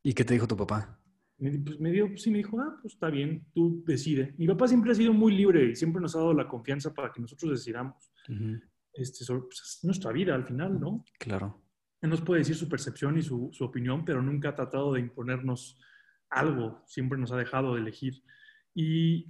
¿Y 0.02 0.14
qué 0.14 0.26
te 0.26 0.34
dijo 0.34 0.48
tu 0.48 0.58
papá? 0.58 1.00
Me, 1.44 1.60
pues 1.60 1.80
me 1.80 1.92
dio, 1.92 2.18
sí, 2.18 2.32
me 2.32 2.38
dijo, 2.38 2.60
ah, 2.60 2.78
pues 2.82 2.94
está 2.94 3.10
bien, 3.10 3.46
tú 3.54 3.84
decide. 3.86 4.34
Mi 4.38 4.48
papá 4.48 4.68
siempre 4.68 4.92
ha 4.92 4.96
sido 4.96 5.14
muy 5.14 5.36
libre 5.36 5.72
y 5.72 5.76
siempre 5.76 6.02
nos 6.02 6.16
ha 6.16 6.20
dado 6.20 6.34
la 6.34 6.48
confianza 6.48 6.94
para 6.94 7.12
que 7.12 7.22
nosotros 7.22 7.52
decidamos. 7.52 8.12
este, 8.94 9.26
pues, 9.26 9.62
es 9.62 9.80
nuestra 9.84 10.12
vida 10.14 10.36
al 10.36 10.46
final, 10.46 10.80
¿no? 10.80 11.04
Claro. 11.20 11.62
Él 12.02 12.10
nos 12.10 12.22
puede 12.22 12.40
decir 12.40 12.56
su 12.56 12.70
percepción 12.70 13.18
y 13.18 13.22
su, 13.22 13.50
su, 13.52 13.64
opinión, 13.66 14.06
pero 14.06 14.22
nunca 14.22 14.50
ha 14.50 14.56
tratado 14.56 14.94
de 14.94 15.02
imponernos 15.02 15.80
algo, 16.30 16.82
siempre 16.86 17.18
nos 17.18 17.32
ha 17.32 17.38
dejado 17.38 17.76
de 17.76 17.82
elegir. 17.82 18.24
Y, 18.74 19.28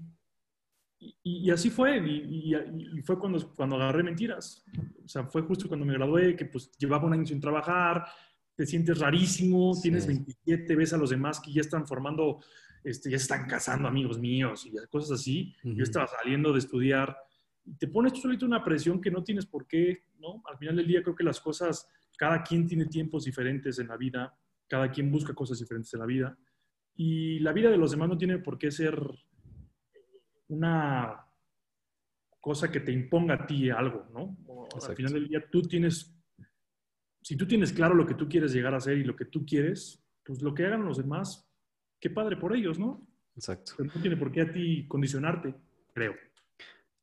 y, 1.00 1.16
y 1.24 1.50
así 1.50 1.70
fue, 1.70 1.98
y, 1.98 2.56
y, 2.56 3.02
fue 3.02 3.18
cuando, 3.18 3.54
cuando 3.56 3.76
agarré 3.76 4.04
mentiras. 4.04 4.64
O 5.04 5.08
sea, 5.08 5.26
fue 5.26 5.42
justo 5.42 5.68
cuando 5.68 5.86
me 5.86 5.94
gradué, 5.94 6.36
que 6.36 6.46
pues 6.46 6.72
llevaba 6.78 7.06
un 7.06 7.14
año 7.14 7.26
sin 7.26 7.42
trabajar, 7.42 8.06
te 8.56 8.66
sientes 8.66 9.00
rarísimo, 9.00 9.74
tienes 9.82 10.06
27, 10.08 10.76
ves 10.76 10.94
a 10.94 10.98
los 10.98 11.10
demás 11.10 11.40
que 11.40 11.52
ya 11.52 11.62
están 11.62 11.88
formando, 11.88 12.40
este, 12.84 13.10
ya 13.10 13.18
están 13.18 13.48
casando 13.48 13.88
amigos 13.88 14.20
míos 14.20 14.66
y 14.66 14.72
cosas 14.88 15.20
así. 15.20 15.56
Yo 15.64 15.84
estaba 15.84 16.08
saliendo 16.08 16.54
de 16.54 16.60
estudiar 16.60 17.18
te 17.80 17.88
pones 17.88 18.20
solito 18.20 18.46
una 18.46 18.64
presión 18.64 19.00
que 19.02 19.12
no 19.12 19.24
tienes 19.24 19.46
por 19.46 19.68
qué, 19.68 20.04
¿no? 20.20 20.42
Al 20.46 20.58
final 20.58 20.76
del 20.76 20.88
día 20.88 21.02
creo 21.02 21.16
que 21.16 21.24
las 21.24 21.40
cosas, 21.40 21.88
cada 22.18 22.44
quien 22.44 22.68
tiene 22.68 22.86
tiempos 22.86 23.24
diferentes 23.24 23.80
en 23.80 23.88
la 23.88 23.98
vida, 23.98 24.36
cada 24.68 24.92
quien 24.92 25.12
busca 25.12 25.34
cosas 25.34 25.60
diferentes 25.60 25.94
en 25.94 26.00
la 26.00 26.06
vida 26.06 26.38
y 26.96 27.40
la 27.40 27.54
vida 27.54 27.70
de 27.70 27.78
los 27.78 27.92
demás 27.92 28.10
no 28.10 28.18
tiene 28.18 28.38
por 28.38 28.58
qué 28.58 28.72
ser 28.72 29.00
una 30.48 31.26
cosa 32.40 32.72
que 32.72 32.82
te 32.82 32.92
imponga 32.92 33.36
a 33.36 33.46
ti 33.46 33.70
algo, 33.70 34.08
¿no? 34.14 34.38
al 34.88 34.96
final 34.96 35.14
del 35.14 35.28
día 35.28 35.50
tú 35.50 35.62
tienes 35.62 36.13
si 37.24 37.36
tú 37.36 37.48
tienes 37.48 37.74
claro 37.74 37.96
lo 37.96 38.06
que 38.06 38.14
tú 38.14 38.28
quieres 38.28 38.54
llegar 38.54 38.76
a 38.76 38.80
ser 38.80 38.98
y 38.98 39.04
lo 39.04 39.16
que 39.16 39.26
tú 39.26 39.46
quieres, 39.46 40.04
pues 40.24 40.42
lo 40.42 40.54
que 40.54 40.66
hagan 40.66 40.86
los 40.86 40.98
demás, 40.98 41.50
qué 42.00 42.10
padre 42.10 42.38
por 42.38 42.56
ellos, 42.56 42.78
¿no? 42.78 43.08
Exacto. 43.36 43.74
Pero 43.78 43.92
no 43.94 44.02
tiene 44.02 44.18
por 44.18 44.32
qué 44.32 44.42
a 44.42 44.52
ti 44.52 44.86
condicionarte, 44.88 45.56
creo. 45.94 46.14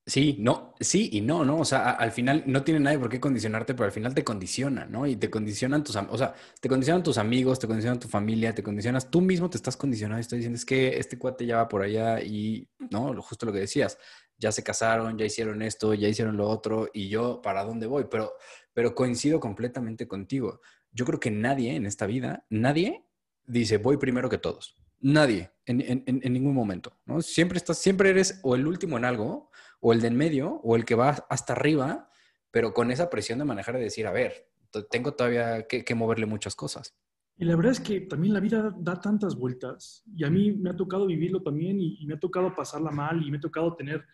Sí, 0.07 0.37
no, 0.41 0.75
sí 0.81 1.11
y 1.13 1.21
no, 1.21 1.45
¿no? 1.45 1.59
O 1.59 1.65
sea, 1.65 1.91
al 1.91 2.11
final 2.11 2.43
no 2.47 2.65
tiene 2.65 2.81
nadie 2.81 2.99
por 2.99 3.09
qué 3.09 3.21
condicionarte, 3.21 3.75
pero 3.75 3.85
al 3.85 3.93
final 3.93 4.15
te 4.15 4.25
condiciona, 4.25 4.85
¿no? 4.87 5.07
Y 5.07 5.17
te 5.17 5.31
condicionan 5.31 5.85
tus, 5.85 5.95
o 5.95 6.19
sea, 6.19 6.35
te 6.61 6.69
condicionan 6.69 7.03
tus 7.03 7.17
amigos, 7.17 7.59
te 7.61 7.67
condicionan 7.67 8.01
tu 8.01 8.09
familia, 8.09 8.55
te 8.55 8.63
condicionas, 8.63 9.11
tú 9.11 9.21
mismo 9.21 9.49
te 9.49 9.57
estás 9.57 9.77
condicionando 9.77 10.19
y 10.19 10.23
estás 10.23 10.39
diciendo, 10.39 10.57
es 10.57 10.65
que 10.65 10.99
este 10.99 11.19
cuate 11.19 11.47
ya 11.47 11.59
va 11.59 11.69
por 11.69 11.83
allá 11.83 12.21
y, 12.21 12.69
¿no? 12.91 13.15
Justo 13.23 13.47
lo 13.47 13.53
que 13.53 13.61
decías, 13.61 13.99
ya 14.37 14.51
se 14.51 14.65
casaron, 14.65 15.17
ya 15.19 15.27
hicieron 15.27 15.63
esto, 15.63 15.95
ya 15.95 16.09
hicieron 16.09 16.37
lo 16.37 16.49
otro 16.49 16.89
y 16.93 17.09
yo, 17.09 17.41
¿para 17.43 17.63
dónde 17.63 17.87
voy? 17.87 18.07
Pero 18.11 18.33
pero 18.73 18.95
coincido 18.95 19.41
completamente 19.41 20.07
contigo. 20.07 20.61
Yo 20.93 21.05
creo 21.05 21.21
que 21.21 21.31
nadie 21.31 21.75
en 21.75 21.87
esta 21.87 22.07
vida, 22.07 22.47
nadie 22.51 23.05
dice 23.47 23.79
voy 23.79 23.97
primero 23.97 24.29
que 24.29 24.39
todos. 24.39 24.77
Nadie, 25.03 25.51
en, 25.65 26.05
ningún 26.33 26.55
momento. 26.55 26.93
¿no? 27.07 27.23
Siempre, 27.23 27.57
estás, 27.57 27.79
siempre 27.79 28.11
eres 28.11 28.39
o 28.43 28.55
el 28.55 28.67
último 28.67 28.99
en 28.99 29.07
algo, 29.07 29.51
o 29.81 29.93
el 29.95 30.01
de 30.01 30.09
en 30.09 30.17
medio, 30.17 30.61
o 30.63 30.77
el 30.77 30.85
que 30.85 30.95
va 30.95 31.27
hasta 31.31 31.55
arriba, 31.55 32.11
pero 32.51 32.75
con 32.75 32.91
esa 32.91 33.09
presión 33.09 33.39
de 33.39 33.47
manejar 33.47 33.77
y 33.77 33.81
decir, 33.81 34.07
a 34.07 34.13
ver, 34.13 34.51
tengo 34.91 35.15
todavía 35.15 35.67
que, 35.67 35.95
moverle 35.95 36.27
muchas 36.27 36.55
cosas. 36.55 36.95
Y 37.37 37.47
la 37.47 37.57
verdad 37.57 37.73
es 37.73 37.81
que 37.81 38.03
también 38.03 38.35
la 38.35 38.41
vida 38.41 38.75
da 38.79 39.01
tantas 39.01 39.35
vueltas 39.35 40.05
y 40.15 40.25
a 40.25 40.31
mí 40.31 40.53
me 40.53 40.71
ha 40.71 40.77
tocado 40.77 41.07
vivirlo 41.07 41.43
también 41.43 41.81
y, 41.81 42.05
me 42.07 42.15
ha 42.15 42.21
tocado 42.21 42.55
pasarla 42.55 42.91
mal 42.91 43.27
y 43.27 43.31
me 43.31 43.39
ha 43.39 43.41
tocado 43.41 43.75
tener 43.75 44.05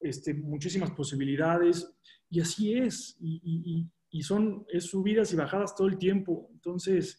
este, 0.00 0.34
muchísimas 0.34 0.90
posibilidades 0.92 1.92
y 2.28 2.40
así 2.40 2.74
es. 2.74 3.16
Y, 3.20 3.88
son 4.22 4.66
es 4.68 4.84
subidas 4.84 5.32
y 5.32 5.36
bajadas 5.36 5.74
todo 5.74 5.86
el 5.86 5.96
tiempo. 5.96 6.48
Entonces, 6.52 7.18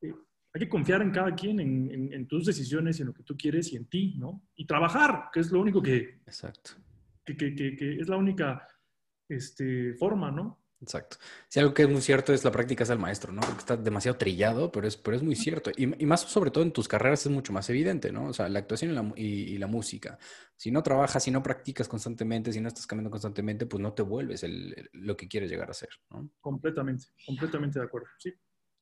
eh, 0.00 0.12
hay 0.52 0.60
que 0.60 0.68
confiar 0.68 1.00
en 1.02 1.10
cada 1.10 1.34
quien, 1.34 1.60
en, 1.60 2.26
tus 2.26 2.46
decisiones, 2.46 2.98
en 3.00 3.06
lo 3.06 3.14
que 3.14 3.22
tú 3.22 3.36
quieres 3.36 3.72
y 3.72 3.76
en 3.76 3.86
ti, 3.86 4.14
¿no? 4.18 4.42
Y 4.56 4.66
trabajar, 4.66 5.30
que 5.32 5.40
es 5.40 5.50
lo 5.52 5.60
único 5.60 5.80
que... 5.80 6.20
Exacto. 6.26 6.72
Que, 7.24 7.36
que 7.36 7.98
es 8.00 8.08
la 8.08 8.16
única 8.16 8.66
este, 9.28 9.94
forma, 9.94 10.30
¿no? 10.30 10.63
Exacto. 10.84 11.16
Si 11.48 11.58
algo 11.58 11.72
que 11.72 11.82
es 11.84 11.88
muy 11.88 12.02
cierto 12.02 12.34
es 12.34 12.44
la 12.44 12.52
práctica 12.52 12.84
es 12.84 12.90
el 12.90 12.98
maestro, 12.98 13.32
¿no? 13.32 13.40
está 13.56 13.74
demasiado 13.74 14.18
trillado, 14.18 14.70
pero 14.70 14.86
es, 14.86 14.98
pero 14.98 15.16
es 15.16 15.22
muy 15.22 15.34
cierto. 15.34 15.70
Y, 15.76 15.86
más 16.04 16.20
sobre 16.20 16.50
todo 16.50 16.62
en 16.62 16.72
tus 16.72 16.88
carreras 16.88 17.24
es 17.24 17.32
mucho 17.32 17.54
más 17.54 17.70
evidente, 17.70 18.12
¿no? 18.12 18.26
O 18.26 18.32
sea, 18.34 18.50
la 18.50 18.58
actuación 18.58 18.90
y 18.90 18.94
la, 18.94 19.12
y, 19.16 19.58
la, 19.58 19.66
música. 19.66 20.18
Si 20.56 20.70
no 20.70 20.82
trabajas, 20.82 21.22
si 21.22 21.30
no 21.30 21.42
practicas 21.42 21.88
constantemente, 21.88 22.52
si 22.52 22.60
no 22.60 22.68
estás 22.68 22.86
cambiando 22.86 23.10
constantemente, 23.10 23.64
pues 23.64 23.80
no 23.80 23.94
te 23.94 24.02
vuelves 24.02 24.42
el, 24.42 24.90
lo 24.92 25.16
que 25.16 25.26
quieres 25.26 25.50
llegar 25.50 25.70
a 25.70 25.74
ser, 25.74 25.88
¿no? 26.10 26.30
Completamente, 26.38 27.06
completamente 27.24 27.78
de 27.78 27.86
acuerdo, 27.86 28.08
sí. 28.18 28.34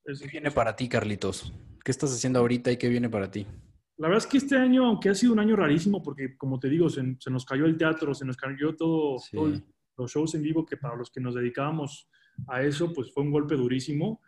¿Qué 0.03 0.27
viene 0.27 0.51
para 0.51 0.75
ti, 0.75 0.89
Carlitos? 0.89 1.53
¿Qué 1.85 1.91
estás 1.91 2.13
haciendo 2.13 2.39
ahorita 2.39 2.69
y 2.69 2.75
qué 2.75 2.89
viene 2.89 3.09
para 3.09 3.31
ti? 3.31 3.47
La 3.95 4.09
verdad 4.09 4.25
es 4.25 4.29
que 4.29 4.37
este 4.39 4.57
año, 4.57 4.85
aunque 4.85 5.07
ha 5.07 5.15
sido 5.15 5.31
un 5.31 5.39
año 5.39 5.55
rarísimo, 5.55 6.03
porque 6.03 6.35
como 6.35 6.59
te 6.59 6.67
digo, 6.67 6.89
se, 6.89 7.01
nos 7.29 7.45
cayó 7.45 7.65
el 7.65 7.77
teatro, 7.77 8.13
se 8.13 8.25
nos 8.25 8.35
cayó 8.35 8.75
todo, 8.75 9.15
todo 9.31 9.53
los 9.97 10.11
shows 10.11 10.35
en 10.35 10.41
vivo, 10.41 10.65
que 10.65 10.77
para 10.77 10.95
los 10.95 11.11
que 11.11 11.21
nos 11.21 11.35
dedicábamos 11.35 12.09
a 12.47 12.61
eso, 12.63 12.93
pues 12.93 13.13
fue 13.13 13.23
un 13.23 13.31
golpe 13.31 13.55
durísimo. 13.55 14.21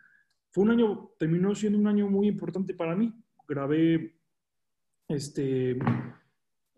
Fue 0.50 0.64
un 0.64 0.70
año, 0.70 1.10
terminó 1.18 1.54
siendo 1.54 1.78
un 1.78 1.86
año 1.86 2.08
muy 2.08 2.28
importante 2.28 2.74
para 2.74 2.94
mí. 2.94 3.12
Grabé 3.46 4.16
este, 5.08 5.78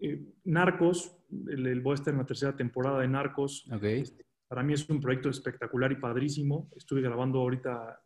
eh, 0.00 0.34
Narcos, 0.44 1.16
el, 1.48 1.80
voy 1.80 1.92
a 1.92 1.94
estar 1.94 2.12
en 2.12 2.18
la 2.18 2.26
tercera 2.26 2.56
temporada 2.56 3.00
de 3.00 3.08
Narcos. 3.08 3.64
Este, 3.82 4.24
para 4.46 4.62
mí 4.62 4.72
es 4.72 4.88
un 4.88 5.00
proyecto 5.00 5.28
espectacular 5.30 5.92
y 5.92 5.96
padrísimo. 5.96 6.70
Estuve 6.76 7.02
grabando 7.02 7.40
ahorita 7.40 8.00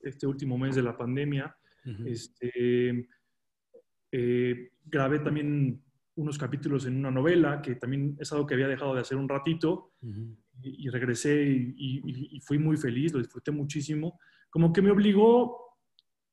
este 0.00 0.26
último 0.26 0.58
mes 0.58 0.74
de 0.74 0.82
la 0.82 0.96
pandemia. 0.96 1.56
este, 2.04 3.08
eh, 4.10 4.70
grabé 4.84 5.20
también 5.20 5.82
unos 6.18 6.36
capítulos 6.36 6.84
en 6.86 6.96
una 6.96 7.12
novela, 7.12 7.62
que 7.62 7.76
también 7.76 8.16
es 8.18 8.32
algo 8.32 8.44
que 8.44 8.54
había 8.54 8.66
dejado 8.66 8.92
de 8.92 9.00
hacer 9.00 9.16
un 9.16 9.28
ratito, 9.28 9.92
y, 10.60 10.88
regresé 10.88 11.44
y, 11.44 12.40
fui 12.40 12.58
muy 12.58 12.76
feliz, 12.76 13.12
lo 13.12 13.20
disfruté 13.20 13.52
muchísimo. 13.52 14.18
Como 14.50 14.72
que 14.72 14.82
me 14.82 14.90
obligó 14.90 15.76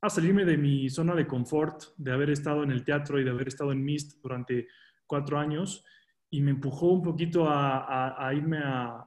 a 0.01 0.09
salirme 0.09 0.43
de 0.43 0.57
mi 0.57 0.89
zona 0.89 1.13
de 1.13 1.27
confort, 1.27 1.83
de 1.97 2.11
haber 2.11 2.31
estado 2.31 2.63
en 2.63 2.71
el 2.71 2.83
teatro 2.83 3.19
y 3.19 3.23
de 3.23 3.29
haber 3.29 3.47
estado 3.47 3.71
en 3.71 3.83
MIST 3.83 4.21
durante 4.23 4.67
cuatro 5.05 5.37
años, 5.37 5.85
y 6.31 6.41
me 6.41 6.51
empujó 6.51 6.91
un 6.91 7.03
poquito 7.03 7.45
a, 7.47 8.31
irme 8.35 8.57
a... 8.63 9.05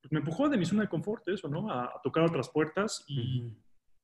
Pues 0.00 0.12
me 0.12 0.20
empujó 0.20 0.48
de 0.48 0.58
mi 0.58 0.64
zona 0.64 0.82
de 0.82 0.88
confort 0.88 1.26
eso, 1.28 1.48
¿no? 1.48 1.68
A, 1.70 2.00
tocar 2.04 2.22
otras 2.22 2.48
puertas 2.50 3.04
y, 3.08 3.52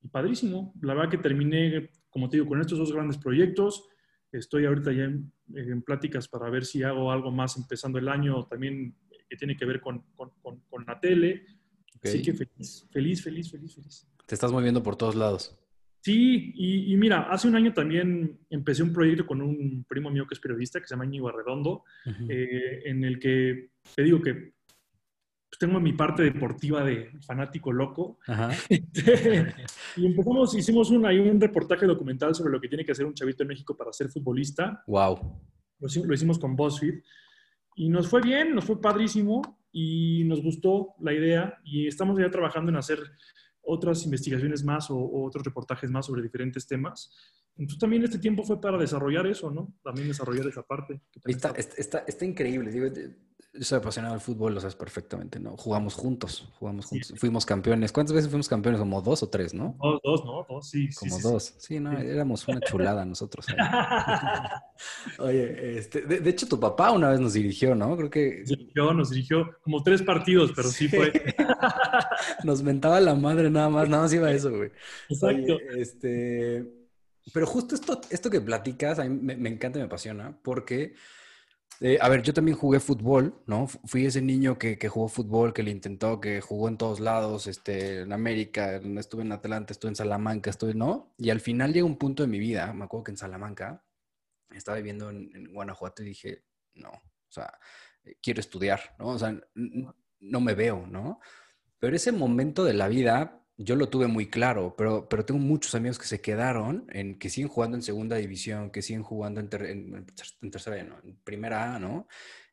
y, 0.01 0.07
padrísimo. 0.09 0.73
La 0.81 0.93
verdad 0.93 1.09
que 1.09 1.19
terminé, 1.19 1.89
como 2.09 2.27
te 2.27 2.35
digo, 2.35 2.49
con 2.49 2.59
estos 2.59 2.77
dos 2.77 2.91
grandes 2.91 3.17
proyectos. 3.17 3.87
Estoy 4.31 4.65
ahorita 4.65 4.91
ya 4.91 5.03
en, 5.03 5.81
pláticas 5.81 6.27
para 6.27 6.49
ver 6.49 6.65
si 6.65 6.83
hago 6.83 7.11
algo 7.11 7.31
más 7.31 7.57
empezando 7.57 7.99
el 7.99 8.07
año 8.07 8.45
también 8.45 8.95
que 9.29 9.35
tiene 9.35 9.55
que 9.55 9.65
ver 9.65 9.81
con, 9.81 10.03
con, 10.15 10.31
con, 10.41 10.85
la 10.85 10.99
tele. 10.99 11.45
Así 12.03 12.21
que 12.21 12.33
feliz, 12.33 12.87
feliz, 12.91 13.23
feliz, 13.23 13.51
feliz, 13.51 13.75
feliz. 13.75 14.07
Te 14.25 14.35
estás 14.35 14.51
moviendo 14.51 14.81
por 14.81 14.95
todos 14.95 15.15
lados. 15.15 15.57
Sí, 16.01 16.51
y, 16.55 16.97
mira, 16.97 17.31
hace 17.31 17.47
un 17.47 17.55
año 17.55 17.73
también 17.73 18.39
empecé 18.49 18.81
un 18.81 18.91
proyecto 18.91 19.27
con 19.27 19.39
un 19.39 19.85
primo 19.87 20.09
mío 20.09 20.25
que 20.25 20.33
es 20.33 20.39
periodista, 20.39 20.79
que 20.79 20.87
se 20.87 20.95
llama 20.95 21.05
Íñigo 21.05 21.29
Arredondo, 21.29 21.83
eh, 22.27 22.81
en 22.85 23.03
el 23.03 23.19
que 23.19 23.69
te 23.95 24.01
digo 24.01 24.19
que 24.19 24.53
tengo 25.61 25.79
mi 25.79 25.93
parte 25.93 26.23
deportiva 26.23 26.83
de 26.83 27.11
fanático 27.21 27.71
loco. 27.71 28.17
Este, 28.67 29.53
y 29.95 30.07
empezamos, 30.07 30.55
hicimos 30.55 30.89
un, 30.89 31.05
un 31.05 31.39
reportaje 31.39 31.85
documental 31.85 32.33
sobre 32.33 32.51
lo 32.51 32.59
que 32.59 32.67
tiene 32.67 32.83
que 32.83 32.93
hacer 32.93 33.05
un 33.05 33.13
chavito 33.13 33.43
en 33.43 33.49
México 33.49 33.77
para 33.77 33.93
ser 33.93 34.09
futbolista. 34.09 34.83
Wow. 34.87 35.39
Lo, 35.79 35.87
lo 36.05 36.13
hicimos 36.13 36.39
con 36.39 36.55
BuzzFeed. 36.55 36.95
Y 37.75 37.89
nos 37.89 38.07
fue 38.07 38.21
bien, 38.21 38.55
nos 38.55 38.65
fue 38.65 38.81
padrísimo 38.81 39.59
y 39.71 40.23
nos 40.25 40.41
gustó 40.41 40.95
la 40.99 41.13
idea 41.13 41.59
y 41.63 41.87
estamos 41.87 42.17
ya 42.19 42.31
trabajando 42.31 42.71
en 42.71 42.77
hacer 42.77 42.99
otras 43.61 44.03
investigaciones 44.03 44.63
más 44.63 44.89
o, 44.89 44.97
otros 45.23 45.45
reportajes 45.45 45.91
más 45.91 46.07
sobre 46.07 46.23
diferentes 46.23 46.65
temas. 46.65 47.11
Entonces 47.55 47.79
también 47.79 48.03
este 48.03 48.17
tiempo 48.17 48.43
fue 48.43 48.59
para 48.59 48.79
desarrollar 48.79 49.27
eso, 49.27 49.51
¿no? 49.51 49.75
También 49.83 50.07
desarrollar 50.07 50.47
esa 50.47 50.63
parte. 50.63 51.01
Está, 51.25 51.51
está, 51.51 51.99
está, 52.07 52.25
increíble. 52.25 52.71
Digo, 52.71 52.87
yo 53.53 53.63
soy 53.65 53.79
apasionado 53.79 54.13
del 54.13 54.21
fútbol, 54.21 54.53
lo 54.53 54.61
sabes 54.61 54.75
perfectamente, 54.75 55.37
¿no? 55.37 55.57
Jugamos 55.57 55.93
juntos, 55.93 56.47
jugamos 56.57 56.85
juntos. 56.85 57.13
Fuimos 57.17 57.45
campeones. 57.45 57.91
¿Cuántas 57.91 58.15
veces 58.15 58.29
fuimos 58.29 58.47
campeones? 58.47 58.79
Como 58.79 59.01
dos 59.01 59.23
o 59.23 59.29
tres, 59.29 59.53
¿no? 59.53 59.75
Dos, 59.81 59.99
dos, 60.03 60.25
¿no? 60.25 60.45
Dos, 60.47 60.69
sí. 60.69 60.87
Como 60.97 61.19
dos. 61.19 61.55
Sí, 61.57 61.79
no, 61.79 61.91
éramos 61.99 62.47
una 62.47 62.61
chulada 62.61 63.03
nosotros. 63.03 63.45
Oye, 65.19 65.77
este, 65.77 66.01
de, 66.01 66.29
hecho 66.29 66.47
tu 66.47 66.59
papá 66.61 66.91
una 66.91 67.09
vez 67.09 67.19
nos 67.19 67.33
dirigió, 67.33 67.75
¿no? 67.75 67.97
Creo 67.97 68.09
que... 68.09 68.43
Dirigió, 68.45 68.93
nos 68.93 69.09
dirigió 69.09 69.57
como 69.63 69.83
tres 69.83 70.01
partidos, 70.01 70.53
pero 70.55 70.69
sí, 70.69 70.87
fue. 70.87 71.11
nos 72.45 72.63
mentaba 72.63 73.01
la 73.01 73.15
madre 73.15 73.49
nada 73.49 73.69
más, 73.69 73.89
nada 73.89 74.03
más 74.03 74.13
iba 74.13 74.31
eso, 74.31 74.49
güey. 74.51 74.71
Exacto. 75.09 75.59
este... 75.75 76.65
Pero 77.33 77.45
justo 77.45 77.75
esto, 77.75 78.01
esto 78.09 78.29
que 78.29 78.41
platicas, 78.41 78.97
a 78.97 79.03
mí 79.03 79.09
me, 79.09 79.35
me 79.35 79.49
encanta 79.49 79.77
y 79.77 79.81
me 79.81 79.85
apasiona, 79.85 80.35
porque 80.41 80.95
eh, 81.83 81.97
a 81.99 82.09
ver, 82.09 82.21
yo 82.21 82.31
también 82.31 82.55
jugué 82.55 82.79
fútbol, 82.79 83.41
¿no? 83.47 83.67
Fui 83.67 84.05
ese 84.05 84.21
niño 84.21 84.59
que, 84.59 84.77
jugó 84.87 85.07
fútbol, 85.07 85.51
que 85.51 85.63
le 85.63 85.71
intentó, 85.71 86.21
que 86.21 86.39
jugó 86.39 86.69
en 86.69 86.77
todos 86.77 86.99
lados, 86.99 87.47
este, 87.47 88.01
en 88.01 88.13
América, 88.13 88.75
estuve 88.75 89.23
en 89.23 89.31
Atlanta, 89.31 89.73
estuve 89.73 89.89
en 89.89 89.95
Salamanca, 89.95 90.51
estuve, 90.51 90.75
¿no? 90.75 91.13
Y 91.17 91.31
al 91.31 91.39
final 91.39 91.73
llega 91.73 91.85
un 91.87 91.97
punto 91.97 92.21
de 92.21 92.27
mi 92.27 92.37
vida, 92.37 92.71
me 92.73 92.85
acuerdo 92.85 93.05
que 93.05 93.11
en 93.11 93.17
Salamanca, 93.17 93.83
estaba 94.51 94.77
viviendo 94.77 95.09
en, 95.09 95.51
Guanajuato 95.51 96.03
y 96.03 96.07
dije, 96.07 96.43
no, 96.75 96.89
o 96.89 97.31
sea, 97.31 97.51
quiero 98.21 98.41
estudiar, 98.41 98.95
¿no? 98.99 99.07
O 99.07 99.19
sea, 99.19 99.35
no 99.55 100.39
me 100.39 100.53
veo, 100.53 100.85
¿no? 100.85 101.19
Pero 101.79 101.95
ese 101.95 102.11
momento 102.11 102.63
de 102.63 102.73
la 102.75 102.89
vida 102.89 103.40
yo 103.63 103.75
lo 103.75 103.89
tuve 103.89 104.07
muy 104.07 104.29
claro, 104.29 104.75
pero, 104.77 105.07
pero 105.09 105.25
tengo 105.25 105.39
muchos 105.39 105.75
amigos 105.75 105.99
que 105.99 106.05
se 106.07 106.21
quedaron, 106.21 106.85
en, 106.91 107.17
que 107.19 107.29
siguen 107.29 107.49
jugando 107.49 107.77
en 107.77 107.83
segunda 107.83 108.15
división, 108.15 108.71
que 108.71 108.81
siguen 108.81 109.03
jugando 109.03 109.39
en, 109.39 109.49
tercera, 109.49 110.83
no, 110.83 110.99
en 111.03 111.17
primera 111.23 111.75
A, 111.75 111.79
¿no? 111.79 112.07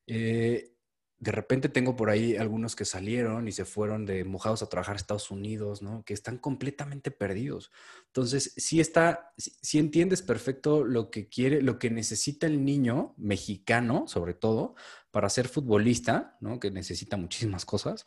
Eh, 0.07 0.75
de 1.21 1.33
repente 1.33 1.69
tengo 1.69 1.97
por 1.97 2.11
ahí 2.11 2.37
algunos 2.37 2.77
que 2.77 2.85
salieron 2.85 3.49
y 3.49 3.53
se 3.53 3.65
fueron 3.65 4.07
de 4.07 4.25
mojados 4.25 4.63
a 4.63 4.69
trabajar 4.69 4.95
a 4.95 4.99
Estados 4.99 5.31
Unidos, 5.33 5.83
¿no? 5.83 6.05
Que 6.05 6.15
están 6.15 6.39
completamente 6.39 7.11
perdidos. 7.11 7.73
Entonces, 8.07 8.53
sí 8.57 8.79
está, 8.79 9.33
sí, 9.37 9.79
entiendes 9.79 10.23
perfecto 10.23 10.85
lo 10.85 11.11
que 11.11 11.29
quiere, 11.29 11.61
lo 11.61 11.79
que 11.79 11.91
necesita 11.91 12.47
el 12.47 12.65
niño 12.65 13.15
mexicano, 13.17 14.07
sobre 14.07 14.35
todo, 14.35 14.77
para 15.11 15.29
ser 15.29 15.49
futbolista, 15.49 16.37
¿no? 16.41 16.61
Que 16.61 16.71
necesita 16.71 17.17
muchísimas 17.17 17.65
cosas, 17.65 18.05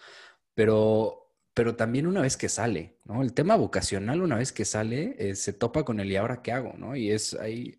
pero 0.53 1.20
pero 1.53 1.75
también 1.75 2.07
una 2.07 2.21
vez 2.21 2.37
que 2.37 2.49
sale, 2.49 2.97
¿no? 3.05 3.21
El 3.21 3.33
tema 3.33 3.55
vocacional, 3.55 4.21
una 4.21 4.37
vez 4.37 4.51
que 4.51 4.65
sale, 4.65 5.15
eh, 5.19 5.35
se 5.35 5.53
topa 5.53 5.83
con 5.83 5.99
el 5.99 6.11
y 6.11 6.15
ahora 6.15 6.41
qué 6.41 6.51
hago, 6.51 6.73
¿no? 6.77 6.95
Y 6.95 7.11
es 7.11 7.33
ahí... 7.33 7.77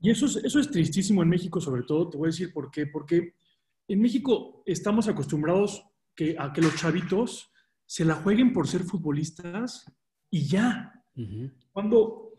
Y 0.00 0.10
eso 0.10 0.26
es, 0.26 0.36
eso 0.36 0.58
es 0.58 0.70
tristísimo 0.70 1.22
en 1.22 1.28
México, 1.28 1.60
sobre 1.60 1.84
todo, 1.84 2.10
te 2.10 2.18
voy 2.18 2.26
a 2.26 2.32
decir 2.32 2.52
por 2.52 2.72
qué. 2.72 2.86
Porque 2.86 3.34
en 3.86 4.00
México 4.00 4.64
estamos 4.66 5.06
acostumbrados 5.06 5.84
que, 6.16 6.34
a 6.36 6.52
que 6.52 6.60
los 6.60 6.74
chavitos 6.74 7.52
se 7.86 8.04
la 8.04 8.16
jueguen 8.16 8.52
por 8.52 8.66
ser 8.66 8.82
futbolistas 8.82 9.84
y 10.28 10.46
ya. 10.48 11.04
Cuando 11.70 12.32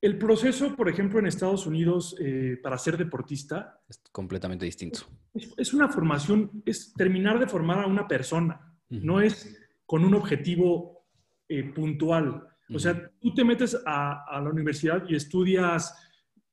el 0.00 0.16
proceso, 0.16 0.74
por 0.74 0.88
ejemplo, 0.88 1.18
en 1.18 1.26
Estados 1.26 1.66
Unidos 1.66 2.16
eh, 2.18 2.58
para 2.62 2.78
ser 2.78 2.96
deportista... 2.96 3.82
Es 3.86 4.00
completamente 4.10 4.64
distinto. 4.64 5.00
Es, 5.34 5.74
una 5.74 5.88
formación, 5.88 6.62
es 6.64 6.94
terminar 6.94 7.38
de 7.38 7.46
formar 7.46 7.80
a 7.80 7.86
una 7.86 8.08
persona. 8.08 8.78
No 8.88 9.20
es 9.20 9.59
con 9.90 10.04
un 10.04 10.14
objetivo 10.14 11.04
eh, 11.48 11.64
puntual. 11.64 12.46
O 12.72 12.78
sea, 12.78 13.10
tú 13.18 13.34
te 13.34 13.42
metes 13.42 13.76
a, 13.84 14.40
la 14.40 14.48
universidad 14.48 15.02
y 15.08 15.16
estudias 15.16 15.92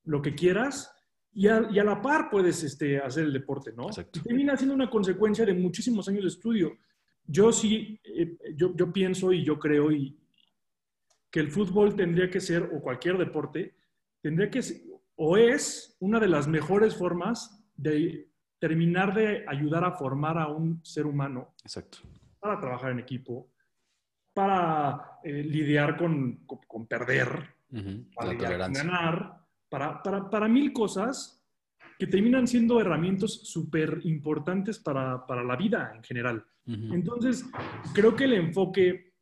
lo 0.06 0.24
que 0.24 0.34
quieras 0.34 0.92
y 1.32 1.48
a, 1.48 1.62
la 1.70 2.02
par 2.02 2.32
puedes 2.32 2.64
este, 2.64 2.98
hacer 2.98 3.26
el 3.26 3.34
deporte, 3.34 3.74
¿no? 3.74 3.90
Exacto. 3.90 4.24
termina 4.24 4.58
siendo 4.58 4.74
una 4.74 4.90
consecuencia 4.90 5.46
de 5.46 5.54
muchísimos 5.54 6.10
años 6.10 6.24
de 6.24 6.30
estudio. 6.30 6.80
Yo 7.28 7.52
sí, 7.52 8.00
eh, 8.06 8.40
yo, 8.56 8.76
yo, 8.76 8.92
pienso 8.92 9.32
y 9.32 9.44
yo 9.44 9.60
creo 9.60 9.92
y, 9.92 10.18
que 11.30 11.40
el 11.40 11.52
fútbol 11.52 11.96
tendría 11.96 12.32
que 12.32 12.40
ser, 12.40 12.64
o 12.64 12.82
cualquier 12.82 13.20
deporte, 13.20 13.76
tendría 14.20 14.50
que 14.50 14.64
ser, 14.64 14.78
o 15.16 15.38
es 15.38 15.96
una 16.00 16.20
de 16.20 16.28
las 16.28 16.48
mejores 16.48 16.96
formas 16.96 17.64
de 17.76 18.32
terminar 18.58 19.14
de 19.14 19.46
ayudar 19.48 19.84
a 19.84 19.92
formar 19.92 20.40
a 20.40 20.48
un 20.48 20.84
ser 20.84 21.06
humano. 21.06 21.54
Exacto 21.64 22.00
para 22.40 22.60
trabajar 22.60 22.92
en 22.92 23.00
equipo, 23.00 23.52
para 24.34 25.20
eh, 25.24 25.44
lidiar 25.44 25.98
con, 25.98 26.46
con, 26.46 26.88
perder, 26.88 27.56
para 28.16 28.34
lidiar 28.34 28.60
con 28.60 28.74
ganar, 28.74 29.46
para, 29.70 30.02
para, 30.02 30.30
para, 30.30 30.48
mil 30.48 30.72
cosas 30.72 31.44
que 31.98 32.08
terminan 32.08 32.48
siendo 32.48 32.80
herramientas 32.80 33.32
súper 33.32 34.02
importantes 34.04 34.80
para, 34.80 35.26
para, 35.26 35.44
la 35.44 35.56
vida 35.56 35.92
en 35.96 36.04
general. 36.04 36.46
Entonces, 36.66 37.46
creo 37.94 38.14
que 38.14 38.26
el 38.26 38.34
enfoque 38.34 39.14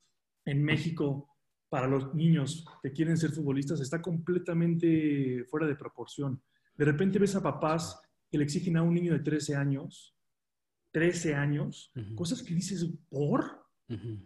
en 0.46 0.64
México 0.64 1.36
para 1.70 1.88
los 1.88 2.14
niños 2.16 2.66
que 2.82 2.92
quieren 2.92 3.18
ser 3.18 3.32
futbolistas 3.32 3.82
está 3.82 4.02
completamente 4.02 5.46
fuera 5.50 5.68
de 5.68 5.76
proporción. 5.76 6.42
De 6.76 6.86
repente 6.86 7.20
ves 7.20 7.36
a 7.36 7.44
papás 7.44 8.02
que 8.30 8.38
le 8.38 8.44
exigen 8.44 8.78
a 8.78 8.82
un 8.82 8.94
niño 8.94 9.14
de 9.14 9.20
13 9.20 9.56
años 9.56 10.15
13 10.96 11.36
años, 11.36 11.92
cosas 12.16 12.42
que 12.42 12.56
dices, 12.56 12.90
¿por? 13.10 13.68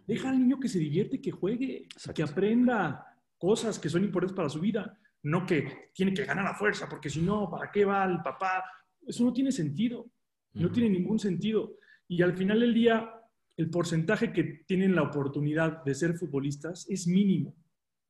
Deja 0.06 0.30
al 0.30 0.38
niño 0.38 0.60
que 0.60 0.68
se 0.68 0.78
divierte, 0.78 1.20
que 1.20 1.32
juegue, 1.32 1.88
que 2.14 2.22
aprenda 2.22 3.04
cosas 3.38 3.76
que 3.76 3.88
son 3.88 4.04
importantes 4.04 4.36
para 4.36 4.48
su 4.48 4.60
vida, 4.60 4.96
no 5.24 5.44
que 5.44 5.90
tiene 5.92 6.14
que 6.14 6.24
ganar 6.24 6.46
a 6.46 6.54
fuerza, 6.54 6.88
porque 6.88 7.10
si 7.10 7.22
no, 7.22 7.50
¿para 7.50 7.72
qué 7.72 7.84
va 7.84 8.04
el 8.04 8.22
papá? 8.22 8.62
Eso 9.04 9.24
no 9.24 9.32
tiene 9.32 9.50
sentido, 9.50 10.06
no 10.54 10.70
tiene 10.70 10.90
ningún 10.90 11.18
sentido. 11.18 11.74
Y 12.06 12.22
al 12.22 12.36
final 12.36 12.60
del 12.60 12.72
día, 12.72 13.14
el 13.56 13.68
porcentaje 13.68 14.32
que 14.32 14.62
tienen 14.64 14.94
la 14.94 15.02
oportunidad 15.02 15.82
de 15.82 15.96
ser 15.96 16.14
futbolistas 16.14 16.88
es 16.88 17.08
mínimo. 17.08 17.52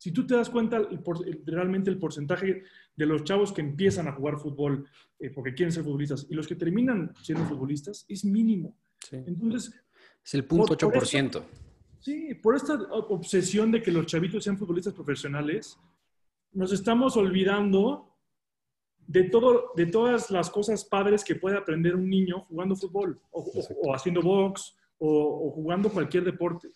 Si 0.01 0.13
tú 0.13 0.27
te 0.27 0.35
das 0.35 0.49
cuenta, 0.49 0.81
realmente 1.45 1.91
el 1.91 1.99
porcentaje 1.99 2.63
de 2.97 3.05
los 3.05 3.23
chavos 3.23 3.53
que 3.53 3.61
empiezan 3.61 4.09
a 4.09 4.13
jugar 4.13 4.39
fútbol 4.39 4.89
eh, 5.19 5.29
porque 5.29 5.53
quieren 5.53 5.73
ser 5.73 5.85
futbolistas 5.85 6.27
y 6.31 6.35
los 6.35 6.49
que 6.49 6.55
terminan 6.55 7.13
siendo 7.23 7.45
futbolistas 7.45 8.07
es 8.09 8.25
mínimo. 8.25 8.79
Entonces... 9.13 9.79
Es 10.25 10.33
el 10.33 10.47
punto 10.47 10.75
8%. 10.75 11.45
sí, 11.99 12.35
por 12.37 12.57
esta 12.57 12.77
obsesión 12.91 13.71
de 13.71 13.83
que 13.83 13.93
los 13.93 14.07
chavitos 14.07 14.43
sean 14.43 14.57
futbolistas 14.57 14.95
profesionales, 14.95 15.79
nos 16.53 16.73
estamos 16.73 17.19
olvidando 17.19 18.17
de, 19.07 19.25
todo, 19.25 19.73
de 19.77 19.85
todas 19.85 20.31
las 20.31 20.49
cosas 20.49 20.83
padres 20.83 21.23
que 21.23 21.35
puede 21.35 21.59
aprender 21.59 21.95
un 21.95 22.09
niño 22.09 22.47
jugando 22.49 22.75
fútbol 22.75 23.21
o, 23.33 23.95
haciendo 23.95 24.23
box 24.23 24.75
o, 24.97 25.47
o, 25.47 25.51
jugando 25.51 25.91
cualquier 25.91 26.25
deporte. 26.25 26.71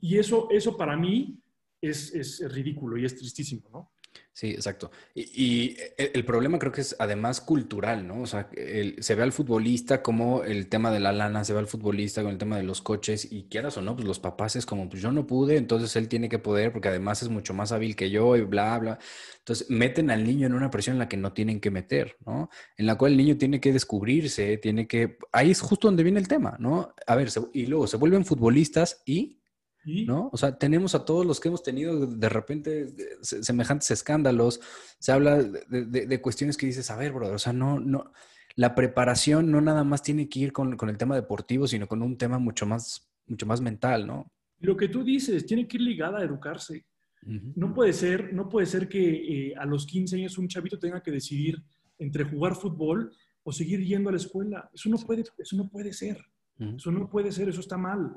Y 0.00 0.18
eso, 0.18 0.48
eso 0.50 0.76
para 0.76 0.96
mí 0.96 1.40
es, 1.88 2.14
es 2.14 2.52
ridículo 2.52 2.96
y 2.96 3.04
es 3.04 3.16
tristísimo, 3.16 3.68
¿no? 3.72 3.92
Sí, 4.32 4.50
exacto. 4.50 4.90
Y, 5.14 5.76
el 5.96 6.24
problema 6.26 6.58
creo 6.58 6.70
que 6.70 6.82
es 6.82 6.94
además 6.98 7.40
cultural, 7.40 8.06
¿no? 8.06 8.20
O 8.20 8.26
sea, 8.26 8.50
se 8.98 9.14
ve 9.14 9.22
al 9.22 9.32
futbolista 9.32 10.02
como 10.02 10.44
el 10.44 10.68
tema 10.68 10.90
de 10.90 11.00
la 11.00 11.12
lana, 11.12 11.42
se 11.42 11.54
ve 11.54 11.60
al 11.60 11.66
futbolista 11.66 12.22
con 12.22 12.32
el 12.32 12.38
tema 12.38 12.58
de 12.58 12.62
los 12.62 12.82
coches 12.82 13.32
y 13.32 13.44
quieras 13.44 13.78
o 13.78 13.82
no, 13.82 13.96
pues 13.96 14.06
los 14.06 14.18
papás 14.18 14.54
es 14.56 14.66
como, 14.66 14.90
pues 14.90 15.00
yo 15.00 15.10
no 15.10 15.26
pude, 15.26 15.56
entonces 15.56 15.96
él 15.96 16.08
tiene 16.08 16.28
que 16.28 16.38
poder 16.38 16.70
porque 16.70 16.88
además 16.88 17.22
es 17.22 17.30
mucho 17.30 17.54
más 17.54 17.72
hábil 17.72 17.96
que 17.96 18.10
yo 18.10 18.36
y 18.36 18.42
bla, 18.42 18.78
bla. 18.78 18.98
Entonces 19.38 19.70
meten 19.70 20.10
al 20.10 20.24
niño 20.24 20.46
en 20.46 20.52
una 20.52 20.70
presión 20.70 20.96
en 20.96 21.00
la 21.00 21.08
que 21.08 21.16
no 21.16 21.32
tienen 21.32 21.58
que 21.58 21.70
meter, 21.70 22.16
¿no? 22.26 22.50
En 22.76 22.84
la 22.86 22.96
cual 22.96 23.12
el 23.12 23.18
niño 23.18 23.38
tiene 23.38 23.58
que 23.58 23.72
descubrirse, 23.72 24.58
tiene 24.58 24.86
que... 24.86 25.16
Ahí 25.32 25.50
es 25.50 25.62
justo 25.62 25.88
donde 25.88 26.02
viene 26.02 26.20
el 26.20 26.28
tema, 26.28 26.56
¿no? 26.58 26.94
A 27.06 27.14
ver, 27.16 27.30
y 27.54 27.66
luego 27.66 27.86
se 27.86 27.96
vuelven 27.96 28.26
futbolistas 28.26 29.02
y 29.06 29.38
¿No? 29.86 30.30
O 30.32 30.36
sea, 30.36 30.58
tenemos 30.58 30.96
a 30.96 31.04
todos 31.04 31.24
los 31.24 31.38
que 31.38 31.48
hemos 31.48 31.62
tenido 31.62 32.06
de 32.06 32.28
repente 32.28 32.92
semejantes 33.22 33.90
escándalos. 33.92 34.60
Se 34.98 35.12
habla 35.12 35.40
de, 35.42 36.20
cuestiones 36.20 36.56
que 36.56 36.66
dices, 36.66 36.90
a 36.90 36.96
ver, 36.96 37.12
brother, 37.12 37.34
o 37.34 37.38
sea, 37.38 37.52
no, 37.52 37.78
no, 37.78 38.10
la 38.56 38.74
preparación 38.74 39.50
no 39.50 39.60
nada 39.60 39.84
más 39.84 40.02
tiene 40.02 40.28
que 40.28 40.40
ir 40.40 40.52
con, 40.52 40.76
el 40.88 40.98
tema 40.98 41.14
deportivo, 41.14 41.68
sino 41.68 41.86
con 41.86 42.02
un 42.02 42.18
tema 42.18 42.38
mucho 42.38 42.66
más, 42.66 43.08
mucho 43.26 43.46
más 43.46 43.60
mental, 43.60 44.06
¿no? 44.06 44.32
Lo 44.58 44.76
que 44.76 44.88
tú 44.88 45.04
dices, 45.04 45.46
tiene 45.46 45.68
que 45.68 45.76
ir 45.76 45.82
ligada 45.82 46.18
a 46.18 46.24
educarse. 46.24 46.86
No 47.22 47.74
puede 47.74 47.92
ser, 47.92 48.32
no 48.32 48.48
puede 48.48 48.66
ser 48.66 48.88
que 48.88 49.48
eh, 49.48 49.54
a 49.56 49.66
los 49.66 49.84
15 49.84 50.16
años 50.16 50.38
un 50.38 50.46
chavito 50.46 50.78
tenga 50.78 51.02
que 51.02 51.10
decidir 51.10 51.60
entre 51.98 52.24
jugar 52.24 52.54
fútbol 52.54 53.12
o 53.42 53.52
seguir 53.52 53.84
yendo 53.84 54.08
a 54.08 54.12
la 54.12 54.18
escuela. 54.18 54.70
Eso 54.72 54.88
no 54.88 54.96
puede, 54.96 55.24
eso 55.38 55.56
no 55.56 55.68
puede 55.68 55.92
ser. 55.92 56.24
Eso 56.58 56.90
no 56.90 57.10
puede 57.10 57.32
ser, 57.32 57.48
eso 57.48 57.60
está 57.60 57.76
mal. 57.76 58.16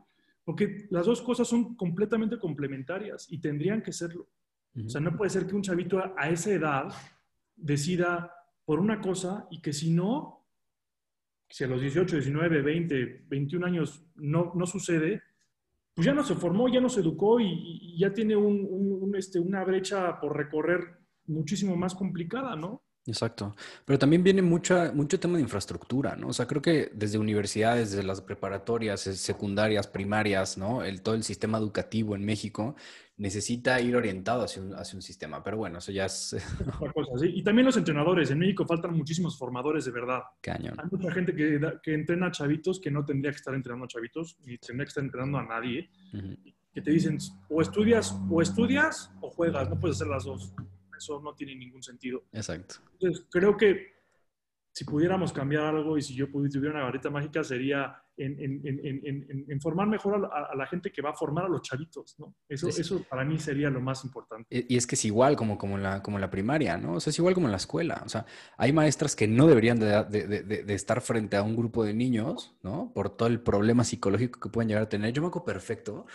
Porque 0.50 0.88
las 0.90 1.06
dos 1.06 1.22
cosas 1.22 1.48
son 1.48 1.76
completamente 1.76 2.40
complementarias 2.40 3.32
y 3.32 3.38
tendrían 3.40 3.84
que 3.84 3.94
serlo. 3.94 4.28
O 4.84 4.90
sea, 4.90 5.00
no 5.00 5.16
puede 5.16 5.30
ser 5.30 5.46
que 5.46 5.54
un 5.54 5.62
chavito 5.62 6.00
a, 6.00 6.28
esa 6.28 6.52
edad 6.52 6.92
decida 7.56 8.34
por 8.66 8.80
una 8.80 9.00
cosa 9.00 9.48
y 9.52 9.62
que 9.62 9.74
si 9.74 9.92
no, 9.92 10.48
si 11.48 11.66
a 11.66 11.68
los 11.68 11.80
18, 11.80 12.16
19, 12.16 12.64
20, 12.64 13.26
21 13.30 13.64
años 13.64 14.04
no, 14.16 14.52
no 14.56 14.66
sucede, 14.66 15.22
pues 15.94 16.08
ya 16.08 16.16
no 16.16 16.24
se 16.24 16.34
formó, 16.34 16.68
ya 16.68 16.82
no 16.82 16.90
se 16.90 17.02
educó 17.02 17.40
y, 17.40 17.96
ya 18.00 18.12
tiene 18.12 18.34
este, 19.20 19.38
una 19.40 19.64
brecha 19.64 20.20
por 20.20 20.36
recorrer 20.36 20.98
muchísimo 21.28 21.76
más 21.76 21.94
complicada, 21.94 22.56
¿no? 22.56 22.82
Exacto. 23.06 23.56
Pero 23.86 23.98
también 23.98 24.24
viene 24.24 24.42
mucha, 24.42 24.92
mucho 24.92 25.20
tema 25.20 25.38
de 25.38 25.44
infraestructura, 25.44 26.16
¿no? 26.16 26.28
O 26.28 26.34
sea, 26.34 26.46
creo 26.46 26.62
que 26.62 26.92
desde 26.94 27.18
universidades, 27.18 27.92
desde 27.92 28.04
las 28.04 28.22
preparatorias, 28.22 29.08
eh, 29.08 29.14
secundarias, 29.14 29.88
primarias, 29.88 30.58
¿no? 30.58 30.84
El, 30.84 31.02
todo 31.02 31.16
el 31.16 31.24
sistema 31.24 31.58
educativo 31.58 32.16
en 32.16 32.24
México 32.26 32.76
necesita 33.18 33.82
ir 33.82 33.96
orientado 33.96 34.44
hacia 34.44 34.62
un, 34.62 34.74
hacia 34.76 34.96
un 34.96 35.02
sistema. 35.02 35.44
Pero 35.44 35.58
bueno, 35.58 35.80
eso 35.80 35.92
ya 35.92 36.06
es... 36.06 36.36
cosa, 36.94 37.12
¿sí? 37.20 37.32
Y 37.36 37.44
también 37.44 37.66
los 37.66 37.78
entrenadores. 37.78 38.32
En 38.32 38.40
México 38.40 38.66
faltan 38.66 38.96
muchísimos 38.96 39.38
formadores 39.38 39.86
de 39.86 39.92
verdad. 39.92 40.22
Cañón. 40.42 40.76
Hay 40.78 40.90
mucha 40.92 41.12
gente 41.12 41.36
que, 41.36 41.60
que 41.82 41.94
entrena 41.94 42.32
chavitos 42.32 42.80
que 42.80 42.92
no 42.92 43.06
tendría 43.06 43.32
que 43.32 43.38
estar 43.38 43.54
entrenando 43.54 43.86
a 43.86 43.88
chavitos, 43.88 44.38
ni 44.46 44.58
tendría 44.58 44.86
que 44.86 44.90
estar 44.90 45.04
entrenando 45.04 45.38
a 45.38 45.46
nadie. 45.46 45.90
Que 46.72 46.82
te 46.82 46.92
dicen, 46.92 47.18
o 47.50 47.62
estudias, 47.62 48.16
o 48.30 48.42
estudias, 48.42 49.12
o 49.22 49.30
juegas. 49.32 49.70
No 49.70 49.80
puedes 49.80 49.98
hacer 49.98 50.08
las 50.08 50.26
dos 50.26 50.54
eso 51.00 51.20
no 51.22 51.34
tiene 51.34 51.56
ningún 51.56 51.82
sentido. 51.82 52.26
Exacto. 52.32 52.76
Entonces, 52.94 53.26
creo 53.32 53.58
que 53.58 54.00
si 54.72 54.86
pudiéramos 54.86 55.34
cambiar 55.34 55.64
algo 55.64 55.98
y 55.98 56.02
si 56.02 56.14
yo 56.14 56.28
tuviera 56.28 56.76
una 56.76 56.84
varita 56.84 57.10
mágica 57.10 57.44
sería 57.44 58.02
en, 58.20 59.62
formar 59.62 59.88
mejor 59.88 60.30
a 60.32 60.56
la, 60.56 60.68
gente 60.68 60.92
que 60.92 61.02
va 61.02 61.12
a 61.12 61.14
formar 61.14 61.46
a 61.46 61.48
los 61.48 61.62
chavitos, 61.62 62.16
¿no? 62.20 62.36
Eso, 62.48 62.68
eso 62.68 63.04
para 63.10 63.24
mí 63.24 63.40
sería 63.40 63.70
lo 63.70 63.82
más 63.82 64.04
importante. 64.04 64.46
Y 64.50 64.76
es 64.76 64.86
que 64.86 64.96
es 64.96 65.06
igual 65.06 65.36
como, 65.36 65.58
como, 65.58 65.78
la, 65.78 66.02
como 66.02 66.20
la 66.20 66.30
primaria, 66.30 66.78
¿no? 66.78 66.94
O 66.94 67.00
sea, 67.00 67.12
es 67.12 67.20
igual 67.20 67.34
como 67.34 67.48
en 67.48 67.52
la 67.52 67.58
escuela. 67.58 68.02
O 68.06 68.10
sea, 68.10 68.26
hay 68.58 68.74
maestras 68.74 69.16
que 69.16 69.28
no 69.28 69.48
deberían 69.48 69.80
de, 69.80 70.66
estar 70.74 71.02
frente 71.02 71.38
a 71.38 71.44
un 71.44 71.56
grupo 71.56 71.84
de 71.84 71.94
niños, 71.94 72.58
¿no? 72.62 72.92
Por 72.94 73.16
todo 73.16 73.28
el 73.28 73.42
problema 73.42 73.84
psicológico 73.84 74.40
que 74.40 74.50
pueden 74.50 74.68
llegar 74.70 74.84
a 74.84 74.90
tener. 74.90 75.14
Yo 75.14 75.22
me 75.22 75.30
acuerdo 75.30 75.46
perfecto, 75.46 76.06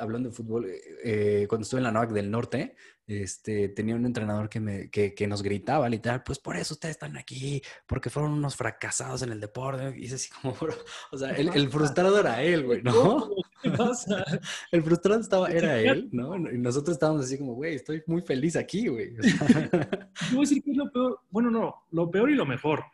hablando 0.00 0.28
de 0.28 0.34
fútbol, 0.34 0.66
eh, 0.66 0.80
eh, 1.04 1.46
cuando 1.48 1.62
estuve 1.62 1.80
en 1.80 1.84
la 1.84 1.92
NOAC 1.92 2.10
del 2.10 2.30
Norte, 2.30 2.76
este, 3.08 3.70
tenía 3.70 3.94
un 3.94 4.04
entrenador 4.04 4.50
que, 4.50 4.60
me, 4.60 4.90
que, 4.90 5.14
que, 5.14 5.26
nos 5.26 5.42
gritaba 5.42 5.88
literal, 5.88 6.22
pues 6.22 6.38
por 6.38 6.56
eso 6.58 6.74
ustedes 6.74 6.96
están 6.96 7.16
aquí, 7.16 7.62
porque 7.86 8.10
fueron 8.10 8.32
unos 8.32 8.54
fracasados 8.54 9.22
en 9.22 9.32
el 9.32 9.40
deporte. 9.40 9.94
Y 9.96 10.04
es 10.04 10.12
así 10.12 10.28
como, 10.28 10.54
o 11.12 11.16
sea, 11.16 11.30
él, 11.30 11.47
el, 11.54 11.68
frustrado 11.68 12.18
era 12.18 12.42
él, 12.42 12.64
güey, 12.64 12.82
¿no? 12.82 13.30
¿Qué 13.62 13.70
pasa? 13.70 14.24
El 14.72 14.82
frustrado 14.82 15.20
estaba, 15.20 15.48
era 15.48 15.80
él, 15.80 16.08
¿no? 16.12 16.36
Y 16.36 16.58
nosotros 16.58 16.96
estábamos 16.96 17.24
así 17.24 17.38
como, 17.38 17.54
güey, 17.54 17.74
estoy 17.74 18.02
muy 18.06 18.22
feliz 18.22 18.56
aquí, 18.56 18.88
güey. 18.88 19.14
Yo 19.16 20.36
voy 20.36 20.38
a 20.38 20.40
decir 20.40 20.62
que 20.62 20.70
es 20.70 20.76
lo 20.76 20.90
peor. 20.90 21.20
Bueno, 21.30 21.50
no, 21.50 21.74
lo 21.90 22.10
peor 22.10 22.30
y 22.30 22.34
lo 22.34 22.46
mejor. 22.46 22.84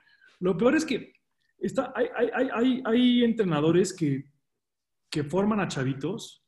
Lo 0.41 0.57
peor 0.57 0.75
es 0.77 0.85
que 0.85 1.13
está, 1.59 1.93
hay, 1.95 2.07
hay, 2.17 2.49
hay, 2.53 2.83
hay 2.85 3.25
entrenadores 3.25 3.93
que, 3.93 4.25
que 5.11 5.25
forman 5.25 5.61
a 5.61 5.69
chavitos 5.69 6.43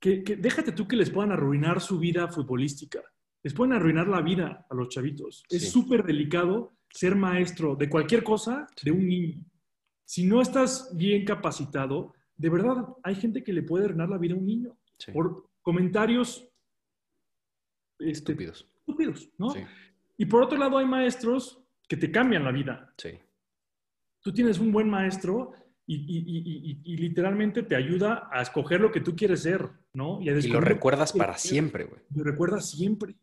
que, 0.00 0.22
que, 0.22 0.36
déjate 0.36 0.72
tú 0.72 0.86
que 0.86 0.96
les 0.96 1.10
puedan 1.10 1.32
arruinar 1.32 1.80
su 1.80 1.98
vida 1.98 2.28
futbolística. 2.28 3.00
Les 3.42 3.54
pueden 3.54 3.74
arruinar 3.74 4.08
la 4.08 4.20
vida 4.20 4.66
a 4.68 4.74
los 4.74 4.88
chavitos. 4.88 5.44
Es 5.48 5.70
súper 5.70 6.04
delicado 6.04 6.74
ser 6.90 7.14
maestro 7.14 7.76
de 7.76 7.88
cualquier 7.88 8.22
cosa 8.22 8.66
de 8.82 8.90
un 8.90 9.06
niño 9.06 9.44
si 10.04 10.24
no 10.24 10.40
estás 10.40 10.94
bien 10.96 11.24
capacitado, 11.24 12.12
de 12.36 12.50
verdad 12.50 12.86
hay 13.02 13.14
gente 13.14 13.42
que 13.42 13.52
le 13.52 13.62
puede 13.62 13.86
arruinar 13.86 14.08
la 14.08 14.18
vida 14.18 14.34
a 14.34 14.38
un 14.38 14.46
niño 14.46 14.76
por 15.12 15.48
comentarios 15.62 16.48
este, 17.98 18.32
estúpidos. 18.32 18.68
estúpidos 18.78 19.30
¿no? 19.38 19.54
Y 20.16 20.26
por 20.26 20.42
otro 20.42 20.58
lado 20.58 20.78
hay 20.78 20.86
maestros 20.86 21.60
que 21.88 21.96
te 21.96 22.10
cambian 22.10 22.44
la 22.44 22.52
vida. 22.52 22.92
Sí. 22.96 23.18
Tú 24.20 24.32
tienes 24.32 24.58
un 24.58 24.72
buen 24.72 24.88
maestro 24.88 25.52
y, 25.86 26.96
literalmente 26.96 27.62
te 27.62 27.76
ayuda 27.76 28.28
a 28.32 28.40
escoger 28.40 28.80
lo 28.80 28.90
que 28.90 29.00
tú 29.00 29.14
quieres 29.14 29.42
ser, 29.42 29.68
¿no? 29.92 30.18
Y, 30.20 30.30
lo 30.48 30.60
recuerdas 30.60 31.12
para 31.12 31.36
siempre, 31.36 31.84
güey. 31.84 32.00
Lo 32.14 32.24
recuerdas 32.24 32.70
siempre. 32.70 33.16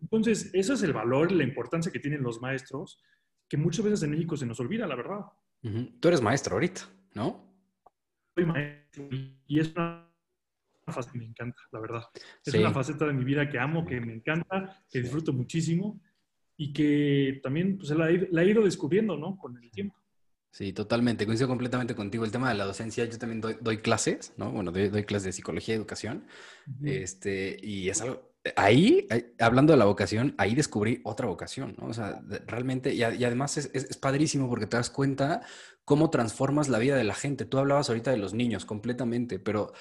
Entonces, 0.00 0.50
eso 0.52 0.74
es 0.74 0.82
el 0.82 0.92
valor, 0.92 1.30
la 1.30 1.44
importancia 1.44 1.92
que 1.92 2.00
tienen 2.00 2.22
los 2.22 2.40
maestros, 2.40 3.00
que 3.48 3.56
muchas 3.56 3.84
veces 3.84 4.02
en 4.02 4.10
México 4.10 4.36
se 4.36 4.46
nos 4.46 4.58
olvida, 4.58 4.86
la 4.86 4.96
verdad. 4.96 5.20
Tú 5.62 6.08
eres 6.08 6.20
maestro 6.20 6.54
ahorita, 6.54 6.82
¿no? 7.14 7.44
Soy 8.34 8.46
maestro 8.46 9.08
y 9.46 9.60
es 9.60 9.72
una 9.74 10.08
faceta 10.86 11.12
que 11.12 11.18
me 11.18 11.26
encanta, 11.26 11.60
la 11.70 11.80
verdad. 11.80 12.02
Es 12.44 12.54
una 12.54 12.72
faceta 12.72 13.06
de 13.06 13.12
mi 13.12 13.24
vida 13.24 13.48
que 13.48 13.58
amo, 13.58 13.86
que 13.86 14.00
me 14.00 14.14
encanta, 14.14 14.84
que 14.90 15.00
disfruto 15.00 15.32
muchísimo 15.32 16.00
y 16.56 16.72
que 16.72 17.40
también 17.42 17.78
pues, 17.78 17.90
la, 17.90 18.10
he 18.10 18.48
ido 18.48 18.62
descubriendo, 18.64 19.16
¿no? 19.16 19.36
Con 19.36 19.56
el 19.56 19.70
tiempo. 19.70 19.96
Sí, 20.50 20.72
totalmente. 20.72 21.24
Coincido 21.24 21.48
completamente 21.48 21.94
contigo. 21.94 22.24
El 22.24 22.32
tema 22.32 22.48
de 22.48 22.56
la 22.56 22.64
docencia, 22.64 23.04
yo 23.04 23.18
también 23.18 23.40
doy, 23.40 23.78
clases, 23.78 24.34
¿no? 24.36 24.50
Bueno, 24.50 24.72
doy, 24.72 25.04
clases 25.04 25.24
de 25.24 25.32
psicología 25.32 25.74
y 25.74 25.78
educación. 25.78 26.26
este, 26.84 27.56
y 27.62 27.88
es 27.88 28.02
algo, 28.02 28.31
ahí, 28.56 29.06
hablando 29.38 29.72
de 29.72 29.78
la 29.78 29.84
vocación, 29.84 30.34
ahí 30.38 30.54
descubrí 30.54 31.00
otra 31.04 31.26
vocación, 31.26 31.76
¿no? 31.78 31.86
O 31.86 31.94
sea, 31.94 32.22
realmente, 32.46 32.94
y, 32.94 33.02
además 33.02 33.56
es, 33.56 33.70
es, 33.72 33.96
padrísimo 33.96 34.48
porque 34.48 34.66
te 34.66 34.76
das 34.76 34.90
cuenta 34.90 35.42
cómo 35.84 36.10
transformas 36.10 36.68
la 36.68 36.78
vida 36.78 36.96
de 36.96 37.04
la 37.04 37.14
gente. 37.14 37.44
Tú 37.44 37.58
hablabas 37.58 37.88
ahorita 37.88 38.10
de 38.10 38.16
los 38.16 38.34
niños 38.34 38.64
completamente, 38.64 39.38
pero 39.38 39.72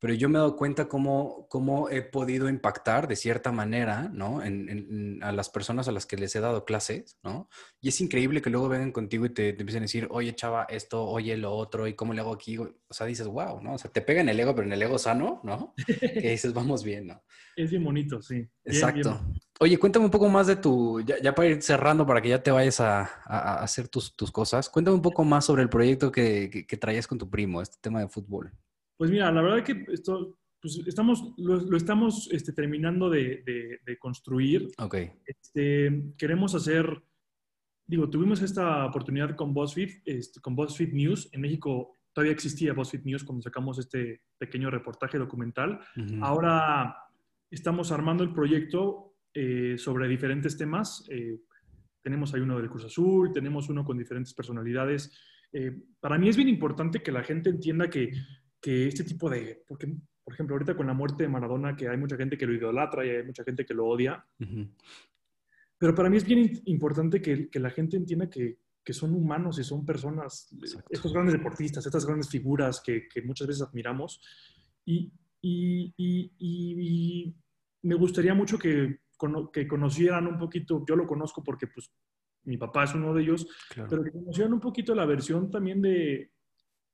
pero 0.00 0.14
yo 0.14 0.30
me 0.30 0.38
he 0.38 0.40
dado 0.40 0.56
cuenta 0.56 0.88
cómo, 0.88 1.46
cómo 1.48 1.90
he 1.90 2.00
podido 2.00 2.48
impactar 2.48 3.06
de 3.06 3.16
cierta 3.16 3.52
manera, 3.52 4.08
¿no? 4.12 4.42
En, 4.42 5.20
a 5.22 5.30
las 5.30 5.50
personas 5.50 5.88
a 5.88 5.92
las 5.92 6.06
que 6.06 6.16
les 6.16 6.34
he 6.34 6.40
dado 6.40 6.64
clases, 6.64 7.18
¿no? 7.22 7.50
Y 7.82 7.88
es 7.88 8.00
increíble 8.00 8.40
que 8.40 8.48
luego 8.48 8.70
vengan 8.70 8.92
contigo 8.92 9.26
y 9.26 9.30
te, 9.30 9.50
empiecen 9.50 9.82
a 9.82 9.84
decir, 9.84 10.08
oye, 10.10 10.34
chava, 10.34 10.64
esto, 10.70 11.04
oye, 11.04 11.36
lo 11.36 11.52
otro, 11.52 11.86
¿y 11.86 11.92
cómo 11.92 12.14
le 12.14 12.22
hago 12.22 12.32
aquí? 12.32 12.56
O 12.56 12.74
sea, 12.88 13.06
dices, 13.06 13.26
wow, 13.26 13.60
¿no? 13.60 13.74
O 13.74 13.78
sea, 13.78 13.92
te 13.92 14.00
pega 14.00 14.22
en 14.22 14.30
el 14.30 14.40
ego, 14.40 14.54
pero 14.54 14.66
en 14.66 14.72
el 14.72 14.82
ego 14.82 14.98
sano, 14.98 15.40
¿no? 15.44 15.74
que 16.00 16.30
dices, 16.30 16.54
vamos 16.54 16.82
bien, 16.82 17.08
¿no? 17.08 17.22
Es 17.54 17.70
bien 17.70 17.84
bonito, 17.84 18.22
sí. 18.22 18.48
Exacto. 18.64 19.20
Oye, 19.58 19.76
cuéntame 19.76 20.06
un 20.06 20.10
poco 20.10 20.30
más 20.30 20.46
de 20.46 20.56
tu, 20.56 21.02
ya, 21.02 21.34
para 21.34 21.48
ir 21.48 21.62
cerrando, 21.62 22.06
para 22.06 22.22
que 22.22 22.30
ya 22.30 22.42
te 22.42 22.50
vayas 22.50 22.80
a, 22.80 23.02
a, 23.26 23.62
hacer 23.62 23.88
tus, 23.88 24.16
tus, 24.16 24.32
cosas, 24.32 24.70
cuéntame 24.70 24.94
un 24.94 25.02
poco 25.02 25.24
más 25.24 25.44
sobre 25.44 25.62
el 25.62 25.68
proyecto 25.68 26.10
que, 26.10 26.48
que, 26.48 26.66
que 26.66 26.76
traías 26.78 27.06
con 27.06 27.18
tu 27.18 27.28
primo, 27.28 27.60
este 27.60 27.76
tema 27.82 28.00
de 28.00 28.08
fútbol. 28.08 28.50
Pues 29.00 29.10
mira, 29.10 29.32
la 29.32 29.40
verdad 29.40 29.64
que 29.64 29.86
esto, 29.94 30.36
pues 30.60 30.78
estamos, 30.86 31.32
lo, 31.38 31.74
estamos 31.74 32.28
este, 32.32 32.52
terminando 32.52 33.08
de, 33.08 33.80
construir. 33.98 34.68
Ok. 34.76 34.94
Este, 35.24 36.12
queremos 36.18 36.54
hacer, 36.54 37.02
digo, 37.86 38.10
tuvimos 38.10 38.42
esta 38.42 38.84
oportunidad 38.84 39.34
con 39.36 39.54
BuzzFeed, 39.54 40.02
este, 40.04 40.42
con 40.42 40.54
BuzzFeed 40.54 40.92
News. 40.92 41.30
En 41.32 41.40
México 41.40 41.98
todavía 42.12 42.34
existía 42.34 42.74
BuzzFeed 42.74 43.06
News 43.06 43.24
cuando 43.24 43.40
sacamos 43.40 43.78
este 43.78 44.20
pequeño 44.36 44.70
reportaje 44.70 45.16
documental. 45.16 45.80
Ahora 46.20 46.94
estamos 47.50 47.92
armando 47.92 48.22
el 48.22 48.34
proyecto 48.34 49.14
eh, 49.32 49.76
sobre 49.78 50.08
diferentes 50.08 50.58
temas. 50.58 51.06
Eh, 51.08 51.38
tenemos 52.02 52.34
ahí 52.34 52.42
uno 52.42 52.58
del 52.58 52.68
Cruz 52.68 52.84
Azul, 52.84 53.32
tenemos 53.32 53.70
uno 53.70 53.82
con 53.82 53.96
diferentes 53.96 54.34
personalidades. 54.34 55.18
Eh, 55.54 55.72
para 56.00 56.18
mí 56.18 56.28
es 56.28 56.36
bien 56.36 56.50
importante 56.50 57.02
que 57.02 57.12
la 57.12 57.22
gente 57.22 57.48
entienda 57.48 57.88
que 57.88 58.12
que 58.60 58.88
este 58.88 59.04
tipo 59.04 59.30
de, 59.30 59.62
porque 59.66 59.94
por 60.30 60.34
ejemplo, 60.34 60.54
ahorita 60.54 60.76
con 60.76 60.86
la 60.86 60.94
muerte 60.94 61.24
de 61.24 61.28
Maradona, 61.28 61.74
que 61.74 61.88
hay 61.88 61.96
mucha 61.96 62.16
gente 62.16 62.38
que 62.38 62.46
lo 62.46 62.54
idolatra 62.54 63.04
y 63.04 63.10
hay 63.10 63.24
mucha 63.24 63.42
gente 63.42 63.66
que 63.66 63.74
lo 63.74 63.86
odia. 63.86 64.24
Pero 65.76 65.92
para 65.92 66.08
mí 66.08 66.18
es 66.18 66.24
bien 66.24 66.62
importante 66.66 67.20
que, 67.20 67.48
que 67.48 67.58
la 67.58 67.70
gente 67.70 67.96
entienda 67.96 68.30
que, 68.30 68.58
que, 68.84 68.92
son 68.92 69.12
humanos 69.12 69.58
y 69.58 69.64
son 69.64 69.84
personas, 69.84 70.48
estos 70.88 71.12
grandes 71.12 71.34
deportistas, 71.34 71.84
estas 71.84 72.06
grandes 72.06 72.28
figuras 72.28 72.80
que, 72.80 73.08
que 73.08 73.22
muchas 73.22 73.48
veces 73.48 73.62
admiramos. 73.62 74.20
Y, 74.84 75.12
y, 75.42 75.92
y, 75.96 77.34
me 77.82 77.94
gustaría 77.96 78.32
mucho 78.32 78.56
que, 78.56 79.00
que 79.52 79.66
conocieran 79.66 80.28
un 80.28 80.38
poquito, 80.38 80.84
yo 80.86 80.94
lo 80.94 81.08
conozco 81.08 81.42
porque 81.42 81.66
pues 81.66 81.90
mi 82.44 82.56
papá 82.56 82.84
es 82.84 82.94
uno 82.94 83.12
de 83.14 83.22
ellos, 83.22 83.48
pero 83.88 84.04
que 84.04 84.12
conocieran 84.12 84.52
un 84.52 84.60
poquito 84.60 84.94
la 84.94 85.06
versión 85.06 85.50
también 85.50 85.82
de, 85.82 86.30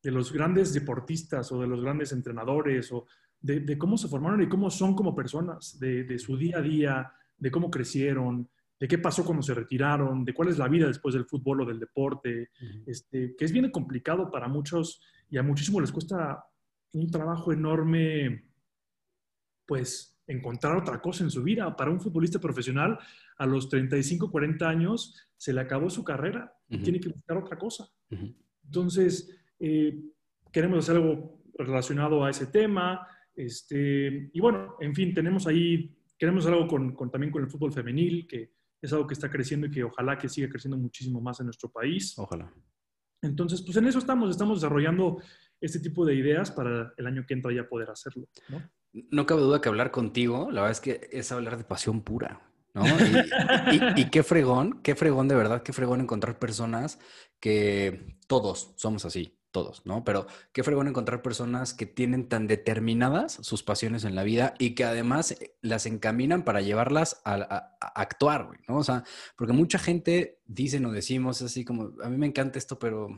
de 0.06 0.12
los 0.12 0.32
grandes 0.32 0.72
deportistas 0.72 1.50
o 1.50 1.60
de 1.60 1.66
los 1.66 1.82
grandes 1.82 2.12
entrenadores 2.12 2.92
o 2.92 3.06
de, 3.40 3.58
de 3.58 3.76
cómo 3.76 3.98
se 3.98 4.06
formaron 4.06 4.40
y 4.40 4.48
cómo 4.48 4.70
son 4.70 4.94
como 4.94 5.16
personas, 5.16 5.80
de, 5.80 6.04
de, 6.04 6.16
su 6.20 6.36
día 6.36 6.58
a 6.58 6.62
día, 6.62 7.12
de 7.36 7.50
cómo 7.50 7.72
crecieron, 7.72 8.48
de 8.78 8.86
qué 8.86 8.98
pasó 8.98 9.24
cuando 9.24 9.42
se 9.42 9.52
retiraron, 9.52 10.24
de 10.24 10.32
cuál 10.32 10.50
es 10.50 10.58
la 10.58 10.68
vida 10.68 10.86
después 10.86 11.12
del 11.12 11.24
fútbol 11.24 11.62
o 11.62 11.64
del 11.64 11.80
deporte, 11.80 12.50
este, 12.86 13.34
que 13.34 13.44
es 13.44 13.50
bien 13.50 13.68
complicado 13.72 14.30
para 14.30 14.46
muchos 14.46 15.02
y 15.28 15.38
a 15.38 15.42
muchísimos 15.42 15.82
les 15.82 15.90
cuesta 15.90 16.44
un 16.92 17.10
trabajo 17.10 17.52
enorme, 17.52 18.44
pues 19.66 20.20
encontrar 20.28 20.76
otra 20.76 21.00
cosa 21.00 21.24
en 21.24 21.30
su 21.32 21.42
vida. 21.42 21.74
Para 21.74 21.90
un 21.90 22.00
futbolista 22.00 22.38
profesional, 22.38 22.96
a 23.38 23.44
los 23.44 23.68
35, 23.68 24.30
40 24.30 24.68
años, 24.68 25.16
se 25.36 25.52
le 25.52 25.62
acabó 25.62 25.90
su 25.90 26.04
carrera 26.04 26.54
y 26.68 26.78
tiene 26.78 27.00
que 27.00 27.08
buscar 27.08 27.38
otra 27.38 27.58
cosa. 27.58 27.88
Entonces, 28.64 29.36
eh, 29.60 29.98
queremos 30.52 30.78
hacer 30.78 30.96
algo 30.96 31.42
relacionado 31.58 32.24
a 32.24 32.30
ese 32.30 32.46
tema. 32.46 33.06
Este, 33.34 34.30
y 34.32 34.40
bueno, 34.40 34.76
en 34.80 34.94
fin, 34.94 35.14
tenemos 35.14 35.46
ahí, 35.46 35.96
queremos 36.18 36.44
hacer 36.44 36.54
algo 36.54 36.68
con, 36.68 37.10
también 37.10 37.32
con 37.32 37.42
el 37.42 37.50
fútbol 37.50 37.72
femenil, 37.72 38.26
que 38.26 38.52
es 38.80 38.92
algo 38.92 39.06
que 39.06 39.14
está 39.14 39.30
creciendo 39.30 39.66
y 39.66 39.70
que 39.70 39.84
ojalá 39.84 40.18
que 40.18 40.28
siga 40.28 40.48
creciendo 40.48 40.76
muchísimo 40.76 41.20
más 41.20 41.40
en 41.40 41.46
nuestro 41.46 41.70
país. 41.70 42.18
Ojalá. 42.18 42.52
Entonces, 43.22 43.62
pues 43.62 43.76
en 43.76 43.86
eso 43.86 43.98
estamos, 43.98 44.30
estamos 44.30 44.60
desarrollando 44.60 45.20
este 45.60 45.80
tipo 45.80 46.04
de 46.04 46.14
ideas 46.14 46.50
para 46.50 46.92
el 46.96 47.06
año 47.06 47.24
que 47.26 47.34
entra 47.34 47.52
ya 47.52 47.68
poder 47.68 47.90
hacerlo. 47.90 48.28
¿no? 48.48 48.62
no 49.10 49.26
cabe 49.26 49.42
duda 49.42 49.60
que 49.60 49.68
hablar 49.68 49.90
contigo, 49.90 50.50
la 50.50 50.62
verdad 50.62 50.72
es 50.72 50.80
que 50.80 51.08
es 51.12 51.30
hablar 51.32 51.56
de 51.56 51.64
pasión 51.64 52.02
pura. 52.02 52.40
¿no? 52.74 52.84
Y, 53.96 54.10
qué 54.10 54.22
fregón, 54.22 54.80
qué 54.82 54.94
fregón 54.94 55.28
de 55.28 55.34
verdad, 55.34 55.62
qué 55.62 55.72
fregón 55.72 56.00
encontrar 56.00 56.38
personas 56.38 56.98
que 57.40 58.18
todos 58.26 58.74
somos 58.76 59.04
así, 59.04 59.35
todos, 59.56 59.80
¿no? 59.86 60.04
Pero 60.04 60.26
qué 60.52 60.62
fregón 60.62 60.86
encontrar 60.86 61.22
personas 61.22 61.72
que 61.72 61.86
tienen 61.86 62.28
tan 62.28 62.46
determinadas 62.46 63.38
sus 63.40 63.62
pasiones 63.62 64.04
en 64.04 64.14
la 64.14 64.22
vida 64.22 64.52
y 64.58 64.74
que 64.74 64.84
además 64.84 65.34
las 65.62 65.86
encaminan 65.86 66.44
para 66.44 66.60
llevarlas 66.60 67.22
a, 67.24 67.78
actuar, 67.80 68.50
¿no? 68.68 68.76
O 68.76 68.84
sea, 68.84 69.02
porque 69.34 69.54
mucha 69.54 69.78
gente 69.78 70.42
dice 70.44 70.84
o 70.84 70.92
decimos 70.92 71.40
así 71.40 71.64
como, 71.64 71.92
a 72.04 72.10
mí 72.10 72.18
me 72.18 72.26
encanta 72.26 72.58
esto, 72.58 72.78
pero 72.78 73.08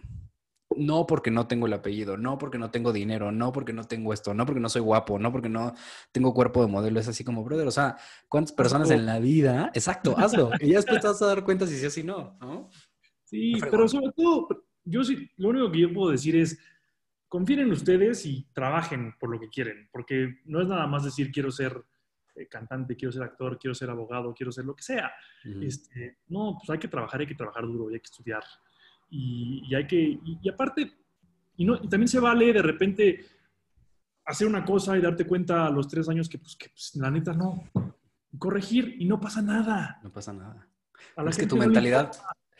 no 0.76 1.08
porque 1.08 1.32
no 1.32 1.48
tengo 1.48 1.66
el 1.66 1.72
apellido, 1.72 2.16
no 2.16 2.38
porque 2.38 2.58
no 2.58 2.70
tengo 2.70 2.92
dinero, 2.92 3.32
no 3.32 3.50
porque 3.50 3.72
no 3.72 3.82
tengo 3.82 4.12
esto, 4.12 4.32
no 4.32 4.46
porque 4.46 4.60
no 4.60 4.68
soy 4.68 4.82
guapo, 4.82 5.18
no 5.18 5.32
porque 5.32 5.48
no 5.48 5.74
tengo 6.12 6.32
cuerpo 6.32 6.62
de 6.62 6.68
modelo. 6.68 7.00
Es 7.00 7.08
así 7.08 7.24
como, 7.24 7.42
brother, 7.42 7.66
o 7.66 7.72
sea, 7.72 7.96
¿cuántas 8.28 8.52
personas 8.52 8.92
en 8.92 9.06
la 9.06 9.18
vida? 9.18 9.72
Exacto, 9.74 10.14
hazlo. 10.16 10.52
Y 10.60 10.68
ya 10.68 10.76
después 10.76 11.00
te 11.00 11.08
vas 11.08 11.20
a 11.20 11.26
dar 11.26 11.42
cuenta 11.42 11.66
si 11.66 11.76
sí 11.76 11.86
o 11.86 11.90
si 11.90 12.04
no, 12.04 12.38
¿no? 12.40 12.70
Sí, 13.24 13.54
pero 13.60 13.88
sobre 13.88 14.12
todo, 14.12 14.67
yo 14.88 15.04
sí, 15.04 15.30
lo 15.36 15.50
único 15.50 15.70
que 15.70 15.80
yo 15.80 15.92
puedo 15.92 16.10
decir 16.10 16.36
es, 16.36 16.58
confíen 17.28 17.60
en 17.60 17.72
ustedes 17.72 18.24
y 18.26 18.46
trabajen 18.52 19.14
por 19.18 19.30
lo 19.30 19.38
que 19.38 19.48
quieren, 19.48 19.88
porque 19.92 20.40
no 20.44 20.60
es 20.60 20.68
nada 20.68 20.86
más 20.86 21.04
decir 21.04 21.30
quiero 21.30 21.50
ser 21.50 21.84
eh, 22.34 22.46
cantante, 22.48 22.96
quiero 22.96 23.12
ser 23.12 23.22
actor, 23.22 23.58
quiero 23.58 23.74
ser 23.74 23.90
abogado, 23.90 24.34
quiero 24.34 24.50
ser 24.52 24.64
lo 24.64 24.74
que 24.74 24.82
sea. 24.82 25.10
este, 25.60 26.18
no, 26.28 26.56
pues 26.58 26.70
hay 26.70 26.78
que 26.78 26.88
trabajar, 26.88 27.20
hay 27.20 27.26
que 27.26 27.34
trabajar 27.34 27.64
duro 27.64 27.90
y 27.90 27.94
hay 27.94 28.00
que 28.00 28.10
estudiar 28.10 28.42
y, 29.10 29.74
hay 29.74 29.86
que, 29.86 30.18
y, 30.24 30.48
aparte, 30.48 30.92
y, 31.56 31.64
no, 31.64 31.76
y 31.76 31.88
también 31.88 32.08
se 32.08 32.20
vale 32.20 32.52
de 32.52 32.62
repente 32.62 33.26
hacer 34.24 34.46
una 34.46 34.64
cosa 34.64 34.96
y 34.96 35.00
darte 35.00 35.26
cuenta 35.26 35.66
a 35.66 35.70
los 35.70 35.88
tres 35.88 36.08
años 36.08 36.28
que, 36.28 36.38
pues, 36.38 36.56
que 36.56 36.68
pues, 36.68 36.94
la 36.96 37.10
neta 37.10 37.32
no. 37.32 37.64
Corregir 38.38 38.96
y 38.98 39.06
no 39.06 39.18
pasa 39.18 39.40
nada. 39.40 39.98
No 40.02 40.12
pasa 40.12 40.32
nada. 40.32 40.68
A 41.16 41.24
es 41.24 41.38
que 41.38 41.46
tu 41.46 41.56
mentalidad... 41.56 42.12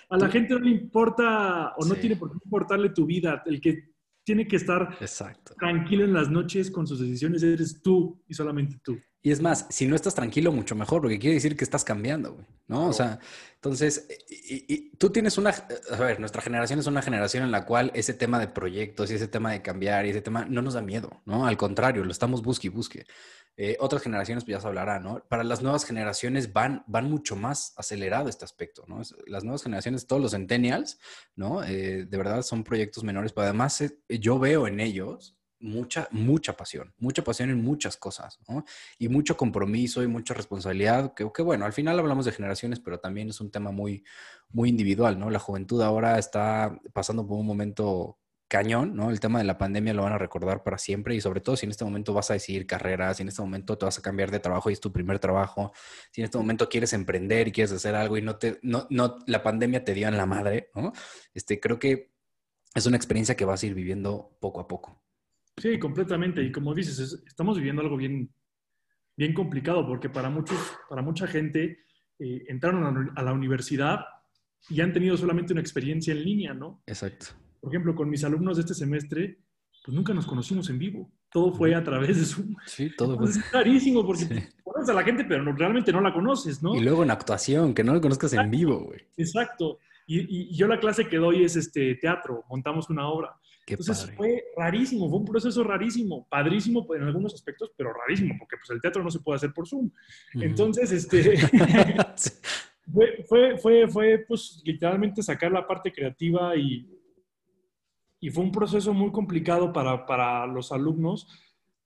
a 0.09 0.17
la 0.17 0.29
gente 0.29 0.55
no 0.55 0.61
le 0.61 0.71
importa 0.71 1.75
o 1.77 1.85
no 1.85 1.95
tiene 1.95 2.17
por 2.17 2.31
qué 2.31 2.39
importarle 2.45 2.91
tu 2.91 3.07
vida. 3.07 3.43
El 3.47 3.61
que 3.61 3.91
tiene 4.25 4.47
que 4.47 4.57
estar 4.57 4.97
Exacto. 5.01 5.55
tranquilo 5.59 6.05
en 6.05 6.13
las 6.13 6.29
noches 6.31 6.71
con 6.71 6.87
sus 6.87 7.01
decisiones 7.01 7.43
eres 7.43 7.81
tú 7.83 8.23
y 8.27 8.35
solamente 8.35 8.79
tú. 8.83 8.99
Y 9.21 9.33
es 9.33 9.41
más, 9.41 9.67
si 9.69 9.87
no 9.87 9.97
estás 9.97 10.15
tranquilo, 10.15 10.53
mucho 10.53 10.77
mejor, 10.77 11.01
porque 11.01 11.19
quiere 11.19 11.35
decir 11.35 11.57
que 11.57 11.65
estás 11.65 11.83
cambiando, 11.83 12.35
güey, 12.35 12.47
¿no? 12.69 12.89
O 12.89 12.93
sea, 12.93 13.19
entonces, 13.55 14.07
y, 14.29 14.91
tú 14.97 15.11
tienes 15.11 15.39
una, 15.39 15.51
a 15.51 15.97
ver, 15.97 16.21
nuestra 16.21 16.41
generación 16.41 16.79
es 16.79 16.87
una 16.87 17.03
generación 17.03 17.43
en 17.43 17.51
la 17.51 17.65
cual 17.65 17.91
ese 17.95 18.15
tema 18.15 18.39
de 18.39 18.47
proyectos 18.47 19.11
y 19.11 19.15
ese 19.15 19.27
tema 19.27 19.51
de 19.51 19.61
cambiar 19.61 20.07
y 20.07 20.11
ese 20.11 20.21
tema 20.21 20.45
no 20.45 20.63
nos 20.63 20.75
da 20.75 20.83
miedo, 20.83 21.23
¿no? 21.27 21.47
Al 21.47 21.57
contrario, 21.57 22.05
lo 22.05 22.13
estamos 22.13 22.43
busque 22.43 22.69
y 22.69 22.71
busque. 22.71 23.07
Eh, 23.61 23.77
otras 23.81 24.03
generaciones, 24.03 24.45
pues 24.45 24.57
ya 24.57 24.61
se 24.61 24.69
hablará, 24.69 25.01
¿no? 25.01 25.21
Para 25.29 25.43
las 25.43 25.63
nuevas 25.63 25.85
generaciones 25.85 26.53
van, 26.53 26.85
van 26.87 27.11
mucho 27.11 27.35
más 27.35 27.75
acelerado 27.77 28.29
este 28.29 28.45
aspecto, 28.45 28.85
¿no? 28.87 29.03
Las 29.27 29.43
nuevas 29.43 29.65
generaciones, 29.65 30.07
todos 30.07 30.23
los 30.23 30.31
centennials, 30.31 31.01
¿no? 31.35 31.65
Eh, 31.65 32.07
de 32.07 32.17
verdad 32.17 32.43
son 32.43 32.63
proyectos 32.63 33.03
menores, 33.03 33.33
pero 33.33 33.47
además 33.47 33.81
eh, 33.81 33.99
yo 34.21 34.39
veo 34.39 34.69
en 34.69 34.79
ellos 34.79 35.37
mucha, 35.59 36.07
mucha 36.13 36.57
pasión, 36.57 36.95
mucha 36.99 37.25
pasión 37.25 37.51
en 37.51 37.61
muchas 37.61 37.97
cosas, 37.97 38.39
¿no? 38.49 38.65
Y 38.97 39.09
mucho 39.09 39.37
compromiso 39.37 40.05
y 40.05 40.07
mucha 40.07 40.35
responsabilidad, 40.35 41.13
que, 41.15 41.29
que, 41.35 41.43
bueno, 41.43 41.65
al 41.65 41.73
final 41.73 41.99
hablamos 41.99 42.27
de 42.27 42.33
generaciones, 42.33 42.79
pero 42.79 43.01
también 43.01 43.29
es 43.29 43.41
un 43.41 43.51
tema 43.51 43.73
muy, 43.73 44.05
muy 44.51 44.69
individual, 44.69 45.19
¿no? 45.19 45.31
La 45.31 45.41
juventud 45.41 45.83
ahora 45.83 46.17
está 46.21 46.79
pasando 46.93 47.27
por 47.27 47.37
un 47.37 47.47
momento 47.47 48.19
cañón, 48.49 48.97
¿no? 48.97 49.11
El 49.11 49.21
tema 49.21 49.39
de 49.39 49.45
la 49.45 49.59
pandemia 49.59 49.93
lo 49.93 50.03
van 50.03 50.15
a 50.15 50.19
recordar 50.19 50.63
para 50.63 50.79
siempre 50.79 51.15
y 51.15 51.21
sobre 51.21 51.41
todo 51.41 51.57
si 51.57 51.67
en 51.67 51.71
este 51.71 51.85
momento 51.85 52.15
vas 52.15 52.31
a 52.31 52.35
decidir 52.35 52.67
carreras, 52.67 53.19
si 53.19 53.23
en 53.23 53.29
este 53.29 53.43
momento 53.43 53.77
te 53.77 53.85
vas 53.85 53.99
a 53.99 54.03
cambiar 54.03 54.31
de 54.31 54.41
trabajo 54.41 54.71
y 54.71 54.73
es 54.73 54.81
tu 54.81 54.91
primer 54.91 55.19
trabajo, 55.19 55.73
si 56.11 56.23
en 56.23 56.25
este 56.25 56.39
momento 56.39 56.69
quieres 56.69 56.95
emprender 56.95 57.49
y 57.49 57.53
quieres 57.53 57.73
hacer 57.73 57.95
algo 57.95 58.17
y 58.17 58.23
no 58.23 58.37
te, 58.37 58.59
no, 58.63 58.87
no, 58.89 59.19
la 59.27 59.43
pandemia 59.43 59.85
te 59.85 59.93
dio 59.93 60.09
en 60.09 60.17
la 60.17 60.25
madre, 60.25 60.71
¿no? 60.75 60.93
Este, 61.35 61.61
creo 61.61 61.79
que 61.79 62.11
es 62.75 62.87
una 62.87 62.97
experiencia 62.97 63.37
que 63.37 63.45
vas 63.45 63.63
a 63.63 63.67
ir 63.67 63.75
viviendo 63.75 64.37
poco 64.41 64.61
a 64.61 64.67
poco. 64.67 65.03
Sí, 65.59 65.79
completamente. 65.79 66.43
Y 66.43 66.51
como 66.51 66.75
dices, 66.75 67.23
estamos 67.27 67.57
viviendo 67.59 67.83
algo 67.83 67.97
bien, 67.97 68.31
bien 69.17 69.35
complicado 69.35 69.87
porque 69.87 70.09
para, 70.09 70.31
muchos, 70.31 70.59
para 70.89 71.03
mucha 71.03 71.27
gente 71.27 71.85
eh, 72.19 72.45
entraron 72.49 73.13
a 73.15 73.23
la 73.23 73.33
universidad 73.33 74.01
y 74.71 74.81
han 74.81 74.93
tenido 74.93 75.17
solamente 75.17 75.53
una 75.53 75.61
experiencia 75.61 76.13
en 76.13 76.25
línea, 76.25 76.55
¿no? 76.55 76.83
Exacto. 76.87 77.27
Por 77.61 77.73
ejemplo, 77.73 77.95
con 77.95 78.09
mis 78.09 78.25
alumnos 78.25 78.57
de 78.57 78.63
este 78.63 78.75
semestre, 78.75 79.39
pues 79.85 79.95
nunca 79.95 80.13
nos 80.13 80.27
conocimos 80.27 80.69
en 80.71 80.79
vivo. 80.79 81.11
Todo 81.31 81.53
fue 81.53 81.75
a 81.75 81.83
través 81.83 82.19
de 82.19 82.25
Zoom. 82.25 82.55
Sí, 82.67 82.91
todo 82.97 83.17
fue. 83.17 83.29
Es 83.29 83.39
carísimo 83.51 84.05
porque 84.07 84.49
conoces 84.63 84.91
a 84.91 84.95
la 84.95 85.03
gente, 85.03 85.25
pero 85.25 85.45
realmente 85.53 85.93
no 85.93 86.01
la 86.01 86.13
conoces, 86.13 86.63
¿no? 86.63 86.75
Y 86.75 86.81
luego 86.81 87.03
en 87.03 87.11
actuación, 87.11 87.75
que 87.75 87.85
no 87.85 87.95
la 87.95 88.01
conozcas 88.01 88.33
en 88.33 88.51
vivo, 88.51 88.81
güey. 88.81 89.01
Exacto. 89.17 89.79
Y, 90.07 90.53
y, 90.53 90.57
yo 90.57 90.67
la 90.67 90.81
clase 90.81 91.07
que 91.07 91.19
doy 91.19 91.45
es 91.45 91.55
este 91.57 91.95
teatro, 91.97 92.45
montamos 92.49 92.89
una 92.89 93.09
obra. 93.09 93.37
Entonces 93.67 94.11
fue 94.17 94.45
rarísimo, 94.57 95.09
fue 95.09 95.19
un 95.19 95.25
proceso 95.25 95.63
rarísimo, 95.63 96.27
padrísimo 96.29 96.87
en 96.95 97.03
algunos 97.03 97.35
aspectos, 97.35 97.71
pero 97.77 97.93
rarísimo, 97.93 98.35
porque 98.39 98.57
pues 98.57 98.71
el 98.71 98.81
teatro 98.81 99.03
no 99.03 99.11
se 99.11 99.21
puede 99.21 99.37
hacer 99.37 99.53
por 99.53 99.69
Zoom. 99.69 99.91
Entonces, 100.35 100.91
este, 100.93 101.37
fue, 102.93 103.25
fue, 103.29 103.59
fue, 103.59 103.89
fue, 103.89 104.25
pues 104.27 104.63
literalmente 104.65 105.23
sacar 105.23 105.53
la 105.53 105.67
parte 105.67 105.93
creativa 105.93 106.57
y, 106.57 106.98
y 108.21 108.31
fue 108.31 108.45
un 108.45 108.53
proceso 108.53 108.93
muy 108.93 109.13
complicado 109.13 109.73
para, 109.73 110.07
para 110.07 110.47
los 110.47 110.73
alumnos, 110.73 111.29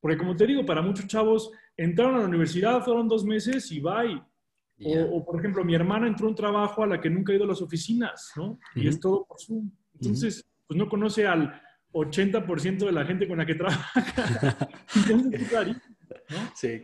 porque 0.01 0.17
como 0.17 0.37
te 0.37 0.47
digo, 0.47 0.65
para 0.65 0.83
muchos 0.83 1.07
chavos 1.07 1.51
entraron 1.77 2.17
a 2.17 2.21
la 2.21 2.27
universidad, 2.27 2.83
fueron 2.83 3.09
dos 3.09 3.25
meses 3.25 3.71
y 3.71 3.81
bye. 3.81 4.23
O, 4.85 5.25
por 5.25 5.39
ejemplo, 5.39 5.65
mi 5.65 5.77
hermana 5.77 6.09
entró 6.09 6.27
a 6.27 6.31
un 6.31 6.35
trabajo 6.35 6.83
a 6.83 6.87
la 6.89 7.01
que 7.01 7.09
nunca 7.09 7.33
ha 7.33 7.37
ido 7.37 7.45
a 7.45 7.49
las 7.49 7.63
oficinas, 7.63 8.33
¿no? 8.35 8.59
Y 8.75 8.89
es 8.89 8.99
todo 8.99 9.25
por 9.25 9.41
Zoom. 9.41 9.71
Entonces, 9.95 10.45
pues 10.67 10.77
no 10.77 10.89
conoce 10.89 11.25
al, 11.25 11.63
80% 11.93 12.87
de 12.87 12.93
la 12.93 13.05
gente 13.05 13.29
con 13.29 13.39
la 13.39 13.47
que 13.47 13.55
trabaja. 13.55 13.93
Sí, 16.55 16.83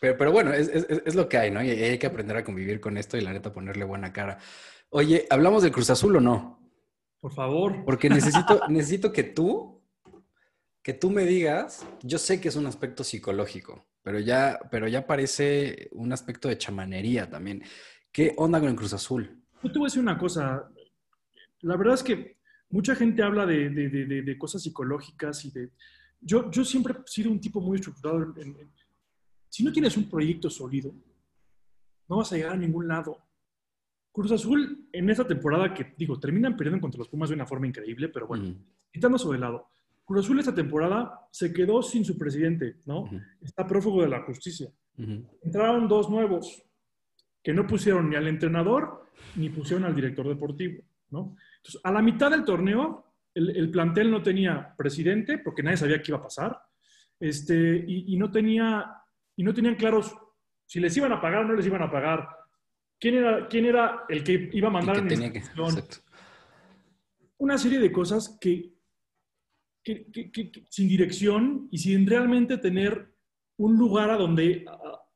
pero, 0.00 0.16
pero, 0.16 0.32
bueno, 0.32 0.52
es, 0.52 0.68
es, 0.68 0.86
es, 0.88 1.14
lo 1.14 1.28
que 1.28 1.38
hay, 1.38 1.50
¿no? 1.50 1.62
Y 1.62 1.70
hay 1.70 1.98
que 1.98 2.06
aprender 2.06 2.36
a 2.36 2.44
convivir 2.44 2.80
con 2.80 2.96
esto 2.96 3.16
y 3.16 3.20
la 3.20 3.32
neta 3.32 3.52
ponerle 3.52 3.84
buena 3.84 4.12
cara. 4.12 4.38
Oye, 4.90 5.26
¿hablamos 5.30 5.62
del 5.62 5.72
Cruz 5.72 5.90
Azul 5.90 6.16
o 6.16 6.20
no? 6.20 6.63
Por 7.24 7.32
favor. 7.32 7.86
Porque 7.86 8.10
necesito, 8.10 8.60
necesito 8.68 9.10
que 9.10 9.22
tú, 9.22 9.80
que 10.82 10.92
tú 10.92 11.08
me 11.08 11.24
digas, 11.24 11.86
yo 12.02 12.18
sé 12.18 12.38
que 12.38 12.48
es 12.48 12.56
un 12.56 12.66
aspecto 12.66 13.02
psicológico, 13.02 13.86
pero 14.02 14.18
ya, 14.20 14.58
pero 14.70 14.88
ya 14.88 15.06
parece 15.06 15.88
un 15.92 16.12
aspecto 16.12 16.48
de 16.48 16.58
chamanería 16.58 17.30
también. 17.30 17.62
¿Qué 18.12 18.34
onda 18.36 18.60
con 18.60 18.68
el 18.68 18.76
Cruz 18.76 18.92
Azul? 18.92 19.42
Yo 19.62 19.72
te 19.72 19.78
voy 19.78 19.86
a 19.86 19.88
decir 19.88 20.02
una 20.02 20.18
cosa. 20.18 20.70
La 21.62 21.78
verdad 21.78 21.94
es 21.94 22.02
que 22.02 22.36
mucha 22.68 22.94
gente 22.94 23.22
habla 23.22 23.46
de, 23.46 24.36
cosas 24.38 24.62
psicológicas 24.62 25.46
y 25.46 25.50
de... 25.50 25.70
yo, 26.20 26.50
yo 26.50 26.62
siempre 26.62 26.92
he 26.92 27.10
sido 27.10 27.30
un 27.30 27.40
tipo 27.40 27.58
muy 27.58 27.76
estructurado. 27.76 28.34
si 29.48 29.64
no 29.64 29.72
tienes 29.72 29.96
un 29.96 30.10
proyecto 30.10 30.50
sólido, 30.50 30.94
no 32.06 32.18
vas 32.18 32.30
a 32.34 32.36
llegar 32.36 32.52
a 32.52 32.58
ningún 32.58 32.86
lado. 32.86 33.16
Cruz 34.14 34.30
Azul, 34.30 34.86
en 34.92 35.10
esta 35.10 35.26
temporada 35.26 35.74
que, 35.74 35.92
digo, 35.98 36.20
terminan 36.20 36.56
perdiendo 36.56 36.80
contra 36.80 36.98
los 36.98 37.08
Pumas 37.08 37.30
de 37.30 37.34
una 37.34 37.46
forma 37.46 37.66
increíble, 37.66 38.08
pero 38.10 38.28
bueno, 38.28 38.54
quitando 38.92 39.16
eso 39.16 39.32
de 39.32 39.38
lado. 39.38 39.68
Cruz 40.04 40.24
Azul 40.24 40.38
esta 40.38 40.54
temporada 40.54 41.26
se 41.32 41.52
quedó 41.52 41.82
sin 41.82 42.04
su 42.04 42.16
presidente, 42.16 42.76
¿no? 42.84 43.10
Está 43.42 43.66
prófugo 43.66 44.02
de 44.02 44.08
la 44.08 44.22
justicia. 44.22 44.70
Entraron 45.42 45.88
dos 45.88 46.08
nuevos 46.08 46.62
que 47.42 47.52
no 47.52 47.66
pusieron 47.66 48.08
ni 48.08 48.14
al 48.14 48.28
entrenador 48.28 49.10
ni 49.34 49.50
pusieron 49.50 49.84
al 49.84 49.96
director 49.96 50.28
deportivo, 50.28 50.84
¿no? 51.10 51.34
Entonces, 51.56 51.80
a 51.82 51.90
la 51.90 52.00
mitad 52.00 52.30
del 52.30 52.44
torneo, 52.44 53.14
el, 53.34 53.68
plantel 53.68 54.12
no 54.12 54.22
tenía 54.22 54.76
presidente 54.76 55.38
porque 55.38 55.64
nadie 55.64 55.78
sabía 55.78 56.00
qué 56.00 56.12
iba 56.12 56.18
a 56.18 56.22
pasar, 56.22 56.56
este, 57.18 57.84
y, 57.84 58.16
no 58.16 58.30
tenía, 58.30 58.92
y 59.34 59.42
no 59.42 59.52
tenían 59.52 59.74
claros 59.74 60.14
si 60.66 60.78
les 60.78 60.96
iban 60.96 61.10
a 61.10 61.20
pagar 61.20 61.44
o 61.44 61.48
no 61.48 61.54
les 61.54 61.66
iban 61.66 61.82
a 61.82 61.90
pagar. 61.90 62.28
¿Quién 63.04 63.16
era, 63.16 63.46
quién 63.48 63.66
era 63.66 64.06
el 64.08 64.24
que 64.24 64.48
iba 64.54 64.68
a 64.68 64.70
mandar 64.70 64.96
en 64.96 65.08
tenía 65.08 65.30
que, 65.30 65.42
Una 67.36 67.58
serie 67.58 67.78
de 67.78 67.92
cosas 67.92 68.38
que, 68.40 68.72
sin 70.70 70.88
dirección 70.88 71.68
y 71.70 71.76
sin 71.76 72.06
realmente 72.06 72.56
tener 72.56 73.14
un 73.58 73.76
lugar 73.76 74.08
a 74.08 74.16
donde, 74.16 74.64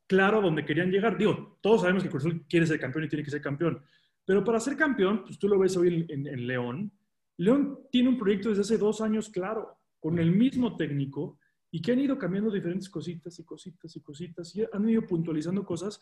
claro, 0.07 0.41
a 0.41 0.43
donde 0.43 0.67
querían 0.67 0.91
llegar. 0.91 1.17
Digo, 1.17 1.57
todos 1.63 1.81
sabemos 1.81 2.03
que 2.03 2.11
Cruz 2.11 2.27
quiere 2.47 2.67
ser 2.67 2.79
campeón 2.79 3.05
y 3.05 3.09
tiene 3.09 3.25
que 3.25 3.31
ser 3.31 3.41
campeón. 3.41 3.83
Pero 4.27 4.45
para 4.45 4.61
ser 4.61 4.77
campeón, 4.77 5.25
pues 5.25 5.39
tú 5.39 5.49
lo 5.49 5.59
ves 5.59 5.75
hoy 5.79 6.05
en, 6.11 6.47
León, 6.47 6.93
León 7.39 7.87
tiene 7.91 8.11
un 8.11 8.19
proyecto 8.19 8.51
desde 8.51 8.61
hace 8.61 8.77
dos 8.77 9.01
años 9.01 9.31
claro, 9.31 9.79
con 9.99 10.19
el 10.19 10.31
mismo 10.31 10.77
técnico, 10.77 11.39
y 11.71 11.81
que 11.81 11.93
han 11.93 12.01
ido 12.01 12.19
cambiando 12.19 12.51
diferentes 12.51 12.91
cositas 12.91 13.39
y 13.39 13.45
cositas 13.45 13.97
y 13.97 14.03
cositas, 14.03 14.55
y 14.55 14.65
han 14.71 14.89
ido 14.89 15.07
puntualizando 15.07 15.65
cosas, 15.65 15.99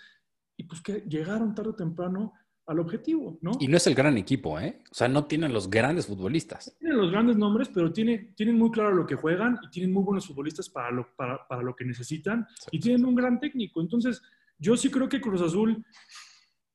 y 0.57 0.65
pues 0.65 0.81
que 0.81 1.05
llegaron 1.09 1.55
tarde 1.55 1.71
o 1.71 1.75
temprano 1.75 2.33
al 2.67 2.81
objetivo, 2.81 3.39
¿no? 3.43 3.53
Y 3.61 3.69
no 3.69 3.77
es 3.77 3.87
el 3.87 3.95
gran 3.95 4.17
equipo, 4.17 4.59
¿eh? 4.59 4.83
O 4.91 4.95
sea, 4.95 5.09
no 5.09 5.27
tienen 5.27 5.53
los 5.53 5.71
grandes 5.71 6.07
futbolistas. 6.07 6.77
Tienen 6.81 6.99
los 6.99 7.13
grandes 7.13 7.37
nombres, 7.37 7.71
pero 7.73 7.93
tiene, 7.93 8.33
tienen 8.35 8.59
muy 8.59 8.73
claro 8.73 8.93
lo 8.93 9.07
que 9.07 9.15
juegan 9.15 9.59
y 9.63 9.71
tienen 9.71 9.93
muy 9.93 10.03
buenos 10.03 10.27
futbolistas 10.27 10.69
para 10.69 10.91
lo, 10.91 11.15
para, 11.15 11.47
para 11.47 11.63
lo 11.63 11.77
que 11.77 11.85
necesitan 11.85 12.45
y 12.73 12.81
tienen 12.81 13.05
un 13.05 13.15
gran 13.15 13.39
técnico. 13.39 13.81
Entonces, 13.81 14.21
yo 14.59 14.77
sí 14.77 14.91
creo 14.91 15.09
que 15.09 15.21
Cruz 15.21 15.43
Azul 15.43 15.85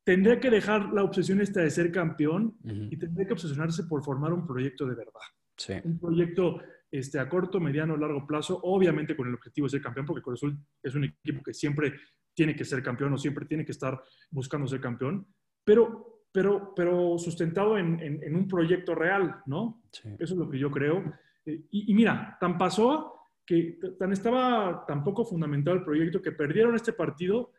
tendría 0.03 0.39
que 0.39 0.49
dejar 0.49 0.93
la 0.93 1.03
obsesión 1.03 1.41
esta 1.41 1.61
de 1.61 1.69
ser 1.69 1.91
campeón 1.91 2.57
y 2.63 2.97
tendría 2.97 3.27
que 3.27 3.34
obsesionarse 3.34 3.84
por 3.84 4.03
formar 4.03 4.34
un 4.34 4.47
proyecto 4.47 4.86
de 4.86 4.95
verdad. 4.95 5.21
Sí. 5.57 5.73
Un 5.84 5.99
proyecto 5.99 6.61
este, 6.89 7.19
a 7.19 7.29
corto, 7.29 7.59
mediano, 7.59 7.97
largo 7.97 8.25
plazo, 8.25 8.59
obviamente 8.63 9.15
con 9.15 9.27
el 9.27 9.34
objetivo 9.34 9.67
de 9.67 9.71
ser 9.71 9.82
campeón, 9.82 10.05
porque 10.05 10.21
Cruz 10.21 10.39
Azul 10.39 10.57
es 10.82 10.95
un 10.95 11.03
equipo 11.03 11.43
que 11.43 11.53
siempre 11.53 11.93
tiene 12.34 12.55
que 12.55 12.65
ser 12.65 12.82
campeón 12.82 13.13
o 13.13 13.17
siempre 13.17 13.45
tiene 13.45 13.65
que 13.65 13.71
estar 13.71 14.01
buscando 14.29 14.67
ser 14.67 14.79
campeón, 14.82 15.27
pero, 15.63 16.25
pero, 16.32 16.73
pero 16.75 17.17
sustentado 17.17 17.77
en, 17.77 17.99
en, 18.01 18.36
un 18.36 18.47
proyecto 18.47 18.95
real, 18.95 19.41
¿no? 19.45 19.84
Sí. 19.91 20.09
Eso 20.19 20.34
es 20.34 20.39
lo 20.39 20.49
que 20.49 20.59
yo 20.59 20.71
creo. 20.71 21.03
Eh, 21.45 21.65
y, 21.71 21.91
y, 21.91 21.93
mira, 21.93 22.38
tan 22.39 22.57
pasó 22.57 23.21
que 23.45 23.79
tan 23.99 24.13
estaba 24.13 24.86
tan 24.86 25.03
poco 25.03 25.25
fundamentado 25.25 25.75
el 25.75 25.84
proyecto 25.84 26.21
que 26.21 26.32
perdieron 26.32 26.75
este 26.75 26.93
partido 26.93 27.51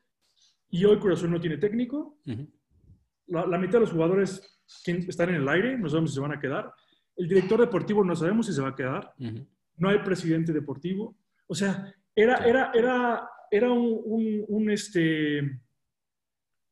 y 0.73 0.87
hoy 0.87 0.99
Cruz 0.99 1.23
no 1.25 1.39
tiene 1.39 1.59
técnico. 1.59 2.18
la, 3.27 3.59
mitad 3.59 3.75
de 3.75 3.81
los 3.81 3.93
jugadores 3.93 4.62
están 4.87 5.29
en 5.29 5.35
el 5.37 5.49
aire, 5.49 5.77
no 5.77 5.89
sabemos 5.89 6.11
si 6.11 6.14
se 6.14 6.23
van 6.23 6.33
a 6.33 6.41
quedar. 6.41 6.73
El 7.14 7.29
director 7.29 7.61
deportivo 7.61 8.03
no 8.03 8.16
sabemos 8.16 8.47
si 8.47 8.55
se 8.55 8.62
va 8.62 8.68
a 8.68 8.75
quedar. 8.75 9.12
No 9.77 9.91
hay 9.91 9.99
presidente 9.99 10.51
deportivo. 10.51 11.14
O 11.47 11.55
sea, 11.55 11.95
era, 12.16 12.37
era, 12.39 12.70
era, 12.73 13.29
era 13.53 13.71
un, 13.71 14.45
un, 14.49 14.71
este, 14.71 15.61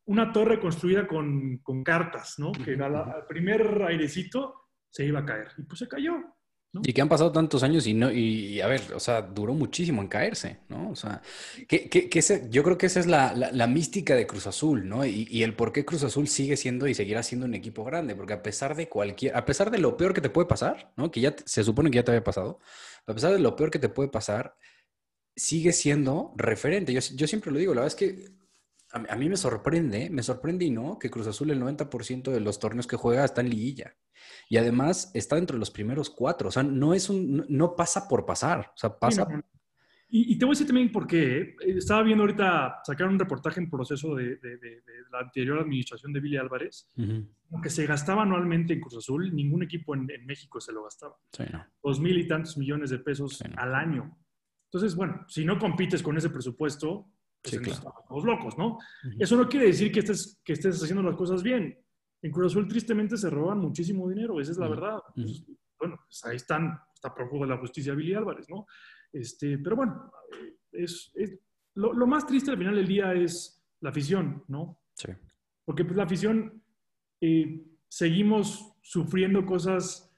una 0.06 0.32
torre 0.32 0.58
construida 0.58 1.06
con, 1.06 1.58
con 1.58 1.84
cartas, 1.84 2.38
¿no? 2.38 2.52
Que 2.52 2.72
al 2.72 3.26
primer 3.28 3.82
airecito 3.82 4.54
se 4.88 5.04
iba 5.04 5.20
a 5.20 5.26
caer. 5.26 5.48
Y 5.58 5.62
pues 5.64 5.78
se 5.78 5.88
cayó. 5.88 6.14
Y 6.82 6.92
que 6.92 7.02
han 7.02 7.08
pasado 7.08 7.32
tantos 7.32 7.64
años 7.64 7.86
y 7.86 7.94
no, 7.94 8.12
y, 8.12 8.60
a 8.60 8.68
ver, 8.68 8.80
o 8.94 9.00
sea, 9.00 9.22
duró 9.22 9.54
muchísimo 9.54 10.00
en 10.02 10.08
caerse, 10.08 10.60
¿no? 10.68 10.90
O 10.90 10.96
sea, 10.96 11.20
que, 11.66 11.90
que, 11.90 12.48
yo 12.48 12.62
creo 12.62 12.78
que 12.78 12.86
esa 12.86 13.00
es 13.00 13.06
la, 13.06 13.34
la, 13.34 13.66
mística 13.66 14.14
de 14.14 14.26
Cruz 14.26 14.46
Azul, 14.46 14.88
¿no? 14.88 15.04
Y, 15.04 15.26
y, 15.28 15.42
el 15.42 15.54
por 15.54 15.72
qué 15.72 15.84
Cruz 15.84 16.04
Azul 16.04 16.28
sigue 16.28 16.56
siendo 16.56 16.86
y 16.86 16.94
seguirá 16.94 17.24
siendo 17.24 17.44
un 17.44 17.54
equipo 17.54 17.84
grande, 17.84 18.14
porque 18.14 18.34
a 18.34 18.42
pesar 18.42 18.76
de 18.76 18.88
cualquier, 18.88 19.36
a 19.36 19.44
pesar 19.44 19.72
de 19.72 19.78
lo 19.78 19.96
peor 19.96 20.14
que 20.14 20.20
te 20.20 20.30
puede 20.30 20.46
pasar, 20.46 20.92
¿no? 20.96 21.10
Que 21.10 21.20
ya 21.20 21.34
se 21.44 21.64
supone 21.64 21.90
que 21.90 21.96
ya 21.96 22.04
te 22.04 22.12
había 22.12 22.22
pasado, 22.22 22.60
a 23.04 23.14
pesar 23.14 23.32
de 23.32 23.40
lo 23.40 23.56
peor 23.56 23.72
que 23.72 23.80
te 23.80 23.88
puede 23.88 24.08
pasar, 24.08 24.56
sigue 25.36 25.72
siendo 25.72 26.32
referente. 26.36 26.92
Yo, 26.92 27.00
yo 27.14 27.26
siempre 27.26 27.50
lo 27.50 27.58
digo, 27.58 27.74
la 27.74 27.82
verdad 27.82 27.96
es 27.98 27.98
que 27.98 28.40
a, 28.92 29.16
mí 29.16 29.28
me 29.28 29.36
sorprende, 29.36 30.10
me 30.10 30.22
sorprende 30.22 30.64
y 30.64 30.70
no, 30.70 30.98
que 30.98 31.10
Cruz 31.10 31.26
Azul 31.26 31.50
el 31.50 31.62
90% 31.62 32.30
de 32.30 32.40
los 32.40 32.58
torneos 32.58 32.86
que 32.86 32.96
juega 32.96 33.24
está 33.24 33.40
en 33.40 33.50
liguilla. 33.50 33.94
Y 34.48 34.56
además 34.56 35.10
está 35.14 35.36
dentro 35.36 35.54
de 35.54 35.60
los 35.60 35.70
primeros 35.70 36.10
cuatro. 36.10 36.48
O 36.48 36.50
sea, 36.50 36.62
no 36.62 36.92
es 36.92 37.08
un, 37.08 37.46
no 37.48 37.76
pasa 37.76 38.08
por 38.08 38.26
pasar. 38.26 38.72
O 38.74 38.76
sea, 38.76 38.98
pasa. 38.98 39.26
y, 40.08 40.36
te 40.36 40.44
voy 40.44 40.52
a 40.52 40.54
decir 40.54 40.66
también 40.66 40.90
por 40.90 41.06
qué. 41.06 41.40
¿eh? 41.40 41.56
Estaba 41.60 42.02
viendo 42.02 42.24
ahorita, 42.24 42.80
sacaron 42.84 43.14
un 43.14 43.20
reportaje 43.20 43.60
en 43.60 43.70
proceso 43.70 44.16
de, 44.16 44.36
de, 44.36 44.82
la 45.12 45.20
anterior 45.20 45.60
administración 45.60 46.12
de 46.12 46.20
Billy 46.20 46.36
Álvarez, 46.36 46.90
que 47.62 47.70
se 47.70 47.86
gastaba 47.86 48.22
anualmente 48.22 48.74
en 48.74 48.80
Cruz 48.80 48.96
Azul, 48.96 49.34
ningún 49.34 49.62
equipo 49.62 49.94
en, 49.94 50.06
México 50.26 50.60
se 50.60 50.72
lo 50.72 50.82
gastaba. 50.82 51.16
Sí, 51.32 51.44
no. 51.52 51.64
Dos 51.82 52.00
mil 52.00 52.18
y 52.18 52.26
tantos 52.26 52.58
millones 52.58 52.90
de 52.90 52.98
pesos 52.98 53.40
al 53.56 53.74
año. 53.74 54.18
Entonces, 54.72 54.94
bueno, 54.94 55.24
si 55.26 55.44
no 55.44 55.58
compites 55.58 56.00
con 56.00 56.16
ese 56.16 56.30
presupuesto, 56.30 57.10
pues 57.42 57.56
sí, 57.56 57.70
estamos 57.70 58.24
locos, 58.24 58.56
¿no? 58.56 58.78
Eso 59.18 59.36
no 59.36 59.48
quiere 59.48 59.66
decir 59.66 59.90
que 59.90 60.00
estés, 60.00 60.40
que 60.44 60.52
estés 60.52 60.80
haciendo 60.80 61.02
las 61.02 61.16
cosas 61.16 61.42
bien. 61.42 61.76
En 62.22 62.30
Cruz 62.30 62.52
Azul 62.52 62.68
tristemente 62.68 63.16
se 63.16 63.30
roban 63.30 63.58
muchísimo 63.58 64.08
dinero, 64.08 64.40
esa 64.40 64.52
es 64.52 64.58
la 64.58 64.68
verdad. 64.68 64.98
Pues, 65.14 65.44
bueno, 65.78 65.96
pues 66.06 66.24
ahí 66.24 66.36
están, 66.36 66.78
está 66.94 67.12
prófugo 67.12 67.44
de 67.44 67.50
la 67.50 67.58
justicia 67.58 67.94
Billy 67.94 68.14
Álvarez, 68.14 68.46
¿no? 68.48 68.66
Este, 69.12 69.58
pero 69.58 69.74
bueno, 69.74 70.12
es, 70.70 71.12
lo, 71.74 71.92
lo, 71.92 72.06
más 72.06 72.26
triste 72.26 72.52
al 72.52 72.58
final 72.58 72.76
del 72.76 72.86
día 72.86 73.12
es 73.14 73.66
la 73.80 73.90
afición, 73.90 74.44
¿no? 74.46 74.82
Sí. 74.94 75.08
Porque 75.64 75.84
pues 75.84 75.96
la 75.96 76.04
afición 76.04 76.62
eh, 77.20 77.64
seguimos 77.88 78.76
sufriendo 78.82 79.44
cosas 79.44 80.09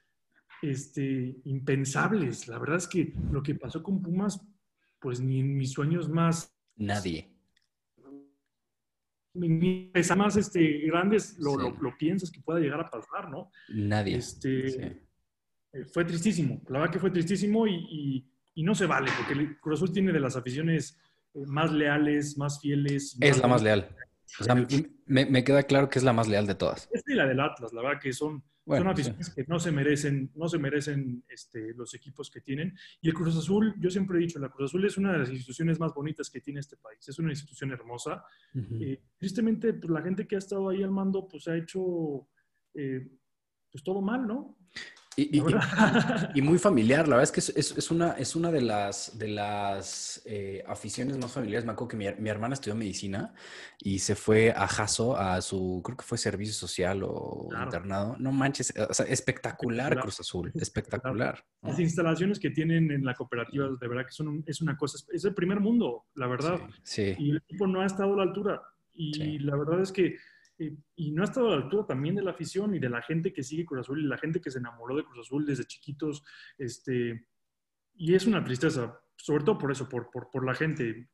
este, 0.62 1.36
impensables. 1.44 2.48
La 2.48 2.58
verdad 2.58 2.78
es 2.78 2.88
que 2.88 3.12
lo 3.30 3.42
que 3.42 3.54
pasó 3.54 3.82
con 3.82 4.00
Pumas, 4.00 4.40
pues 5.00 5.20
ni 5.20 5.40
en 5.40 5.56
mis 5.56 5.72
sueños 5.72 6.08
más 6.08 6.52
Nadie. 6.76 7.28
Pesa 9.92 10.14
más 10.14 10.36
este, 10.36 10.80
grandes 10.86 11.38
lo, 11.38 11.56
lo, 11.56 11.96
piensas 11.96 12.30
que 12.30 12.40
pueda 12.40 12.60
llegar 12.60 12.80
a 12.80 12.90
pasar, 12.90 13.30
¿no? 13.30 13.50
Nadie. 13.68 14.16
Este, 14.16 15.06
eh, 15.72 15.84
Fue 15.90 16.04
tristísimo, 16.04 16.60
la 16.68 16.80
verdad 16.80 16.92
que 16.92 16.98
fue 16.98 17.10
tristísimo 17.10 17.66
y, 17.66 18.28
y, 18.54 18.62
no 18.62 18.74
se 18.74 18.84
vale, 18.84 19.10
porque 19.16 19.32
el 19.32 19.58
Cruz 19.58 19.78
Azul 19.78 19.92
tiene 19.92 20.12
de 20.12 20.20
las 20.20 20.36
aficiones 20.36 20.98
eh, 21.32 21.44
más 21.46 21.72
leales, 21.72 22.36
más 22.36 22.60
fieles. 22.60 23.16
Es 23.20 23.38
la 23.38 23.48
más 23.48 23.62
leal. 23.62 23.96
O 24.38 24.44
sea, 24.44 24.54
me, 24.54 25.26
me, 25.26 25.44
queda 25.44 25.62
claro 25.62 25.88
que 25.88 25.98
es 25.98 26.04
la 26.04 26.12
más 26.12 26.28
leal 26.28 26.46
de 26.46 26.54
todas. 26.54 26.88
Es 26.92 27.02
la 27.06 27.26
del 27.26 27.40
Atlas, 27.40 27.72
la 27.72 27.82
verdad 27.82 28.00
que 28.00 28.12
son 28.12 28.42
son 28.66 28.86
aficiones 28.86 29.30
que 29.30 29.44
no 29.48 29.58
se 29.58 29.72
merecen, 29.72 30.30
no 30.34 30.48
se 30.48 30.58
merecen 30.58 31.24
este, 31.28 31.74
los 31.74 31.94
equipos 31.94 32.30
que 32.30 32.40
tienen. 32.40 32.76
Y 33.00 33.08
el 33.08 33.14
Cruz 33.14 33.36
Azul, 33.36 33.74
yo 33.78 33.90
siempre 33.90 34.18
he 34.18 34.20
dicho, 34.20 34.38
la 34.38 34.48
Cruz 34.50 34.70
Azul 34.70 34.84
es 34.84 34.96
una 34.96 35.12
de 35.12 35.18
las 35.18 35.30
instituciones 35.30 35.80
más 35.80 35.92
bonitas 35.92 36.30
que 36.30 36.40
tiene 36.40 36.60
este 36.60 36.76
país. 36.76 37.08
Es 37.08 37.18
una 37.18 37.30
institución 37.30 37.72
hermosa. 37.72 38.24
Eh, 38.54 39.02
tristemente, 39.16 39.74
pues, 39.74 39.90
la 39.90 40.02
gente 40.02 40.26
que 40.26 40.36
ha 40.36 40.38
estado 40.38 40.68
ahí 40.68 40.82
al 40.82 40.90
mando, 40.90 41.26
pues 41.26 41.48
ha 41.48 41.56
hecho 41.56 42.28
eh, 42.74 43.08
pues 43.70 43.82
todo 43.82 44.00
mal, 44.00 44.26
¿no? 44.26 44.56
Y, 45.16 46.42
muy 46.42 46.58
familiar, 46.58 47.06
la 47.06 47.16
verdad 47.16 47.34
es 47.34 47.52
que 47.52 47.60
es, 47.60 47.90
una, 47.90 48.12
es 48.12 48.34
una 48.34 48.50
de 48.50 48.62
las, 48.62 49.18
de 49.18 49.28
las 49.28 50.22
eh, 50.24 50.64
aficiones 50.66 51.18
más 51.18 51.32
familiares. 51.32 51.66
Me 51.66 51.72
acuerdo 51.72 51.88
que 51.88 51.96
mi, 51.96 52.28
hermana 52.28 52.54
estudió 52.54 52.74
medicina 52.74 53.34
y 53.78 53.98
se 53.98 54.14
fue 54.14 54.52
a 54.52 54.66
Jaso, 54.66 55.16
a 55.16 55.40
su, 55.42 55.82
creo 55.84 55.96
que 55.98 56.04
fue 56.04 56.16
servicio 56.16 56.54
social 56.54 57.02
o 57.04 57.48
internado. 57.62 58.16
No 58.18 58.32
manches, 58.32 58.72
o 58.88 58.94
sea, 58.94 59.06
espectacular 59.06 60.00
Cruz 60.00 60.20
Azul, 60.20 60.50
espectacular. 60.54 61.44
Las 61.60 61.78
instalaciones 61.78 62.38
que 62.38 62.50
tienen 62.50 62.90
en 62.90 63.04
la 63.04 63.14
cooperativa, 63.14 63.68
de 63.68 63.88
verdad 63.88 64.06
que 64.06 64.12
son 64.12 64.42
es 64.46 64.62
una 64.62 64.76
cosa, 64.76 64.98
es 65.12 65.24
el 65.24 65.34
primer 65.34 65.60
mundo, 65.60 66.06
la 66.14 66.26
verdad. 66.26 66.60
Sí, 66.82 67.14
Y 67.18 67.30
el 67.30 67.36
equipo 67.38 67.66
no 67.66 67.82
ha 67.82 67.86
estado 67.86 68.14
a 68.14 68.16
la 68.16 68.22
altura. 68.22 68.62
Y 68.94 69.38
la 69.38 69.56
verdad 69.56 69.80
es 69.80 69.90
que 69.90 70.16
y 70.96 71.12
no 71.12 71.22
ha 71.22 71.24
estado 71.24 71.48
a 71.48 71.56
la 71.56 71.64
altura 71.64 71.86
también 71.86 72.14
de 72.14 72.22
la 72.22 72.32
afición 72.32 72.74
y 72.74 72.78
de 72.78 72.88
la 72.88 73.02
gente 73.02 73.32
que 73.32 73.42
sigue 73.42 73.64
Cruz 73.64 73.80
Azul 73.80 74.00
y 74.00 74.06
la 74.06 74.18
gente 74.18 74.40
que 74.40 74.50
se 74.50 74.58
enamoró 74.58 74.96
de 74.96 75.04
Cruz 75.04 75.26
Azul 75.26 75.46
desde 75.46 75.64
chiquitos. 75.64 76.22
Este, 76.58 77.28
y 77.94 78.14
es 78.14 78.26
una 78.26 78.44
tristeza, 78.44 79.00
sobre 79.16 79.44
todo 79.44 79.58
por 79.58 79.72
eso, 79.72 79.88
por, 79.88 80.10
por, 80.10 80.30
por 80.30 80.44
la 80.44 80.54
gente. 80.54 81.10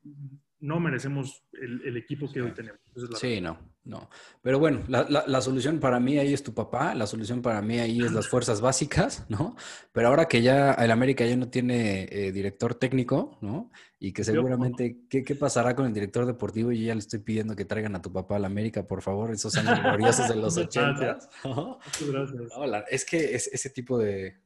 No 0.61 0.81
merecemos 0.81 1.45
el, 1.53 1.83
el, 1.85 1.97
equipo 1.97 2.31
que 2.31 2.43
hoy 2.43 2.53
tenemos. 2.53 2.81
sí, 3.15 3.41
no, 3.41 3.59
No, 3.85 4.11
pero 4.43 4.59
bueno, 4.59 4.83
la, 4.89 5.41
solución 5.41 5.79
para 5.79 6.01
mí 6.01 6.19
ahí 6.19 6.35
es 6.35 6.43
tu 6.43 6.53
papá, 6.53 6.95
la 6.97 7.07
solución 7.07 7.43
para 7.43 7.63
mí 7.63 7.79
ahí 7.79 8.03
es 8.03 8.13
las 8.13 8.27
fuerzas 8.27 8.61
básicas, 8.61 9.25
¿no? 9.29 9.55
Pero 9.93 10.09
ahora 10.09 10.27
que 10.27 10.43
ya 10.43 10.73
el 10.73 10.91
América 10.91 11.25
ya 11.25 11.37
no 11.37 11.49
tiene 11.49 12.09
eh, 12.11 12.33
director 12.33 12.75
técnico, 12.75 13.39
¿no? 13.41 13.71
Y 14.01 14.13
que 14.13 14.25
seguramente, 14.25 15.03
¿qué, 15.09 15.23
pasará 15.37 15.77
con 15.77 15.87
el 15.87 15.93
director 15.93 16.27
deportivo? 16.27 16.73
Y 16.73 16.87
ya 16.87 16.95
le 16.95 17.01
estoy 17.01 17.21
pidiendo 17.21 17.55
que 17.55 17.65
traigan 17.65 17.95
a 17.95 18.03
tu 18.03 18.13
papá 18.13 18.37
a 18.37 18.39
la 18.41 18.49
América, 18.49 18.85
por 18.85 19.01
favor, 19.01 19.31
esos 19.31 19.57
años 19.57 19.81
gloriosos 19.83 20.29
de 20.29 20.37
los 20.37 20.57
ochentas. 20.57 21.29
Muchas 21.45 22.11
gracias. 22.11 22.85
es 22.91 23.05
que 23.05 23.35
es, 23.37 23.47
ese 23.47 23.71
tipo 23.71 23.97
de, 23.97 24.41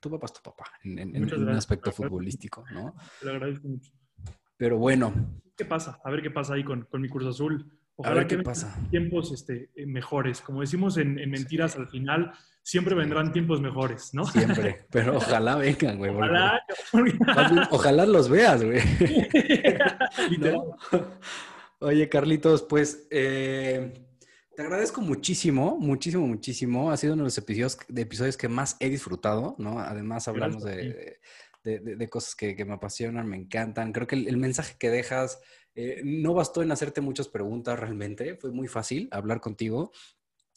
Tu 0.00 0.10
papá 0.10 0.26
es 0.26 0.32
tu 0.32 0.42
papá, 0.42 0.64
en, 0.84 1.22
un 1.22 1.48
aspecto 1.50 1.92
futbolístico, 1.92 2.64
¿no? 2.72 2.94
Te 3.20 3.26
lo 3.26 3.32
agradezco 3.32 3.68
mucho. 3.68 3.92
Pero 4.56 4.78
bueno. 4.78 5.12
¿Qué 5.56 5.64
pasa? 5.64 6.00
A 6.04 6.10
ver 6.10 6.22
qué 6.22 6.30
pasa 6.30 6.54
ahí 6.54 6.64
con, 6.64 6.82
con 6.82 7.00
mi 7.00 7.08
Cruz 7.08 7.26
Azul. 7.26 7.70
Ojalá 7.96 8.26
que 8.26 8.38
pasa. 8.38 8.76
tiempos 8.90 9.30
este, 9.32 9.70
eh, 9.76 9.86
mejores. 9.86 10.40
Como 10.40 10.62
decimos 10.62 10.96
en, 10.96 11.14
Mentiras, 11.30 11.76
al 11.76 11.88
final 11.88 12.32
siempre 12.62 12.94
vendrán 12.94 13.32
tiempos 13.32 13.60
mejores, 13.60 14.12
¿no? 14.14 14.26
Siempre, 14.26 14.86
pero 14.90 15.16
ojalá 15.18 15.56
vengan, 15.56 15.98
güey. 15.98 16.10
Ojalá, 16.10 16.62
ojalá 17.70 18.06
los 18.06 18.28
veas, 18.28 18.64
güey. 18.64 18.80
Oye, 21.78 22.08
Carlitos, 22.08 22.62
pues 22.62 23.06
eh, 23.10 23.92
te 24.56 24.62
agradezco 24.62 25.00
muchísimo, 25.00 25.76
muchísimo, 25.78 26.26
muchísimo. 26.26 26.90
Ha 26.90 26.96
sido 26.96 27.14
uno 27.14 27.22
de 27.22 27.26
los 27.26 27.38
episodios, 27.38 27.78
de 27.88 28.02
episodios 28.02 28.36
que 28.36 28.48
más 28.48 28.76
he 28.80 28.88
disfrutado, 28.88 29.54
¿no? 29.58 29.78
Además 29.78 30.26
hablamos 30.26 30.64
de, 30.64 31.20
cosas 32.10 32.34
que, 32.34 32.64
me 32.64 32.74
apasionan, 32.74 33.28
me 33.28 33.36
encantan. 33.36 33.92
Creo 33.92 34.06
que 34.06 34.16
el 34.16 34.36
mensaje 34.36 34.76
que 34.78 34.90
dejas 34.90 35.40
eh, 35.74 36.02
no 36.04 36.34
bastó 36.34 36.62
en 36.62 36.72
hacerte 36.72 37.00
muchas 37.00 37.28
preguntas 37.28 37.78
realmente, 37.78 38.36
fue 38.36 38.52
muy 38.52 38.68
fácil 38.68 39.08
hablar 39.10 39.40
contigo 39.40 39.92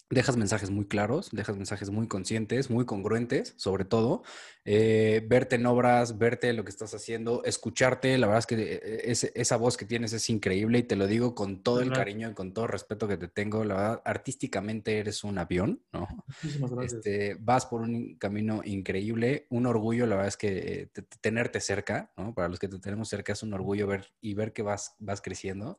dejas 0.09 0.37
mensajes 0.37 0.69
muy 0.69 0.85
claros, 0.85 1.29
dejas 1.31 1.57
mensajes 1.57 1.89
muy 1.89 2.07
conscientes, 2.07 2.69
muy 2.69 2.85
congruentes, 2.85 3.53
sobre 3.57 3.83
todo. 3.83 4.23
Eh, 4.63 5.25
verte 5.27 5.55
en 5.55 5.65
obras, 5.65 6.17
verte 6.17 6.53
lo 6.53 6.63
que 6.63 6.71
estás 6.71 6.93
haciendo, 6.93 7.43
escucharte. 7.43 8.17
La 8.17 8.27
verdad 8.27 8.39
es 8.39 8.45
que 8.47 8.79
eh, 8.81 9.31
esa 9.35 9.57
voz 9.57 9.75
que 9.75 9.85
tienes 9.85 10.13
es 10.13 10.29
increíble 10.29 10.79
y 10.79 10.83
te 10.83 10.95
lo 10.95 11.07
digo 11.07 11.35
con 11.35 11.61
todo 11.61 11.81
el 11.81 11.91
cariño 11.91 12.29
y 12.29 12.33
con 12.33 12.53
todo 12.53 12.65
el 12.65 12.71
respeto 12.71 13.07
que 13.07 13.17
te 13.17 13.27
tengo. 13.27 13.65
La 13.65 13.75
verdad, 13.75 14.01
artísticamente 14.05 14.99
eres 14.99 15.23
un 15.23 15.37
avión, 15.37 15.83
¿no? 15.91 16.07
Muchísimas 16.27 16.71
gracias. 16.71 16.93
Este, 16.93 17.37
vas 17.39 17.65
por 17.65 17.81
un 17.81 18.15
camino 18.17 18.61
increíble, 18.63 19.45
un 19.49 19.65
orgullo, 19.65 20.05
la 20.05 20.15
verdad 20.15 20.29
es 20.29 20.37
que 20.37 20.89
tenerte 21.19 21.59
cerca, 21.59 22.11
¿no? 22.15 22.33
Para 22.33 22.47
los 22.47 22.59
que 22.59 22.69
te 22.69 22.79
tenemos 22.79 23.09
cerca 23.09 23.33
es 23.33 23.43
un 23.43 23.53
orgullo 23.53 23.87
ver 23.87 24.13
y 24.21 24.35
ver 24.35 24.53
que 24.53 24.61
vas, 24.61 24.95
vas 24.99 25.21
creciendo 25.21 25.77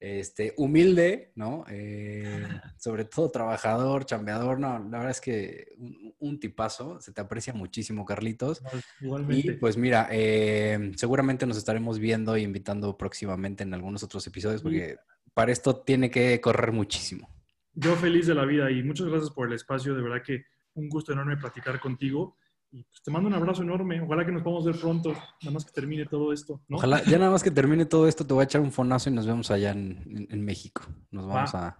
este, 0.00 0.54
humilde, 0.56 1.30
¿no? 1.34 1.64
Eh, 1.68 2.46
sobre 2.78 3.04
todo 3.04 3.30
trabajador, 3.30 4.06
chambeador, 4.06 4.58
no, 4.58 4.78
la 4.78 4.98
verdad 4.98 5.10
es 5.10 5.20
que 5.20 5.74
un, 6.18 6.40
tipazo, 6.40 6.98
se 7.00 7.12
te 7.12 7.20
aprecia 7.20 7.52
muchísimo, 7.52 8.06
Carlitos. 8.06 8.62
Igualmente. 9.00 9.52
Y 9.52 9.52
pues 9.52 9.76
mira, 9.76 10.08
eh, 10.10 10.92
seguramente 10.96 11.46
nos 11.46 11.58
estaremos 11.58 11.98
viendo 11.98 12.34
e 12.34 12.40
invitando 12.40 12.96
próximamente 12.96 13.62
en 13.62 13.74
algunos 13.74 14.02
otros 14.02 14.26
episodios, 14.26 14.62
porque 14.62 14.96
para 15.34 15.52
esto 15.52 15.76
tiene 15.76 16.10
que 16.10 16.40
correr 16.40 16.72
muchísimo. 16.72 17.28
Yo 17.74 17.94
feliz 17.94 18.26
de 18.26 18.34
la 18.34 18.46
vida 18.46 18.70
y 18.70 18.82
muchas 18.82 19.06
gracias 19.06 19.30
por 19.30 19.48
el 19.48 19.52
espacio, 19.52 19.94
de 19.94 20.02
verdad 20.02 20.22
que 20.24 20.44
un 20.74 20.88
gusto 20.88 21.12
enorme 21.12 21.36
platicar 21.36 21.78
contigo. 21.78 22.36
Y 22.72 22.84
pues 22.84 23.02
te 23.02 23.10
mando 23.10 23.28
un 23.28 23.34
abrazo 23.34 23.62
enorme. 23.62 24.00
Ojalá 24.00 24.24
que 24.24 24.32
nos 24.32 24.42
podamos 24.42 24.64
ver 24.64 24.76
pronto, 24.76 25.12
nada 25.42 25.52
más 25.52 25.64
que 25.64 25.72
termine 25.72 26.06
todo 26.06 26.32
esto. 26.32 26.60
Ojalá, 26.70 27.02
ya 27.04 27.18
nada 27.18 27.30
más 27.30 27.42
que 27.42 27.50
termine 27.50 27.84
todo 27.84 28.06
esto, 28.06 28.26
te 28.26 28.32
voy 28.32 28.42
a 28.42 28.44
echar 28.44 28.60
un 28.60 28.70
fonazo 28.70 29.10
y 29.10 29.12
nos 29.12 29.26
vemos 29.26 29.50
allá 29.50 29.72
en, 29.72 30.44
México. 30.44 30.82
Nos 31.10 31.26
vamos 31.26 31.54
a, 31.54 31.76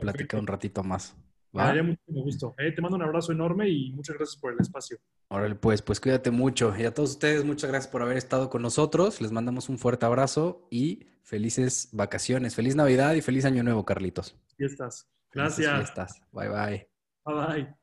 platicar 0.00 0.40
un 0.40 0.46
ratito 0.46 0.82
más. 0.82 1.16
¿Va? 1.56 1.74
mucho 1.82 2.00
gusto. 2.06 2.54
Eh, 2.58 2.72
te 2.72 2.80
mando 2.80 2.96
un 2.96 3.02
abrazo 3.02 3.32
enorme 3.32 3.68
y 3.68 3.92
muchas 3.92 4.16
gracias 4.16 4.40
por 4.40 4.52
el 4.52 4.60
espacio. 4.60 4.98
Órale, 5.28 5.54
pues, 5.54 5.82
pues 5.82 6.00
cuídate 6.00 6.30
mucho. 6.30 6.74
Y 6.76 6.84
a 6.84 6.94
todos 6.94 7.10
ustedes, 7.10 7.44
muchas 7.44 7.70
gracias 7.70 7.92
por 7.92 8.02
haber 8.02 8.16
estado 8.16 8.48
con 8.48 8.62
nosotros. 8.62 9.20
Les 9.20 9.32
mandamos 9.32 9.68
un 9.68 9.78
fuerte 9.78 10.06
abrazo 10.06 10.66
y 10.70 11.06
felices 11.22 11.90
vacaciones. 11.92 12.54
Feliz 12.54 12.74
Navidad 12.74 13.14
y 13.14 13.20
feliz 13.20 13.44
Año 13.44 13.62
Nuevo, 13.62 13.84
Carlitos. 13.84 14.36
estás. 14.58 15.08
Gracias. 15.32 15.92
Bye, 16.32 16.48
bye. 16.48 16.88
Bye, 17.24 17.46
bye. 17.46 17.81